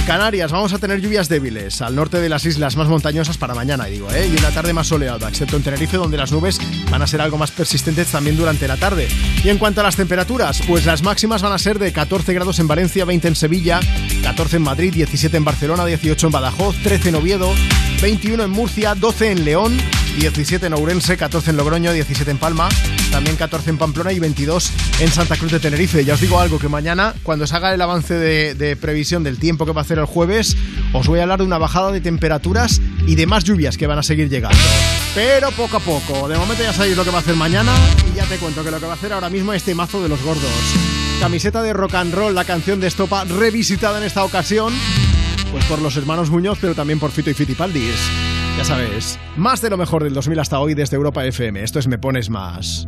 Canarias 0.10 0.52
vamos 0.52 0.74
a 0.74 0.80
tener 0.80 1.02
lluvias 1.02 1.30
débiles 1.30 1.84
al 1.84 1.96
norte 1.96 2.20
de 2.20 2.30
las 2.30 2.44
islas 2.44 2.76
más 2.76 2.88
montañosas 2.88 3.38
para 3.38 3.54
mañana, 3.54 3.86
digo, 3.86 4.12
¿eh? 4.12 4.28
y 4.28 4.36
una 4.36 4.50
tarde 4.50 4.74
más 4.74 4.88
soleada, 4.88 5.30
excepto 5.30 5.56
en 5.56 5.62
Tenerife 5.62 5.98
donde 5.98 6.18
las 6.18 6.32
nubes 6.32 6.60
van 6.90 7.04
a 7.04 7.06
ser 7.06 7.22
algo 7.22 7.38
más 7.38 7.52
persistentes 7.52 8.08
también 8.08 8.36
durante 8.36 8.68
la 8.68 8.76
tarde. 8.76 9.08
Y 9.44 9.50
en 9.50 9.60
cuanto 9.60 9.82
a 9.82 9.84
las 9.84 9.98
temperaturas, 9.98 10.64
pues 10.68 10.88
las 10.88 11.04
máximas 11.04 11.44
van 11.44 11.54
a 11.54 11.60
ser 11.60 11.78
de 11.78 11.94
14 11.94 12.34
grados 12.34 12.58
en 12.58 12.68
Valencia, 12.68 13.06
20 13.06 13.28
en 13.28 13.36
Sevilla, 13.36 13.82
14 14.24 14.56
en 14.56 14.64
Madrid, 14.64 14.92
17 14.96 15.38
en 15.38 15.46
Barcelona, 15.46 15.86
18 15.86 16.26
en 16.26 16.34
Badajoz, 16.34 16.76
13 16.82 17.10
en 17.10 17.16
Oviedo, 17.16 17.54
21 18.02 18.46
en 18.46 18.50
Murcia, 18.50 18.96
12 18.96 19.30
en 19.30 19.46
León, 19.46 19.78
17 20.18 20.66
en 20.66 20.74
Ourense, 20.74 21.18
14 21.18 21.52
en 21.52 21.58
Logroño, 21.58 21.94
17 21.94 22.32
en 22.32 22.40
Palma, 22.40 22.68
también 23.12 23.36
14 23.36 23.70
en 23.70 23.78
Pamplona 23.78 24.12
y 24.14 24.20
22 24.20 24.72
en 25.00 25.12
Santa 25.12 25.38
Cruz 25.38 25.52
de 25.52 25.60
Tenerife. 25.60 26.06
Ya 26.06 26.14
os 26.14 26.22
digo 26.22 26.40
algo, 26.40 26.60
que 26.60 26.70
mañana, 26.70 27.14
cuando 27.24 27.48
se 27.48 27.56
haga 27.56 27.74
el 27.74 27.82
avance 27.82 28.14
de, 28.14 28.56
de 28.56 28.76
previsión 28.76 29.24
del 29.24 29.38
tiempo 29.38 29.66
que 29.66 29.72
va 29.72 29.82
a 29.82 29.84
hacer 29.84 30.00
el 30.00 30.06
jueves, 30.06 30.56
os 30.94 31.08
voy 31.08 31.20
a 31.20 31.24
hablar 31.24 31.40
de 31.40 31.46
una 31.46 31.58
bajada 31.58 31.92
de 31.92 32.02
temperaturas 32.02 32.82
y 33.08 33.16
de 33.16 33.26
más 33.26 33.44
lluvias 33.44 33.78
que 33.78 33.88
van 33.88 34.00
a 34.00 34.04
seguir 34.04 34.30
llegando. 34.30 34.58
Pero 35.16 35.52
poco 35.52 35.78
a 35.78 35.80
poco. 35.80 36.28
De 36.28 36.38
momento 36.38 36.64
ya 36.64 36.74
sabéis 36.74 36.96
lo 36.96 37.04
que 37.04 37.12
va 37.12 37.18
a 37.18 37.22
hacer 37.22 37.36
mañana 37.36 37.74
y 38.12 38.16
ya 38.16 38.26
te 38.26 38.38
cuento 38.38 38.64
que 38.64 38.72
lo 38.72 38.80
que 38.80 38.86
va 38.86 38.94
a 38.94 38.96
hacer 38.96 39.14
ahora 39.14 39.30
mismo 39.30 39.54
es 39.54 39.62
este 39.62 39.76
mazo 39.76 40.02
de 40.02 40.10
los 40.10 40.22
gordos. 40.24 40.50
Camiseta 41.20 41.62
de 41.62 41.74
rock 41.74 41.96
and 41.96 42.14
roll, 42.14 42.34
la 42.34 42.46
canción 42.46 42.80
de 42.80 42.88
Estopa 42.88 43.26
revisitada 43.26 43.98
en 43.98 44.06
esta 44.06 44.24
ocasión, 44.24 44.74
pues 45.52 45.66
por 45.66 45.82
los 45.82 45.98
hermanos 45.98 46.30
Muñoz, 46.30 46.58
pero 46.62 46.76
también 46.76 47.00
por 47.00 47.12
Fito 47.12 47.30
y 47.30 47.34
Fitipaldis. 47.34 47.96
Ya 48.58 48.64
sabes, 48.64 49.20
más 49.38 49.62
de 49.62 49.70
lo 49.70 49.78
mejor 49.78 50.04
del 50.04 50.14
2000 50.14 50.40
hasta 50.40 50.60
hoy 50.60 50.74
desde 50.74 50.96
Europa 50.96 51.26
FM. 51.26 51.64
Esto 51.64 51.80
es 51.80 51.88
Me 51.88 51.98
Pones 51.98 52.30
Más. 52.30 52.88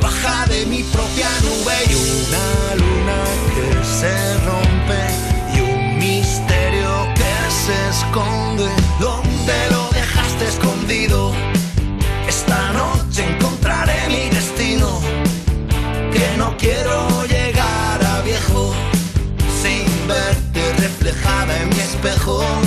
Baja 0.00 0.46
de 0.46 0.66
mi 0.66 0.82
propia 0.82 1.28
nube 1.42 1.74
y 1.88 1.94
una 1.94 2.74
luna 2.74 3.24
que 3.54 3.84
se 3.84 4.38
rompe 4.44 5.02
y 5.54 5.60
un 5.60 5.98
misterio 5.98 7.08
que 7.14 7.34
se 7.50 7.88
esconde. 7.90 8.68
¿Dónde 8.98 9.54
lo 9.70 9.88
dejaste 9.90 10.48
escondido? 10.48 11.32
Esta 12.28 12.72
noche 12.72 13.24
encontraré 13.24 14.08
mi 14.08 14.30
destino. 14.30 15.00
Que 16.12 16.36
no 16.36 16.56
quiero 16.56 17.24
llegar 17.26 18.04
a 18.04 18.20
viejo 18.22 18.74
sin 19.62 19.86
verte 20.08 20.72
reflejada 20.78 21.62
en 21.62 21.68
mi 21.68 21.80
espejo. 21.80 22.63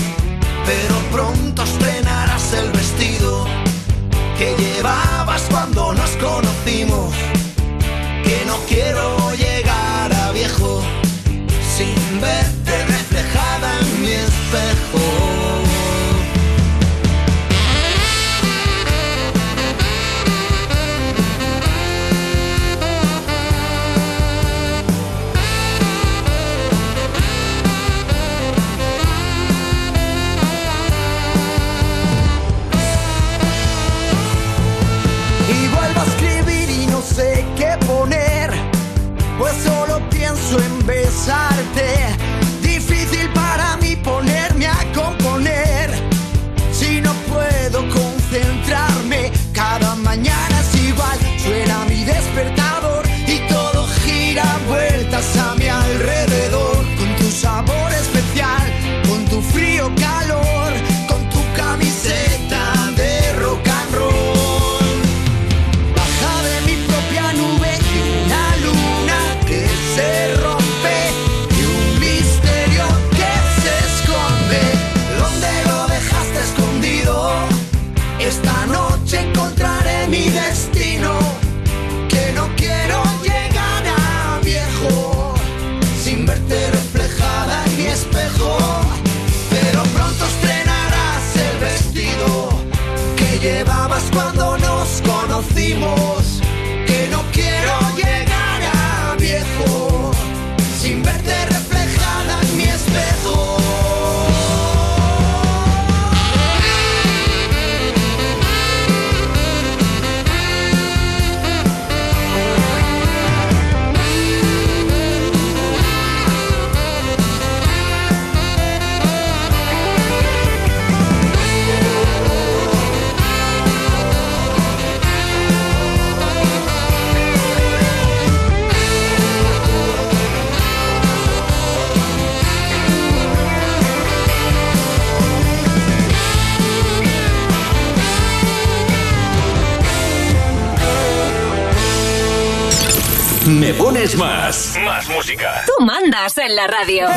Más. 144.17 144.77
Más 144.83 145.09
música. 145.09 145.63
Tú 145.65 145.85
mandas 145.85 146.37
en 146.37 146.55
la 146.55 146.67
radio. 146.67 147.07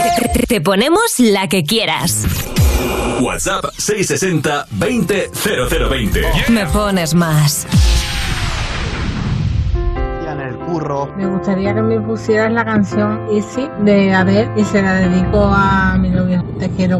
Te- 0.49 0.61
ponemos 0.61 1.03
la 1.19 1.49
que 1.49 1.65
quieras. 1.65 2.27
WhatsApp 3.21 3.65
660 3.77 4.67
20 4.71 5.31
0020. 5.35 6.23
Me 6.49 6.67
pones 6.67 7.15
más. 7.15 7.67
en 10.31 10.41
el 10.41 10.55
curro. 10.57 11.13
Me 11.17 11.27
gustaría 11.27 11.75
que 11.75 11.83
me 11.83 12.01
pusieras 12.01 12.53
la 12.53 12.65
canción 12.65 13.27
Easy 13.33 13.69
de 13.81 14.15
Adele 14.15 14.51
y 14.57 14.65
se 14.65 14.81
la 14.83 14.95
dedico 14.95 15.45
a 15.45 15.97
mi 15.99 16.09
novio. 16.09 16.45
Te 16.59 16.71
quiero. 16.71 17.00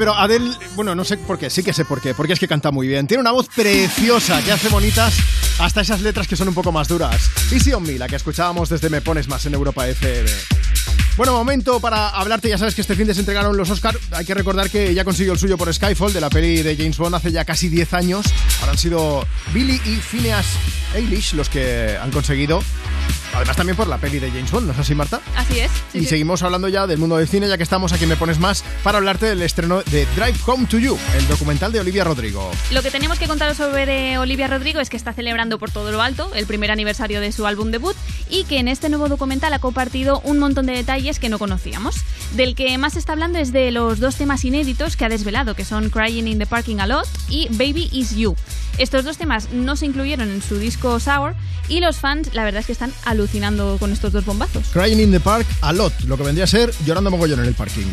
Pero 0.00 0.14
Adele, 0.14 0.50
bueno, 0.76 0.94
no 0.94 1.04
sé 1.04 1.18
por 1.18 1.38
qué, 1.38 1.50
sí 1.50 1.62
que 1.62 1.74
sé 1.74 1.84
por 1.84 2.00
qué, 2.00 2.14
porque 2.14 2.32
es 2.32 2.40
que 2.40 2.48
canta 2.48 2.70
muy 2.70 2.88
bien. 2.88 3.06
Tiene 3.06 3.20
una 3.20 3.32
voz 3.32 3.48
preciosa 3.54 4.42
que 4.42 4.50
hace 4.50 4.70
bonitas 4.70 5.14
hasta 5.58 5.82
esas 5.82 6.00
letras 6.00 6.26
que 6.26 6.36
son 6.36 6.48
un 6.48 6.54
poco 6.54 6.72
más 6.72 6.88
duras. 6.88 7.30
Easy 7.52 7.74
on 7.74 7.82
Me, 7.82 7.98
la 7.98 8.08
que 8.08 8.16
escuchábamos 8.16 8.70
desde 8.70 8.88
Me 8.88 9.02
Pones 9.02 9.28
Más 9.28 9.44
en 9.44 9.52
Europa 9.52 9.86
FM. 9.86 10.30
Bueno, 11.18 11.34
momento 11.34 11.80
para 11.80 12.08
hablarte. 12.08 12.48
Ya 12.48 12.56
sabes 12.56 12.74
que 12.74 12.80
este 12.80 12.96
fin 12.96 13.08
de 13.08 13.12
se 13.12 13.20
entregaron 13.20 13.54
los 13.58 13.68
Oscar. 13.68 13.94
Hay 14.12 14.24
que 14.24 14.32
recordar 14.32 14.70
que 14.70 14.94
ya 14.94 15.04
consiguió 15.04 15.34
el 15.34 15.38
suyo 15.38 15.58
por 15.58 15.70
Skyfall, 15.70 16.14
de 16.14 16.20
la 16.22 16.30
peli 16.30 16.62
de 16.62 16.78
James 16.78 16.96
Bond, 16.96 17.16
hace 17.16 17.30
ya 17.30 17.44
casi 17.44 17.68
10 17.68 17.92
años. 17.92 18.24
Ahora 18.60 18.72
han 18.72 18.78
sido 18.78 19.26
Billy 19.52 19.82
y 19.84 19.96
Phineas 19.96 20.46
Eilish 20.94 21.34
los 21.34 21.50
que 21.50 21.98
han 22.00 22.10
conseguido. 22.10 22.62
Además, 23.34 23.56
también 23.56 23.76
por 23.76 23.86
la 23.86 23.98
peli 23.98 24.18
de 24.18 24.30
James 24.30 24.50
Bond, 24.50 24.66
¿no 24.66 24.72
es 24.72 24.78
así, 24.78 24.94
Marta? 24.94 25.20
Así 25.36 25.60
es. 25.60 25.70
sí, 25.92 25.98
y 25.98 26.00
sí. 26.00 26.06
seguimos 26.06 26.42
hablando 26.42 26.68
ya 26.68 26.86
del 26.86 26.98
mundo 26.98 27.16
del 27.16 27.28
cine, 27.28 27.48
ya 27.48 27.56
que 27.56 27.62
estamos 27.62 27.92
aquí 27.92 28.06
Me 28.06 28.16
Pones 28.16 28.38
Más, 28.38 28.64
para 28.82 28.98
hablarte 28.98 29.26
del 29.26 29.42
estreno 29.42 29.82
de 29.82 30.06
Drive 30.16 30.38
Home 30.46 30.66
to 30.66 30.78
You, 30.78 30.98
el 31.16 31.28
documental 31.28 31.72
de 31.72 31.80
Olivia 31.80 32.04
Rodrigo. 32.04 32.50
Lo 32.72 32.82
que 32.82 32.90
tenemos 32.90 33.18
que 33.18 33.26
contaros 33.26 33.56
sobre 33.56 34.18
Olivia 34.18 34.48
Rodrigo 34.48 34.80
es 34.80 34.90
que 34.90 34.96
está 34.96 35.12
celebrando 35.12 35.58
por 35.58 35.70
todo 35.70 35.92
lo 35.92 36.02
alto 36.02 36.30
el 36.34 36.46
primer 36.46 36.70
aniversario 36.70 37.20
de 37.20 37.32
su 37.32 37.46
álbum 37.46 37.70
debut 37.70 37.96
y 38.28 38.44
que 38.44 38.58
en 38.58 38.68
este 38.68 38.88
nuevo 38.88 39.08
documental 39.08 39.52
ha 39.54 39.58
compartido 39.58 40.20
un 40.24 40.38
montón 40.38 40.66
de 40.66 40.72
detalles 40.72 41.18
que 41.18 41.28
no 41.28 41.38
conocíamos. 41.38 41.96
Del 42.34 42.54
que 42.54 42.76
más 42.78 42.94
se 42.94 42.98
está 42.98 43.12
hablando 43.12 43.38
es 43.38 43.52
de 43.52 43.70
los 43.70 44.00
dos 44.00 44.16
temas 44.16 44.44
inéditos 44.44 44.96
que 44.96 45.04
ha 45.04 45.08
desvelado, 45.08 45.54
que 45.54 45.64
son 45.64 45.90
Crying 45.90 46.28
in 46.28 46.38
the 46.38 46.46
Parking 46.46 46.78
a 46.78 46.86
Lot 46.86 47.06
y 47.28 47.48
Baby 47.50 47.88
Is 47.92 48.16
You. 48.16 48.36
Estos 48.78 49.04
dos 49.04 49.18
temas 49.18 49.50
no 49.52 49.76
se 49.76 49.86
incluyeron 49.86 50.30
en 50.30 50.42
su 50.42 50.58
disco 50.58 50.98
Sour 51.00 51.34
y 51.68 51.80
los 51.80 51.98
fans 51.98 52.34
la 52.34 52.44
verdad 52.44 52.60
es 52.60 52.66
que 52.66 52.72
están 52.72 52.92
alucinando 53.04 53.76
con 53.78 53.92
estos 53.92 54.12
dos 54.12 54.24
bombazos. 54.24 54.68
Crying 54.72 55.00
in 55.00 55.12
the 55.12 55.20
Park 55.20 55.46
a 55.60 55.72
lot, 55.72 55.92
lo 56.02 56.16
que 56.16 56.22
vendría 56.22 56.44
a 56.44 56.48
ser 56.48 56.72
llorando 56.84 57.10
mogollón 57.10 57.40
en 57.40 57.46
el 57.46 57.54
parking. 57.54 57.86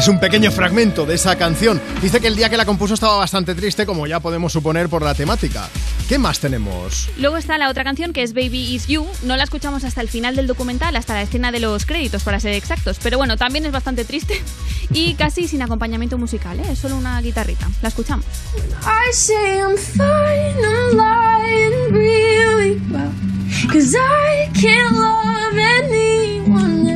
Es 0.00 0.08
un 0.08 0.18
pequeño 0.18 0.50
fragmento 0.50 1.04
de 1.04 1.14
esa 1.14 1.36
canción. 1.36 1.78
Dice 2.00 2.22
que 2.22 2.28
el 2.28 2.34
día 2.34 2.48
que 2.48 2.56
la 2.56 2.64
compuso 2.64 2.94
estaba 2.94 3.16
bastante 3.16 3.54
triste, 3.54 3.84
como 3.84 4.06
ya 4.06 4.18
podemos 4.18 4.50
suponer 4.50 4.88
por 4.88 5.02
la 5.02 5.14
temática. 5.14 5.68
¿Qué 6.08 6.16
más 6.16 6.40
tenemos? 6.40 7.10
Luego 7.18 7.36
está 7.36 7.58
la 7.58 7.68
otra 7.68 7.84
canción 7.84 8.14
que 8.14 8.22
es 8.22 8.32
Baby 8.32 8.76
Is 8.76 8.86
You. 8.86 9.06
No 9.24 9.36
la 9.36 9.44
escuchamos 9.44 9.84
hasta 9.84 10.00
el 10.00 10.08
final 10.08 10.36
del 10.36 10.46
documental, 10.46 10.96
hasta 10.96 11.12
la 11.12 11.20
escena 11.20 11.52
de 11.52 11.60
los 11.60 11.84
créditos, 11.84 12.22
para 12.22 12.40
ser 12.40 12.54
exactos. 12.54 12.96
Pero 13.02 13.18
bueno, 13.18 13.36
también 13.36 13.66
es 13.66 13.72
bastante 13.72 14.06
triste 14.06 14.40
y 14.90 15.12
casi 15.16 15.46
sin 15.46 15.60
acompañamiento 15.60 16.16
musical, 16.16 16.58
¿eh? 16.60 16.72
es 16.72 16.78
solo 16.78 16.96
una 16.96 17.20
guitarrita. 17.20 17.68
La 17.82 17.88
escuchamos. 17.88 18.24
I 18.82 19.12
say 19.12 19.58
I'm 19.58 19.76
fine, 19.76 20.64
I'm 20.64 20.96
lying 20.96 21.92
really 21.92 22.80
well. 22.90 23.12
Cause 23.70 23.94
I 23.94 24.48
can't 24.58 24.96
love 24.96 25.58
anyone 25.58 26.89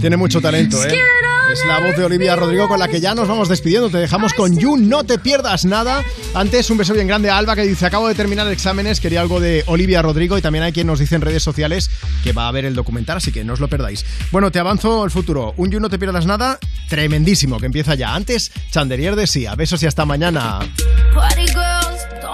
Tiene 0.00 0.16
mucho 0.16 0.40
talento, 0.40 0.82
¿eh? 0.84 0.98
Es 1.52 1.64
la 1.66 1.80
voz 1.80 1.96
de 1.96 2.04
Olivia 2.04 2.36
Rodrigo 2.36 2.68
con 2.68 2.78
la 2.78 2.86
que 2.86 3.00
ya 3.00 3.12
nos 3.12 3.26
vamos 3.26 3.48
despidiendo. 3.48 3.90
Te 3.90 3.98
dejamos 3.98 4.32
con 4.34 4.56
You, 4.56 4.76
no 4.76 5.02
te 5.02 5.18
pierdas 5.18 5.64
nada. 5.64 6.04
Antes, 6.32 6.70
un 6.70 6.78
beso 6.78 6.94
bien 6.94 7.08
grande 7.08 7.28
a 7.28 7.38
Alba 7.38 7.56
que 7.56 7.62
dice: 7.62 7.86
Acabo 7.86 8.06
de 8.06 8.14
terminar 8.14 8.46
exámenes, 8.48 9.00
quería 9.00 9.20
algo 9.20 9.40
de 9.40 9.64
Olivia 9.66 10.00
Rodrigo. 10.00 10.38
Y 10.38 10.42
también 10.42 10.62
hay 10.62 10.72
quien 10.72 10.86
nos 10.86 11.00
dice 11.00 11.16
en 11.16 11.22
redes 11.22 11.42
sociales 11.42 11.90
que 12.22 12.32
va 12.32 12.46
a 12.46 12.52
ver 12.52 12.66
el 12.66 12.76
documental, 12.76 13.16
así 13.16 13.32
que 13.32 13.42
no 13.42 13.54
os 13.54 13.60
lo 13.60 13.66
perdáis. 13.66 14.04
Bueno, 14.30 14.52
te 14.52 14.60
avanzo 14.60 15.04
el 15.04 15.10
futuro. 15.10 15.54
Un 15.56 15.72
You, 15.72 15.80
no 15.80 15.90
te 15.90 15.98
pierdas 15.98 16.24
nada, 16.24 16.60
tremendísimo, 16.88 17.58
que 17.58 17.66
empieza 17.66 17.96
ya. 17.96 18.14
Antes, 18.14 18.52
Chandelier 18.70 19.16
de 19.16 19.26
Sia. 19.26 19.56
Besos 19.56 19.82
y 19.82 19.86
hasta 19.86 20.04
mañana. 20.04 20.60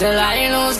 Till 0.00 0.18
I 0.18 0.48
lose 0.48 0.79